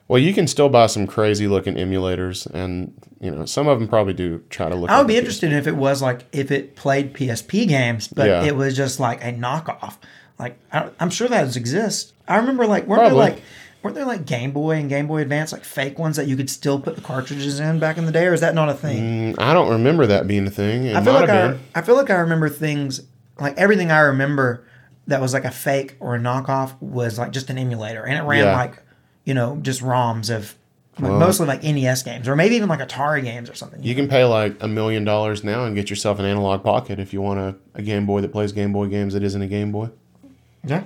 well, 0.07 0.19
you 0.21 0.33
can 0.35 0.47
still 0.47 0.69
buy 0.69 0.87
some 0.87 1.07
crazy 1.07 1.49
looking 1.49 1.75
emulators, 1.75 2.47
and 2.53 2.93
you 3.21 3.31
know 3.31 3.47
some 3.47 3.67
of 3.67 3.79
them 3.81 3.89
probably 3.89 4.13
do 4.15 4.45
try 4.51 4.69
to 4.69 4.75
look. 4.77 4.91
I 4.91 4.99
would 4.99 5.09
be 5.09 5.17
interested 5.17 5.53
if 5.53 5.67
it 5.67 5.77
was 5.77 6.01
like 6.03 6.27
if 6.33 6.51
it 6.53 6.77
played 6.77 7.13
PSP 7.15 7.67
games, 7.67 8.07
but 8.07 8.29
Yeah. 8.29 8.45
it 8.45 8.55
was 8.55 8.77
just 8.77 9.01
like 9.01 9.25
a 9.25 9.33
knockoff. 9.33 9.97
Like 10.39 10.57
I, 10.73 10.91
I'm 11.01 11.11
sure 11.11 11.27
that 11.29 11.57
exists. 11.57 12.13
I 12.29 12.37
remember 12.37 12.67
like 12.67 12.87
weren't 12.87 13.01
Probably. 13.01 13.19
there 13.19 13.31
like 13.35 13.43
weren't 13.83 13.95
there 13.97 14.05
like 14.05 14.27
Game 14.27 14.53
Boy 14.53 14.77
and 14.77 14.89
Game 14.89 15.07
Boy 15.07 15.23
Advance 15.23 15.53
like 15.53 15.65
fake 15.65 15.99
ones 15.99 16.17
that 16.17 16.27
you 16.27 16.37
could 16.37 16.51
still 16.51 16.79
put 16.81 16.97
the 16.97 17.01
cartridges 17.03 17.61
in 17.61 17.79
back 17.79 17.97
in 17.99 18.07
the 18.07 18.13
day, 18.13 18.27
or 18.27 18.35
is 18.35 18.41
that 18.41 18.55
not 18.55 18.69
a 18.69 18.75
thing? 18.75 19.35
Mm, 19.35 19.41
I 19.41 19.53
don't 19.55 19.71
remember 19.71 20.07
that 20.07 20.27
being 20.27 20.47
a 20.47 20.51
thing. 20.51 20.85
It 20.87 20.97
I 20.97 21.03
feel 21.03 21.15
like 21.15 21.29
I. 21.31 21.59
I 21.75 21.83
feel 21.83 21.97
like 21.97 22.11
I 22.11 22.17
remember 22.17 22.49
things 22.49 23.03
like 23.39 23.57
everything 23.57 23.91
I 23.91 24.01
remember 24.01 24.67
that 25.07 25.21
was 25.21 25.33
like 25.33 25.45
a 25.45 25.51
fake 25.51 25.97
or 26.01 26.15
a 26.15 26.19
knockoff 26.19 26.81
was 26.81 27.19
like 27.19 27.33
just 27.33 27.51
an 27.51 27.59
emulator, 27.59 28.05
and 28.05 28.19
it 28.19 28.23
ran 28.23 28.45
Yeah. 28.45 28.57
like 28.57 28.83
you 29.25 29.35
know 29.35 29.59
just 29.63 29.83
ROMs 29.83 30.35
of 30.35 30.55
like, 30.99 31.13
mostly 31.13 31.47
like 31.47 31.63
NES 31.63 32.03
games 32.03 32.29
or 32.29 32.37
maybe 32.37 32.57
even 32.57 32.69
like 32.69 32.81
Atari 32.81 33.23
games 33.23 33.49
or 33.49 33.55
something. 33.55 33.83
You 33.83 33.95
can 33.95 34.07
pay 34.09 34.25
like 34.25 34.57
a 34.63 34.69
million 34.69 35.05
dollars 35.05 35.43
now 35.43 35.65
and 35.65 35.75
get 35.75 35.89
yourself 35.89 36.19
an 36.19 36.27
Analogue 36.27 36.63
Pocket 36.63 36.99
if 36.99 37.15
you 37.15 37.23
want 37.23 37.41
a, 37.41 37.57
a 37.75 37.81
Game 37.83 38.05
Boy 38.05 38.21
that 38.21 38.33
plays 38.33 38.53
Game 38.53 38.73
Boy 38.73 38.87
games 38.89 39.15
that 39.15 39.23
isn't 39.23 39.41
a 39.41 39.47
Game 39.47 39.73
Boy. 39.73 39.89
Yeah. 40.65 40.85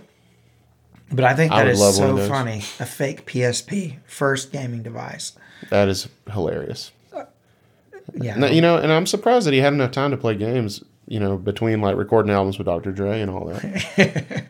But 1.14 1.24
I 1.24 1.34
think 1.34 1.52
I 1.52 1.58
that 1.58 1.64
would 1.66 1.72
is 1.72 1.96
so 1.96 2.16
funny. 2.28 2.58
A 2.80 2.86
fake 2.86 3.26
PSP, 3.26 3.98
first 4.06 4.52
gaming 4.52 4.82
device. 4.82 5.32
That 5.70 5.88
is 5.88 6.08
hilarious. 6.32 6.90
Yeah. 8.14 8.36
No, 8.36 8.46
you 8.48 8.60
know, 8.60 8.76
and 8.76 8.92
I'm 8.92 9.06
surprised 9.06 9.46
that 9.46 9.54
he 9.54 9.60
had 9.60 9.72
enough 9.72 9.90
time 9.92 10.10
to 10.10 10.16
play 10.16 10.34
games. 10.34 10.82
You 11.06 11.20
know, 11.20 11.36
between 11.36 11.80
like 11.80 11.96
recording 11.96 12.32
albums 12.32 12.58
with 12.58 12.66
Dr. 12.66 12.90
Dre 12.92 13.20
and 13.20 13.30
all 13.30 13.46
that. 13.46 14.46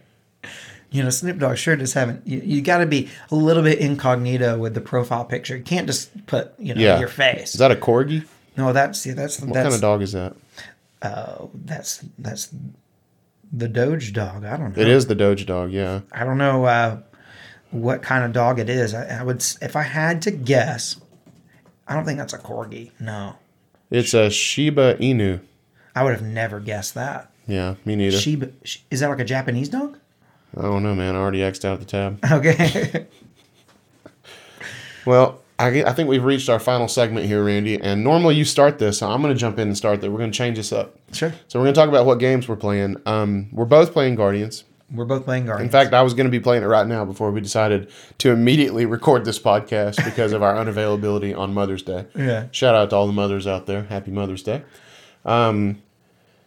you 0.90 1.02
know, 1.02 1.10
Snoop 1.10 1.38
Dogg 1.38 1.56
sure 1.56 1.74
does 1.76 1.92
haven't. 1.94 2.26
You, 2.26 2.40
you 2.44 2.62
got 2.62 2.78
to 2.78 2.86
be 2.86 3.08
a 3.30 3.34
little 3.34 3.62
bit 3.62 3.78
incognito 3.80 4.58
with 4.58 4.74
the 4.74 4.80
profile 4.80 5.24
picture. 5.24 5.56
You 5.56 5.64
can't 5.64 5.86
just 5.86 6.26
put 6.26 6.52
you 6.58 6.74
know 6.74 6.80
Yeah. 6.80 6.98
your 7.00 7.08
face. 7.08 7.54
Is 7.54 7.58
that 7.60 7.70
a 7.72 7.76
corgi? 7.76 8.24
no, 8.56 8.72
that's 8.72 9.00
see, 9.00 9.10
that's 9.10 9.36
the 9.38 9.46
What 9.46 9.54
that's 9.54 9.64
kind 9.64 9.74
of 9.74 9.80
dog 9.80 10.02
is 10.02 10.12
that? 10.12 10.34
oh, 11.02 11.50
that's 11.64 11.98
that's 12.18 12.50
the 13.56 13.68
Doge 13.68 14.12
dog. 14.12 14.44
I 14.44 14.56
don't 14.56 14.76
know. 14.76 14.82
It 14.82 14.88
is 14.88 15.06
the 15.06 15.14
Doge 15.14 15.46
dog. 15.46 15.70
Yeah. 15.70 16.00
I 16.12 16.24
don't 16.24 16.38
know 16.38 16.64
uh, 16.64 16.98
what 17.70 18.02
kind 18.02 18.24
of 18.24 18.32
dog 18.32 18.58
it 18.58 18.68
is. 18.68 18.94
I, 18.94 19.20
I 19.20 19.22
would 19.22 19.44
if 19.62 19.76
I 19.76 19.82
had 19.82 20.22
to 20.22 20.30
guess. 20.30 21.00
I 21.86 21.94
don't 21.94 22.04
think 22.04 22.18
that's 22.18 22.32
a 22.32 22.38
corgi. 22.38 22.90
No, 22.98 23.36
It's 23.90 24.14
a 24.14 24.30
Shiba 24.30 24.94
Inu. 24.94 25.40
I 25.94 26.02
would 26.02 26.12
have 26.12 26.22
never 26.22 26.58
guessed 26.60 26.94
that. 26.94 27.30
Yeah, 27.46 27.74
me 27.84 27.94
neither. 27.94 28.18
Shiba 28.18 28.50
is 28.90 29.00
that 29.00 29.08
like 29.08 29.20
a 29.20 29.24
Japanese 29.24 29.68
dog? 29.68 29.98
I 30.56 30.62
don't 30.62 30.82
know, 30.82 30.94
man. 30.94 31.14
I 31.14 31.18
already 31.18 31.42
X'd 31.42 31.64
out 31.66 31.80
the 31.80 31.86
tab. 31.86 32.18
Okay. 32.30 33.06
Well, 35.06 35.42
I, 35.58 35.84
I 35.84 35.92
think 35.92 36.08
we've 36.08 36.24
reached 36.24 36.48
our 36.48 36.58
final 36.58 36.88
segment 36.88 37.26
here, 37.26 37.44
Randy. 37.44 37.80
And 37.80 38.02
normally 38.02 38.34
you 38.34 38.44
start 38.44 38.78
this, 38.78 38.98
so 38.98 39.08
I'm 39.08 39.22
going 39.22 39.32
to 39.32 39.38
jump 39.38 39.58
in 39.58 39.68
and 39.68 39.76
start 39.76 40.00
that. 40.00 40.10
We're 40.10 40.18
going 40.18 40.32
to 40.32 40.36
change 40.36 40.56
this 40.56 40.72
up. 40.72 40.96
sure. 41.12 41.32
So 41.48 41.58
we're 41.58 41.66
going 41.66 41.74
to 41.74 41.80
talk 41.80 41.88
about 41.88 42.06
what 42.06 42.18
games 42.18 42.48
we're 42.48 42.56
playing. 42.56 42.96
Um, 43.06 43.48
we're 43.52 43.64
both 43.64 43.92
playing 43.92 44.16
Guardians. 44.16 44.64
We're 44.92 45.04
both 45.04 45.24
playing 45.24 45.46
Guardians. 45.46 45.68
In 45.68 45.72
fact, 45.72 45.94
I 45.94 46.02
was 46.02 46.12
going 46.14 46.26
to 46.26 46.30
be 46.30 46.40
playing 46.40 46.62
it 46.62 46.66
right 46.66 46.86
now 46.86 47.04
before 47.04 47.30
we 47.30 47.40
decided 47.40 47.90
to 48.18 48.30
immediately 48.32 48.84
record 48.84 49.24
this 49.24 49.38
podcast 49.38 50.04
because 50.04 50.32
of 50.32 50.42
our 50.42 50.54
unavailability 50.64 51.36
on 51.36 51.54
Mother's 51.54 51.82
Day. 51.82 52.06
Yeah. 52.14 52.46
Shout 52.50 52.74
out 52.74 52.90
to 52.90 52.96
all 52.96 53.06
the 53.06 53.12
mothers 53.12 53.46
out 53.46 53.66
there. 53.66 53.84
Happy 53.84 54.10
Mother's 54.10 54.42
Day. 54.42 54.62
Um, 55.24 55.80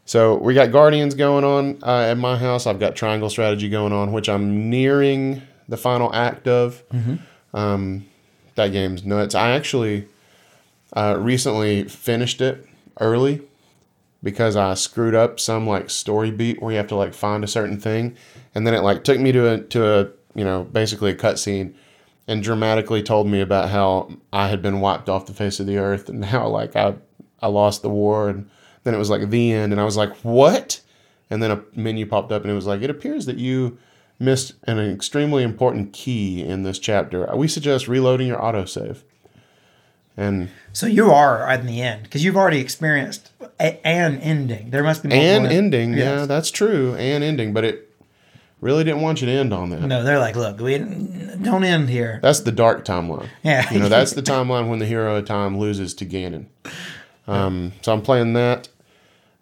so 0.06 0.36
we 0.36 0.54
got 0.54 0.72
Guardians 0.72 1.15
going 1.15 1.43
on 1.43 1.80
uh, 1.84 2.02
at 2.12 2.17
my 2.17 2.38
house. 2.38 2.67
I've 2.67 2.80
got 2.80 2.96
Triangle 2.96 3.30
Strategy 3.30 3.70
going 3.70 3.91
on, 3.91 4.12
which 4.12 4.30
I'm 4.30 4.70
nearing 4.70 5.41
the 5.67 5.78
final 5.78 6.13
act 6.13 6.48
of. 6.48 6.84
Um, 7.54 8.06
that 8.58 8.72
game's 8.72 9.06
nuts. 9.06 9.34
I 9.34 9.52
actually 9.52 10.08
uh, 10.93 11.15
recently 11.17 11.86
finished 11.86 12.41
it 12.41 12.65
early 13.00 13.41
because 14.22 14.56
I 14.56 14.74
screwed 14.74 15.15
up 15.15 15.39
some 15.39 15.65
like 15.65 15.89
story 15.89 16.32
beat 16.32 16.62
where 16.62 16.72
you 16.72 16.78
have 16.78 16.88
to 16.88 16.96
like 16.96 17.13
find 17.13 17.43
a 17.43 17.48
certain 17.48 17.80
thing, 17.80 18.17
and 18.54 18.67
then 18.67 18.74
it 18.74 18.82
like 18.82 19.04
took 19.04 19.20
me 19.20 19.32
to 19.32 19.54
a 19.54 19.60
to 19.60 19.88
a 19.88 20.08
you 20.36 20.43
know 20.43 20.63
basically 20.65 21.12
a 21.12 21.15
cutscene, 21.15 21.74
and 22.28 22.43
dramatically 22.43 23.02
told 23.02 23.28
me 23.28 23.41
about 23.41 23.70
how 23.70 24.12
I 24.34 24.50
had 24.50 24.62
been 24.62 24.82
wiped 24.82 25.10
off 25.10 25.26
the 25.28 25.34
face 25.34 25.60
of 25.60 25.67
the 25.67 25.78
earth 25.78 26.10
and 26.10 26.26
how 26.34 26.48
like 26.50 26.76
I 26.76 26.96
I 27.41 27.48
lost 27.48 27.82
the 27.82 27.89
war, 27.89 28.29
and 28.29 28.50
then 28.84 28.94
it 28.94 28.98
was 29.00 29.10
like 29.10 29.29
the 29.29 29.54
end, 29.54 29.71
and 29.71 29.82
I 29.82 29.86
was 29.86 29.98
like 29.98 30.13
what, 30.17 30.82
and 31.29 31.42
then 31.42 31.52
a 31.52 31.63
menu 31.75 32.06
popped 32.06 32.32
up 32.32 32.42
and 32.44 32.52
it 32.52 32.56
was 32.56 32.67
like 32.67 32.82
it 32.82 32.90
appears 32.90 33.25
that 33.25 33.38
you 33.38 33.77
missed 34.20 34.54
an 34.63 34.80
extremely 34.80 35.44
important 35.44 35.94
key 35.94 36.44
in 36.44 36.63
this 36.63 36.80
chapter. 36.80 37.30
We 37.36 37.48
suggest 37.48 37.88
reloading 37.88 38.28
your 38.28 38.40
autosave. 38.40 39.04
And 40.20 40.50
so 40.74 40.88
you 40.88 41.12
are 41.12 41.48
at 41.48 41.65
the 41.65 41.82
end 41.82 42.04
because 42.04 42.24
you've 42.26 42.36
already 42.36 42.60
experienced 42.60 43.30
a, 43.60 43.86
an 43.86 44.18
ending. 44.18 44.72
There 44.72 44.82
must 44.82 45.04
be 45.04 45.13
an 45.13 45.46
ending. 45.46 45.94
Yes. 45.94 46.00
Yeah, 46.00 46.26
that's 46.26 46.50
true. 46.50 46.96
And 46.96 47.24
ending, 47.24 47.54
but 47.54 47.63
it 47.63 47.96
really 48.60 48.84
didn't 48.84 49.02
want 49.02 49.22
you 49.22 49.28
to 49.28 49.32
end 49.32 49.54
on 49.54 49.70
that. 49.70 49.82
No, 49.82 50.04
they're 50.04 50.18
like, 50.18 50.36
look, 50.36 50.60
we 50.60 50.80
don't 50.80 51.63
end 51.63 51.90
here. 51.90 52.20
That's 52.24 52.40
the 52.40 52.52
dark 52.52 52.84
timeline. 52.84 53.30
Yeah. 53.44 53.72
You 53.72 53.78
know, 53.78 53.90
that's 53.90 54.13
the 54.13 54.24
timeline 54.24 54.70
when 54.70 54.80
the 54.80 54.88
hero 54.88 55.18
of 55.18 55.26
time 55.26 55.60
loses 55.60 55.94
to 55.96 56.06
Ganon. 56.08 56.48
Um, 57.28 57.74
so 57.84 57.94
I'm 57.94 58.02
playing 58.02 58.34
that. 58.34 58.70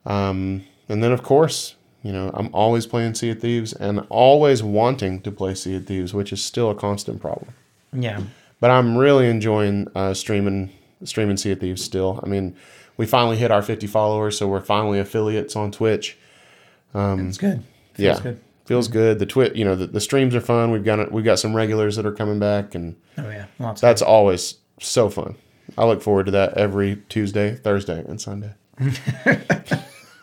Um, 0.06 0.66
and 0.90 1.02
then, 1.02 1.14
of 1.14 1.24
course, 1.24 1.76
You 2.06 2.12
know, 2.12 2.30
I'm 2.36 2.52
always 2.54 2.86
playing 2.86 3.16
Sea 3.16 3.32
of 3.32 3.40
Thieves 3.40 3.74
and 3.74 4.06
always 4.10 4.62
wanting 4.62 5.22
to 5.24 5.32
play 5.32 5.56
Sea 5.56 5.78
of 5.78 5.88
Thieves, 5.88 6.14
which 6.14 6.32
is 6.32 6.40
still 6.40 6.70
a 6.70 6.76
constant 6.76 7.20
problem. 7.20 7.52
Yeah. 7.92 8.22
But 8.60 8.70
I'm 8.70 8.96
really 8.96 9.28
enjoying 9.28 9.88
uh, 9.96 10.14
streaming 10.14 10.70
streaming 11.04 11.38
Sea 11.38 11.54
of 11.54 11.62
Thieves 11.62 11.84
still. 11.84 12.20
I 12.22 12.28
mean, 12.28 12.56
we 12.96 13.08
finally 13.08 13.38
hit 13.38 13.50
our 13.50 13.64
50 13.64 13.88
followers, 13.88 14.38
so 14.38 14.48
we're 14.48 14.62
finally 14.62 15.00
affiliates 15.00 15.56
on 15.56 15.72
Twitch. 15.72 16.16
it's 17.28 17.40
good. 17.40 17.64
Feels 17.96 18.18
yeah, 18.18 18.22
good. 18.22 18.40
feels 18.66 18.88
good. 18.88 19.18
The 19.18 19.26
twit, 19.26 19.56
you 19.56 19.66
know, 19.66 19.74
the, 19.74 19.88
the 19.88 20.00
streams 20.00 20.36
are 20.36 20.42
fun. 20.42 20.70
We've 20.70 20.84
got 20.84 21.12
we've 21.12 21.26
got 21.26 21.40
some 21.40 21.56
regulars 21.56 21.96
that 21.96 22.06
are 22.06 22.14
coming 22.14 22.38
back, 22.38 22.76
and 22.76 22.98
Oh 23.18 23.28
yeah. 23.32 23.48
Lots 23.58 23.80
of 23.80 23.82
that's 23.82 24.04
always 24.04 24.60
so 24.80 25.10
fun. 25.10 25.38
I 25.76 25.86
look 25.86 26.04
forward 26.04 26.28
to 26.28 26.32
that 26.34 26.54
every 26.56 26.98
Tuesday, 27.10 27.56
Thursday, 27.56 28.06
and 28.08 28.22
Sunday. 28.22 28.54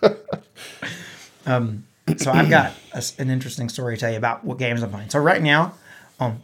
so 2.17 2.31
I've 2.33 2.51
got 2.51 2.73
a 2.93 3.03
an 3.19 3.31
interesting 3.31 3.69
story 3.69 3.97
to 3.97 4.01
tell 4.01 4.11
you 4.11 4.17
about 4.19 4.45
what 4.45 4.59
games 4.59 4.83
I'm 4.83 4.91
playing. 4.91 5.11
So 5.11 5.19
right 5.19 5.43
now, 5.43 5.75
um, 6.21 6.43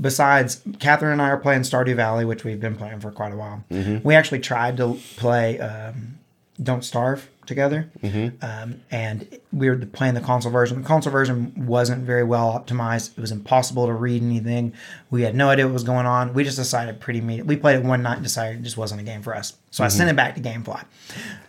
besides 0.00 0.62
Catherine 0.80 1.12
and 1.12 1.22
I 1.22 1.28
are 1.30 1.36
playing 1.36 1.62
Stardew 1.62 1.96
Valley, 1.96 2.24
which 2.24 2.44
we've 2.44 2.60
been 2.60 2.76
playing 2.76 3.00
for 3.00 3.10
quite 3.10 3.32
a 3.32 3.36
while. 3.36 3.64
We 4.04 4.14
actually 4.14 4.40
tried 4.40 4.76
to 4.78 4.98
play 5.16 5.58
um, 5.60 6.18
Don't 6.62 6.84
Starve 6.84 7.28
together, 7.46 7.90
um, 8.42 8.80
and 8.90 9.38
we 9.52 9.68
were 9.70 9.76
playing 9.76 10.14
the 10.14 10.20
console 10.20 10.50
version. 10.52 10.82
The 10.82 10.86
console 10.86 11.12
version 11.12 11.52
wasn't 11.66 12.04
very 12.04 12.24
well 12.24 12.52
optimized. 12.52 13.16
It 13.16 13.20
was 13.20 13.32
impossible 13.32 13.86
to 13.86 13.92
read 13.92 14.22
anything. 14.22 14.72
We 15.10 15.22
had 15.22 15.34
no 15.34 15.48
idea 15.48 15.66
what 15.66 15.72
was 15.72 15.84
going 15.84 16.06
on. 16.06 16.34
We 16.34 16.44
just 16.44 16.56
decided 16.56 17.00
pretty 17.00 17.20
immediately. 17.20 17.54
We 17.56 17.60
played 17.60 17.76
it 17.76 17.84
one 17.84 18.02
night 18.02 18.14
and 18.14 18.22
decided 18.22 18.60
it 18.60 18.62
just 18.62 18.76
wasn't 18.76 19.00
a 19.00 19.04
game 19.04 19.22
for 19.22 19.34
us. 19.34 19.54
So 19.70 19.84
I 19.84 19.88
sent 19.88 20.10
it 20.10 20.16
back 20.16 20.34
to 20.34 20.40
GameFly. 20.40 20.84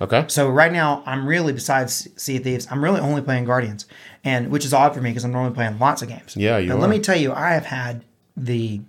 Okay. 0.01 0.25
So 0.27 0.49
right 0.49 0.71
now, 0.71 1.01
I'm 1.05 1.27
really 1.27 1.53
besides 1.53 2.07
Sea 2.21 2.37
of 2.37 2.43
Thieves, 2.43 2.67
I'm 2.69 2.83
really 2.83 2.99
only 2.99 3.21
playing 3.21 3.45
Guardians, 3.45 3.85
and 4.23 4.51
which 4.51 4.65
is 4.65 4.73
odd 4.73 4.93
for 4.93 5.01
me 5.01 5.09
because 5.09 5.23
I'm 5.23 5.31
normally 5.31 5.53
playing 5.55 5.79
lots 5.79 6.01
of 6.01 6.09
games. 6.09 6.35
Yeah, 6.35 6.57
you 6.57 6.69
But 6.69 6.77
are. 6.77 6.81
let 6.81 6.89
me 6.89 6.99
tell 6.99 7.17
you, 7.17 7.33
I 7.33 7.51
have 7.51 7.65
had 7.65 8.03
the, 8.35 8.81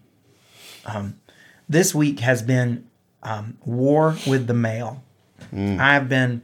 um, 0.87 1.19
this 1.69 1.95
week 1.95 2.21
has 2.21 2.43
been 2.43 2.87
um, 3.23 3.59
war 3.65 4.17
with 4.27 4.47
the 4.47 4.55
mail. 4.55 5.03
Mm. 5.55 5.79
I 5.79 5.95
have 5.95 6.09
been 6.09 6.43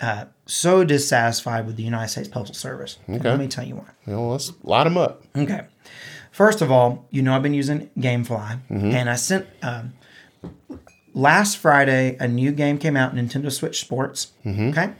uh, 0.00 0.24
so 0.46 0.82
dissatisfied 0.84 1.66
with 1.66 1.76
the 1.76 1.82
United 1.82 2.08
States 2.08 2.28
Postal 2.28 2.54
Service. 2.54 2.98
Okay. 3.08 3.28
Let 3.28 3.38
me 3.38 3.48
tell 3.48 3.64
you 3.66 3.76
why. 3.76 3.84
Well, 4.06 4.30
let's 4.30 4.52
light 4.62 4.84
them 4.84 4.96
up. 4.96 5.22
Okay. 5.36 5.62
First 6.32 6.62
of 6.62 6.70
all, 6.70 7.06
you 7.10 7.22
know 7.22 7.34
I've 7.34 7.42
been 7.42 7.54
using 7.54 7.90
GameFly, 7.98 8.58
Mm-hmm. 8.70 8.90
and 8.92 9.10
I 9.10 9.16
sent 9.16 9.46
um, 9.62 9.92
last 11.12 11.58
Friday 11.58 12.16
a 12.18 12.28
new 12.28 12.52
game 12.52 12.78
came 12.78 12.96
out, 12.96 13.14
Nintendo 13.14 13.50
Switch 13.52 13.80
Sports. 13.80 14.32
Mm-hmm. 14.46 14.68
Okay. 14.70 14.90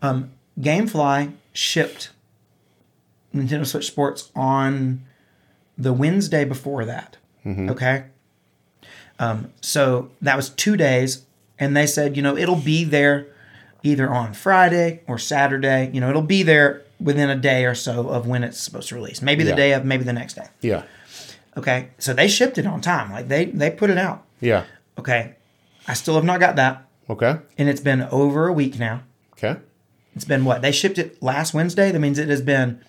Um, 0.00 0.30
GameFly 0.58 1.32
shipped 1.52 2.10
Nintendo 3.34 3.66
Switch 3.66 3.86
Sports 3.86 4.30
on 4.34 5.02
the 5.76 5.92
Wednesday 5.92 6.44
before 6.46 6.84
that. 6.86 7.18
Mm-hmm. 7.44 7.70
Okay. 7.70 8.04
Um, 9.18 9.52
so 9.60 10.10
that 10.22 10.36
was 10.36 10.48
two 10.48 10.76
days, 10.76 11.26
and 11.58 11.76
they 11.76 11.86
said, 11.86 12.16
you 12.16 12.22
know, 12.22 12.36
it'll 12.36 12.56
be 12.56 12.84
there 12.84 13.26
either 13.82 14.08
on 14.10 14.34
Friday 14.34 15.00
or 15.06 15.18
Saturday. 15.18 15.90
You 15.92 16.00
know, 16.00 16.10
it'll 16.10 16.22
be 16.22 16.42
there 16.42 16.82
within 17.00 17.30
a 17.30 17.36
day 17.36 17.64
or 17.64 17.74
so 17.74 18.08
of 18.08 18.26
when 18.26 18.42
it's 18.44 18.60
supposed 18.60 18.88
to 18.88 18.94
release. 18.94 19.22
Maybe 19.22 19.44
the 19.44 19.50
Yeah. 19.50 19.56
day 19.56 19.72
of, 19.72 19.84
maybe 19.84 20.04
the 20.04 20.12
next 20.12 20.34
day. 20.34 20.46
Yeah. 20.60 20.82
Okay. 21.56 21.88
So 21.98 22.12
they 22.12 22.28
shipped 22.28 22.58
it 22.58 22.66
on 22.66 22.80
time. 22.80 23.10
Like 23.12 23.28
they 23.28 23.46
they 23.46 23.70
put 23.70 23.90
it 23.90 23.98
out. 23.98 24.24
Yeah. 24.40 24.64
Okay. 24.98 25.34
I 25.86 25.94
still 25.94 26.14
have 26.16 26.24
not 26.24 26.38
got 26.40 26.56
that, 26.56 26.84
Okay. 27.08 27.36
and 27.56 27.68
it's 27.68 27.80
been 27.80 28.02
over 28.10 28.46
a 28.46 28.52
week 28.52 28.78
now. 28.78 29.02
Okay. 29.32 29.56
It's 30.14 30.24
been 30.26 30.44
what? 30.44 30.60
They 30.60 30.72
shipped 30.72 30.98
it 30.98 31.22
last 31.22 31.54
Wednesday. 31.54 31.90
That 31.92 31.98
means 32.00 32.18
it 32.18 32.28
has 32.28 32.42
been 32.42 32.80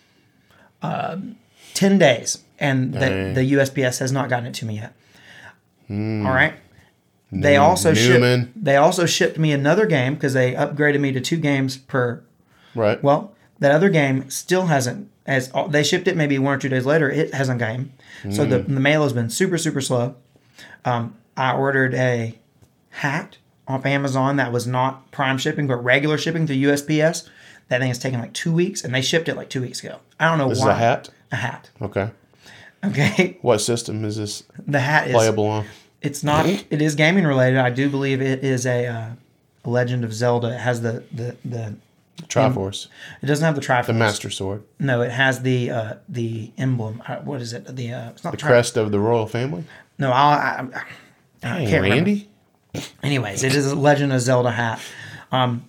um, 0.82 1.38
10 1.76 1.98
days, 1.98 2.40
and 2.60 2.94
the, 2.94 3.32
the 3.36 3.52
USPS 3.54 4.00
has 4.00 4.12
not 4.12 4.30
gotten 4.30 4.48
it 4.48 4.54
to 4.56 4.66
me 4.66 4.76
yet. 4.76 4.94
All 5.90 6.34
right. 6.34 6.54
They 7.32 7.58
also 7.58 7.94
Newman. 7.94 8.46
shipped. 8.46 8.64
They 8.64 8.76
also 8.76 9.06
shipped 9.06 9.38
me 9.38 9.52
another 9.52 9.86
game 9.86 10.16
because 10.16 10.34
they 10.34 10.54
upgraded 10.54 11.00
me 11.00 11.12
to 11.12 11.22
two 11.22 11.38
games 11.38 11.78
per. 11.78 12.24
Right. 12.76 13.02
Well, 13.04 13.34
that 13.60 13.72
other 13.72 13.90
game 13.90 14.30
still 14.30 14.66
hasn't. 14.68 15.10
As 15.26 15.52
they 15.70 15.84
shipped 15.84 16.08
it 16.08 16.18
maybe 16.18 16.40
one 16.40 16.56
or 16.56 16.58
two 16.58 16.70
days 16.70 16.86
later, 16.88 17.10
it 17.10 17.34
hasn't 17.36 17.60
came. 17.62 17.94
So 18.32 18.46
the 18.46 18.60
the 18.60 18.80
mail 18.80 19.04
has 19.04 19.14
been 19.14 19.30
super 19.30 19.58
super 19.60 19.80
slow. 19.82 20.16
Um, 20.86 21.16
I 21.38 21.54
ordered 21.54 21.94
a 21.94 22.36
hat 22.90 23.38
off 23.68 23.86
Amazon 23.86 24.38
that 24.38 24.52
was 24.52 24.66
not 24.66 25.12
Prime 25.12 25.38
shipping 25.38 25.68
but 25.68 25.76
regular 25.84 26.18
shipping 26.18 26.48
through 26.48 26.56
USPS. 26.56 27.30
That 27.68 27.80
thing 27.82 27.90
has 27.90 28.00
taken 28.00 28.20
like 28.20 28.34
two 28.34 28.52
weeks, 28.52 28.84
and 28.84 28.96
they 28.96 29.02
shipped 29.04 29.30
it 29.30 29.36
like 29.36 29.50
two 29.50 29.62
weeks 29.62 29.84
ago. 29.84 30.00
I 30.20 30.28
don't 30.28 30.40
know 30.40 30.50
this 30.50 30.60
why. 30.60 30.72
is 30.72 30.72
a 30.72 30.76
hat. 30.80 31.10
A 31.32 31.36
hat. 31.36 31.70
Okay. 31.82 32.10
Okay. 32.82 33.38
What 33.42 33.60
system 33.60 34.06
is 34.06 34.16
this 34.16 34.44
The 34.66 34.80
hat 34.80 35.10
is. 35.10 35.14
playable 35.14 35.48
on? 35.48 35.66
It's 36.02 36.24
not. 36.24 36.46
It 36.46 36.82
is 36.82 36.96
gaming 36.96 37.26
related. 37.26 37.60
I 37.60 37.70
do 37.70 37.90
believe 37.90 38.22
it 38.22 38.44
is 38.44 38.66
a, 38.66 38.88
uh, 38.88 39.10
a 39.66 39.70
Legend 39.70 40.04
of 40.04 40.14
Zelda. 40.14 40.54
It 40.54 40.60
has 40.60 40.82
the 40.82 41.04
the 41.12 41.36
the. 41.46 41.76
Triforce. 42.28 42.88
It 43.22 43.28
doesn't 43.28 43.46
have 43.46 43.56
the 43.56 43.62
Triforce. 43.62 43.86
The 43.88 43.94
Master 43.94 44.30
Sword. 44.30 44.64
No, 44.78 45.02
it 45.02 45.12
has 45.12 45.42
the 45.42 45.72
uh, 45.72 45.94
the 46.10 46.52
emblem. 46.58 47.02
Uh, 47.08 47.16
what 47.18 47.42
is 47.42 47.54
it? 47.54 47.74
The 47.76 47.94
uh, 47.94 48.10
it's 48.10 48.26
not 48.26 48.32
The 48.32 48.38
Tri- 48.38 48.50
crest 48.50 48.76
of 48.76 48.92
the 48.92 49.00
royal 49.00 49.26
family. 49.26 49.64
No, 49.98 50.12
I, 50.12 50.68
I, 50.74 50.84
I 51.44 51.60
Hey, 51.60 51.70
can't 51.70 51.84
remember. 51.84 51.96
Randy. 52.12 52.30
Anyways, 53.02 53.44
it 53.46 53.56
is 53.56 53.72
a 53.72 53.76
Legend 53.76 54.12
of 54.12 54.20
Zelda 54.20 54.52
hat. 54.52 54.82
Um, 55.32 55.64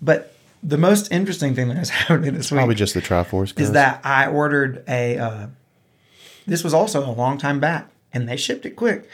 but 0.00 0.34
the 0.62 0.78
most 0.78 1.10
interesting 1.10 1.56
thing 1.56 1.68
that 1.68 1.76
has 1.76 1.88
happened 1.90 2.36
this 2.36 2.52
week 2.52 2.58
Probably 2.58 2.76
just 2.76 2.94
the 2.94 3.02
Triforce. 3.02 3.58
is 3.58 3.72
that 3.72 4.00
I 4.04 4.28
ordered 4.28 4.84
a. 4.86 5.18
Uh, 5.18 5.46
this 6.46 6.62
was 6.62 6.72
also 6.72 7.04
a 7.04 7.10
long 7.10 7.36
time 7.36 7.58
back, 7.58 7.88
and 8.12 8.28
they 8.28 8.36
shipped 8.36 8.64
it 8.64 8.76
quick 8.76 9.08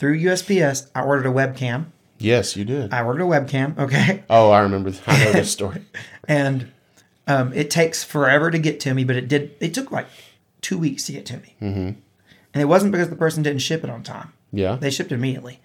through 0.00 0.18
USPS. 0.18 0.90
I 0.94 1.02
ordered 1.02 1.26
a 1.26 1.32
webcam. 1.32 1.86
Yes, 2.18 2.56
you 2.56 2.64
did. 2.64 2.92
I 2.92 3.04
ordered 3.04 3.22
a 3.22 3.26
webcam. 3.26 3.78
Okay, 3.78 4.24
oh, 4.28 4.50
I 4.50 4.60
remember. 4.60 4.92
I 5.06 5.24
know 5.24 5.32
this 5.32 5.52
story. 5.52 5.84
and 6.28 6.72
um, 7.28 7.52
it 7.52 7.70
takes 7.70 8.02
forever 8.02 8.50
to 8.50 8.58
get 8.58 8.80
to 8.80 8.92
me, 8.92 9.04
but 9.04 9.14
it 9.14 9.28
did. 9.28 9.54
It 9.60 9.72
took 9.72 9.92
like 9.92 10.08
two 10.60 10.76
weeks 10.76 11.06
to 11.06 11.12
get 11.12 11.24
to 11.26 11.36
me, 11.36 11.54
mm-hmm. 11.62 11.78
and 11.78 11.96
it 12.54 12.64
wasn't 12.64 12.90
because 12.90 13.08
the 13.08 13.16
person 13.16 13.44
didn't 13.44 13.62
ship 13.62 13.84
it 13.84 13.90
on 13.90 14.02
time. 14.02 14.32
Yeah. 14.52 14.76
They 14.76 14.90
shipped 14.90 15.12
it 15.12 15.14
immediately. 15.14 15.60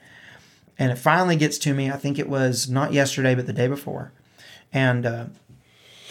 And 0.78 0.92
it 0.92 0.98
finally 0.98 1.36
gets 1.36 1.58
to 1.60 1.74
me. 1.74 1.90
I 1.90 1.98
think 1.98 2.20
it 2.20 2.30
was 2.30 2.70
not 2.70 2.94
yesterday, 2.94 3.34
but 3.34 3.48
the 3.48 3.54
day 3.54 3.68
before. 3.68 4.12
And 4.74 5.06
uh, 5.06 5.26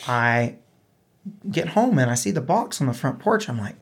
I 0.09 0.57
get 1.51 1.69
home 1.69 1.99
and 1.99 2.11
I 2.11 2.15
see 2.15 2.31
the 2.31 2.41
box 2.41 2.81
on 2.81 2.87
the 2.87 2.95
front 2.95 3.19
porch. 3.19 3.49
I'm 3.49 3.59
like, 3.59 3.77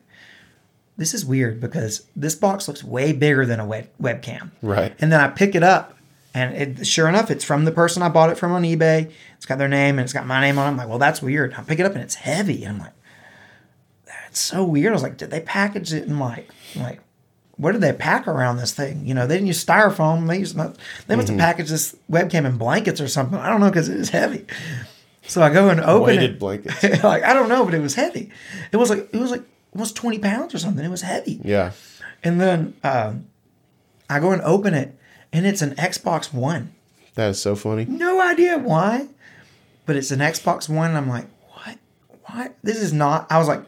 this 0.97 1.13
is 1.13 1.25
weird 1.25 1.59
because 1.59 2.05
this 2.15 2.35
box 2.35 2.67
looks 2.67 2.83
way 2.83 3.13
bigger 3.13 3.45
than 3.45 3.59
a 3.59 3.65
web- 3.65 3.89
webcam. 4.01 4.51
Right. 4.61 4.93
And 4.99 5.11
then 5.11 5.19
I 5.19 5.27
pick 5.27 5.55
it 5.55 5.63
up, 5.63 5.97
and 6.33 6.55
it, 6.55 6.87
sure 6.87 7.07
enough, 7.07 7.29
it's 7.29 7.43
from 7.43 7.65
the 7.65 7.71
person 7.71 8.01
I 8.01 8.09
bought 8.09 8.29
it 8.29 8.37
from 8.37 8.51
on 8.51 8.63
eBay. 8.63 9.11
It's 9.37 9.45
got 9.45 9.57
their 9.57 9.67
name 9.67 9.99
and 9.99 10.05
it's 10.05 10.13
got 10.13 10.25
my 10.25 10.41
name 10.41 10.57
on 10.57 10.65
it. 10.65 10.69
I'm 10.69 10.77
like, 10.77 10.87
well, 10.87 10.97
that's 10.97 11.21
weird. 11.21 11.53
I 11.53 11.61
pick 11.61 11.79
it 11.79 11.85
up 11.85 11.93
and 11.93 12.01
it's 12.01 12.15
heavy. 12.15 12.63
And 12.63 12.77
I'm 12.77 12.79
like, 12.79 12.93
that's 14.05 14.39
so 14.39 14.63
weird. 14.63 14.91
I 14.91 14.93
was 14.93 15.03
like, 15.03 15.17
did 15.17 15.29
they 15.29 15.41
package 15.41 15.93
it 15.93 16.05
in 16.05 16.17
like, 16.17 16.49
like, 16.75 17.01
what 17.57 17.73
did 17.73 17.81
they 17.81 17.93
pack 17.93 18.27
around 18.27 18.57
this 18.57 18.71
thing? 18.71 19.05
You 19.05 19.13
know, 19.13 19.27
they 19.27 19.35
didn't 19.35 19.47
use 19.47 19.63
styrofoam. 19.63 20.27
They 20.27 20.39
used 20.39 20.55
they 20.55 20.63
must 20.63 20.79
have 21.07 21.27
mm-hmm. 21.27 21.37
packaged 21.37 21.69
this 21.69 21.95
webcam 22.09 22.45
in 22.45 22.57
blankets 22.57 22.99
or 22.99 23.07
something. 23.07 23.37
I 23.37 23.49
don't 23.49 23.59
know 23.59 23.69
because 23.69 23.89
it 23.89 23.97
is 23.97 24.09
heavy. 24.09 24.45
So 25.27 25.43
I 25.43 25.53
go 25.53 25.69
and 25.69 25.79
open 25.79 26.07
Weighted 26.07 26.31
it. 26.31 26.39
blankets. 26.39 26.83
like 27.03 27.23
I 27.23 27.33
don't 27.33 27.47
know, 27.47 27.63
but 27.63 27.75
it 27.75 27.79
was 27.79 27.93
heavy. 27.93 28.31
It 28.71 28.77
was 28.77 28.89
like 28.89 29.07
it 29.13 29.19
was 29.19 29.29
like 29.29 29.43
almost 29.73 29.95
twenty 29.95 30.19
pounds 30.19 30.53
or 30.53 30.59
something. 30.59 30.83
It 30.83 30.89
was 30.89 31.01
heavy. 31.01 31.39
Yeah. 31.43 31.71
And 32.23 32.39
then 32.39 32.75
um, 32.83 33.27
I 34.09 34.19
go 34.19 34.31
and 34.31 34.41
open 34.43 34.73
it, 34.73 34.97
and 35.31 35.45
it's 35.45 35.61
an 35.61 35.75
Xbox 35.75 36.33
One. 36.33 36.73
That 37.15 37.29
is 37.31 37.41
so 37.41 37.55
funny. 37.55 37.85
No 37.85 38.21
idea 38.21 38.57
why, 38.57 39.07
but 39.85 39.95
it's 39.95 40.11
an 40.11 40.19
Xbox 40.19 40.69
One. 40.69 40.89
And 40.89 40.97
I'm 40.97 41.09
like, 41.09 41.27
what? 41.51 41.77
What? 42.25 42.55
This 42.63 42.77
is 42.77 42.93
not. 42.93 43.31
I 43.31 43.37
was 43.37 43.47
like, 43.47 43.63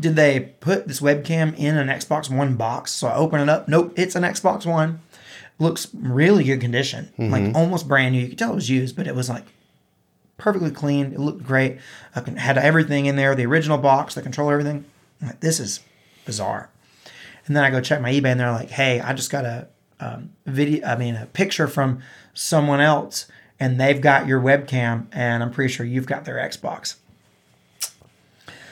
did 0.00 0.16
they 0.16 0.40
put 0.60 0.88
this 0.88 1.00
webcam 1.00 1.56
in 1.58 1.76
an 1.76 1.88
Xbox 1.88 2.34
One 2.34 2.56
box? 2.56 2.92
So 2.92 3.08
I 3.08 3.14
open 3.16 3.40
it 3.40 3.48
up. 3.48 3.68
Nope, 3.68 3.92
it's 3.96 4.14
an 4.14 4.22
Xbox 4.22 4.64
One. 4.64 5.00
Looks 5.60 5.88
really 5.92 6.44
good 6.44 6.60
condition, 6.60 7.12
like 7.18 7.52
almost 7.56 7.88
brand 7.88 8.14
new. 8.14 8.20
You 8.20 8.28
could 8.28 8.38
tell 8.38 8.52
it 8.52 8.54
was 8.54 8.70
used, 8.70 8.94
but 8.94 9.08
it 9.08 9.16
was 9.16 9.28
like 9.28 9.42
perfectly 10.36 10.70
clean. 10.70 11.12
It 11.12 11.18
looked 11.18 11.42
great. 11.42 11.78
I 12.14 12.22
had 12.38 12.56
everything 12.56 13.06
in 13.06 13.16
there, 13.16 13.34
the 13.34 13.44
original 13.44 13.76
box, 13.76 14.14
the 14.14 14.22
controller, 14.22 14.52
everything. 14.52 14.84
I'm 15.20 15.28
like, 15.28 15.40
this 15.40 15.60
is 15.60 15.80
bizarre. 16.24 16.70
And 17.46 17.56
then 17.56 17.64
I 17.64 17.70
go 17.70 17.80
check 17.80 18.00
my 18.00 18.12
eBay, 18.12 18.26
and 18.26 18.40
they're 18.40 18.52
like, 18.52 18.70
"Hey, 18.70 19.00
I 19.00 19.14
just 19.14 19.30
got 19.30 19.44
a 19.44 19.68
um, 20.00 20.30
video. 20.46 20.86
I 20.86 20.96
mean, 20.96 21.16
a 21.16 21.26
picture 21.26 21.66
from 21.66 22.00
someone 22.34 22.80
else, 22.80 23.26
and 23.58 23.80
they've 23.80 24.00
got 24.00 24.26
your 24.26 24.40
webcam, 24.40 25.06
and 25.12 25.42
I'm 25.42 25.50
pretty 25.50 25.72
sure 25.72 25.84
you've 25.86 26.06
got 26.06 26.24
their 26.24 26.36
Xbox. 26.36 26.96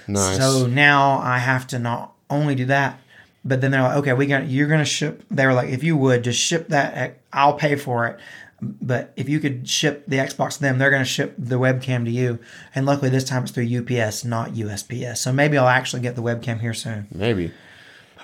Nice. 0.06 0.36
So 0.36 0.66
now 0.66 1.18
I 1.18 1.38
have 1.38 1.66
to 1.68 1.78
not 1.78 2.12
only 2.30 2.54
do 2.54 2.66
that, 2.66 3.00
but 3.44 3.60
then 3.60 3.70
they're 3.70 3.82
like, 3.82 3.96
okay, 3.98 4.12
we 4.12 4.26
got 4.26 4.48
you're 4.48 4.68
gonna 4.68 4.84
ship. 4.84 5.22
They 5.30 5.46
were 5.46 5.54
like, 5.54 5.70
if 5.70 5.82
you 5.82 5.96
would 5.96 6.24
just 6.24 6.38
ship 6.38 6.68
that, 6.68 7.18
I'll 7.32 7.54
pay 7.54 7.76
for 7.76 8.06
it. 8.06 8.18
But 8.62 9.12
if 9.16 9.28
you 9.28 9.38
could 9.38 9.68
ship 9.68 10.04
the 10.08 10.16
Xbox 10.16 10.54
to 10.54 10.60
them, 10.62 10.78
they're 10.78 10.90
going 10.90 11.02
to 11.02 11.08
ship 11.08 11.34
the 11.36 11.58
webcam 11.58 12.04
to 12.06 12.10
you. 12.10 12.38
And 12.74 12.86
luckily, 12.86 13.10
this 13.10 13.24
time 13.24 13.42
it's 13.42 13.52
through 13.52 13.64
UPS, 13.66 14.24
not 14.24 14.52
USPS. 14.52 15.18
So 15.18 15.32
maybe 15.32 15.58
I'll 15.58 15.68
actually 15.68 16.00
get 16.02 16.16
the 16.16 16.22
webcam 16.22 16.60
here 16.60 16.72
soon. 16.74 17.06
Maybe. 17.12 17.52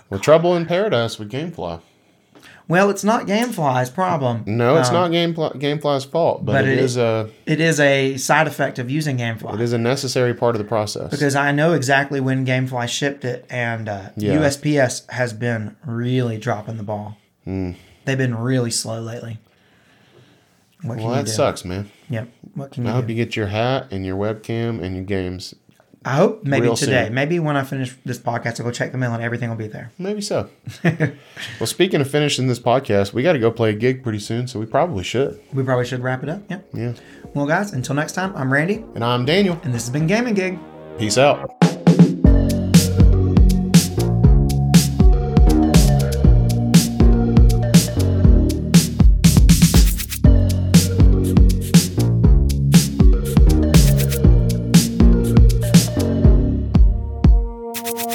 We're 0.08 0.18
Trouble 0.18 0.56
in 0.56 0.64
Paradise 0.66 1.18
with 1.18 1.30
GameFly. 1.30 1.80
Well, 2.68 2.90
it's 2.90 3.04
not 3.04 3.26
GameFly's 3.26 3.90
problem. 3.90 4.44
No, 4.46 4.76
it's 4.78 4.88
Um, 4.88 4.94
not 4.94 5.10
Gamefly, 5.10 5.56
GameFly's 5.60 6.04
fault, 6.04 6.44
but, 6.44 6.52
but 6.52 6.68
it 6.68 6.78
is 6.78 6.96
a 6.96 7.28
It 7.44 7.60
is 7.60 7.78
a 7.80 8.16
side 8.16 8.46
effect 8.46 8.78
of 8.78 8.88
using 8.90 9.18
GameFly. 9.18 9.54
it 9.54 9.60
is 9.60 9.72
a 9.72 9.78
necessary 9.78 10.32
part 10.32 10.54
of 10.54 10.58
the 10.60 10.68
process. 10.68 11.10
because 11.10 11.34
I 11.36 11.52
know 11.52 11.72
exactly 11.74 12.20
when 12.20 12.46
GameFly 12.46 12.88
shipped 12.88 13.24
it, 13.24 13.44
and 13.50 13.88
uh, 13.88 14.10
Yeah. 14.16 14.36
USPS 14.36 15.10
has 15.10 15.32
been 15.32 15.76
really 15.84 16.38
dropping 16.38 16.76
the 16.78 16.82
ball. 16.84 17.18
Hmm. 17.44 17.72
They've 18.04 18.16
been 18.16 18.36
really 18.36 18.70
slow 18.70 19.00
lately. 19.00 19.38
What 20.82 20.98
well, 20.98 21.08
you 21.08 21.14
that 21.14 21.26
do? 21.26 21.32
sucks, 21.32 21.64
man. 21.64 21.90
Yep. 22.10 22.28
What 22.54 22.72
can 22.72 22.84
you 22.84 22.90
I 22.90 22.92
do? 22.94 23.00
hope 23.00 23.08
you 23.08 23.14
get 23.14 23.36
your 23.36 23.46
hat 23.46 23.88
and 23.92 24.04
your 24.04 24.16
webcam 24.16 24.82
and 24.82 24.94
your 24.96 25.04
games. 25.04 25.54
I 26.04 26.16
hope 26.16 26.42
maybe 26.42 26.64
real 26.66 26.74
today. 26.76 27.04
soon. 27.06 27.14
Maybe 27.14 27.38
when 27.38 27.56
I 27.56 27.62
finish 27.62 27.94
this 28.04 28.18
podcast, 28.18 28.58
I'll 28.58 28.66
go 28.66 28.72
check 28.72 28.90
the 28.90 28.98
mail 28.98 29.14
and 29.14 29.22
everything 29.22 29.48
will 29.50 29.56
be 29.56 29.68
there. 29.68 29.92
Maybe 29.98 30.20
so. 30.20 30.50
well, 30.84 31.66
speaking 31.66 32.00
of 32.00 32.10
finishing 32.10 32.48
this 32.48 32.58
podcast, 32.58 33.12
we 33.12 33.22
got 33.22 33.34
to 33.34 33.38
go 33.38 33.52
play 33.52 33.70
a 33.70 33.74
gig 33.74 34.02
pretty 34.02 34.18
soon, 34.18 34.48
so 34.48 34.58
we 34.58 34.66
probably 34.66 35.04
should. 35.04 35.40
We 35.52 35.62
probably 35.62 35.84
should 35.86 36.00
wrap 36.00 36.24
it 36.24 36.28
up. 36.28 36.42
Yep. 36.50 36.68
Yeah. 36.74 36.94
Well, 37.34 37.46
guys, 37.46 37.72
until 37.72 37.94
next 37.94 38.12
time, 38.14 38.34
I'm 38.34 38.52
Randy, 38.52 38.84
And 38.96 39.04
I'm 39.04 39.24
Daniel. 39.24 39.60
and 39.62 39.72
this 39.72 39.82
has 39.84 39.90
been 39.90 40.08
Game 40.08 40.26
and 40.26 40.34
Gig. 40.34 40.58
Peace 40.98 41.18
out. 41.18 41.61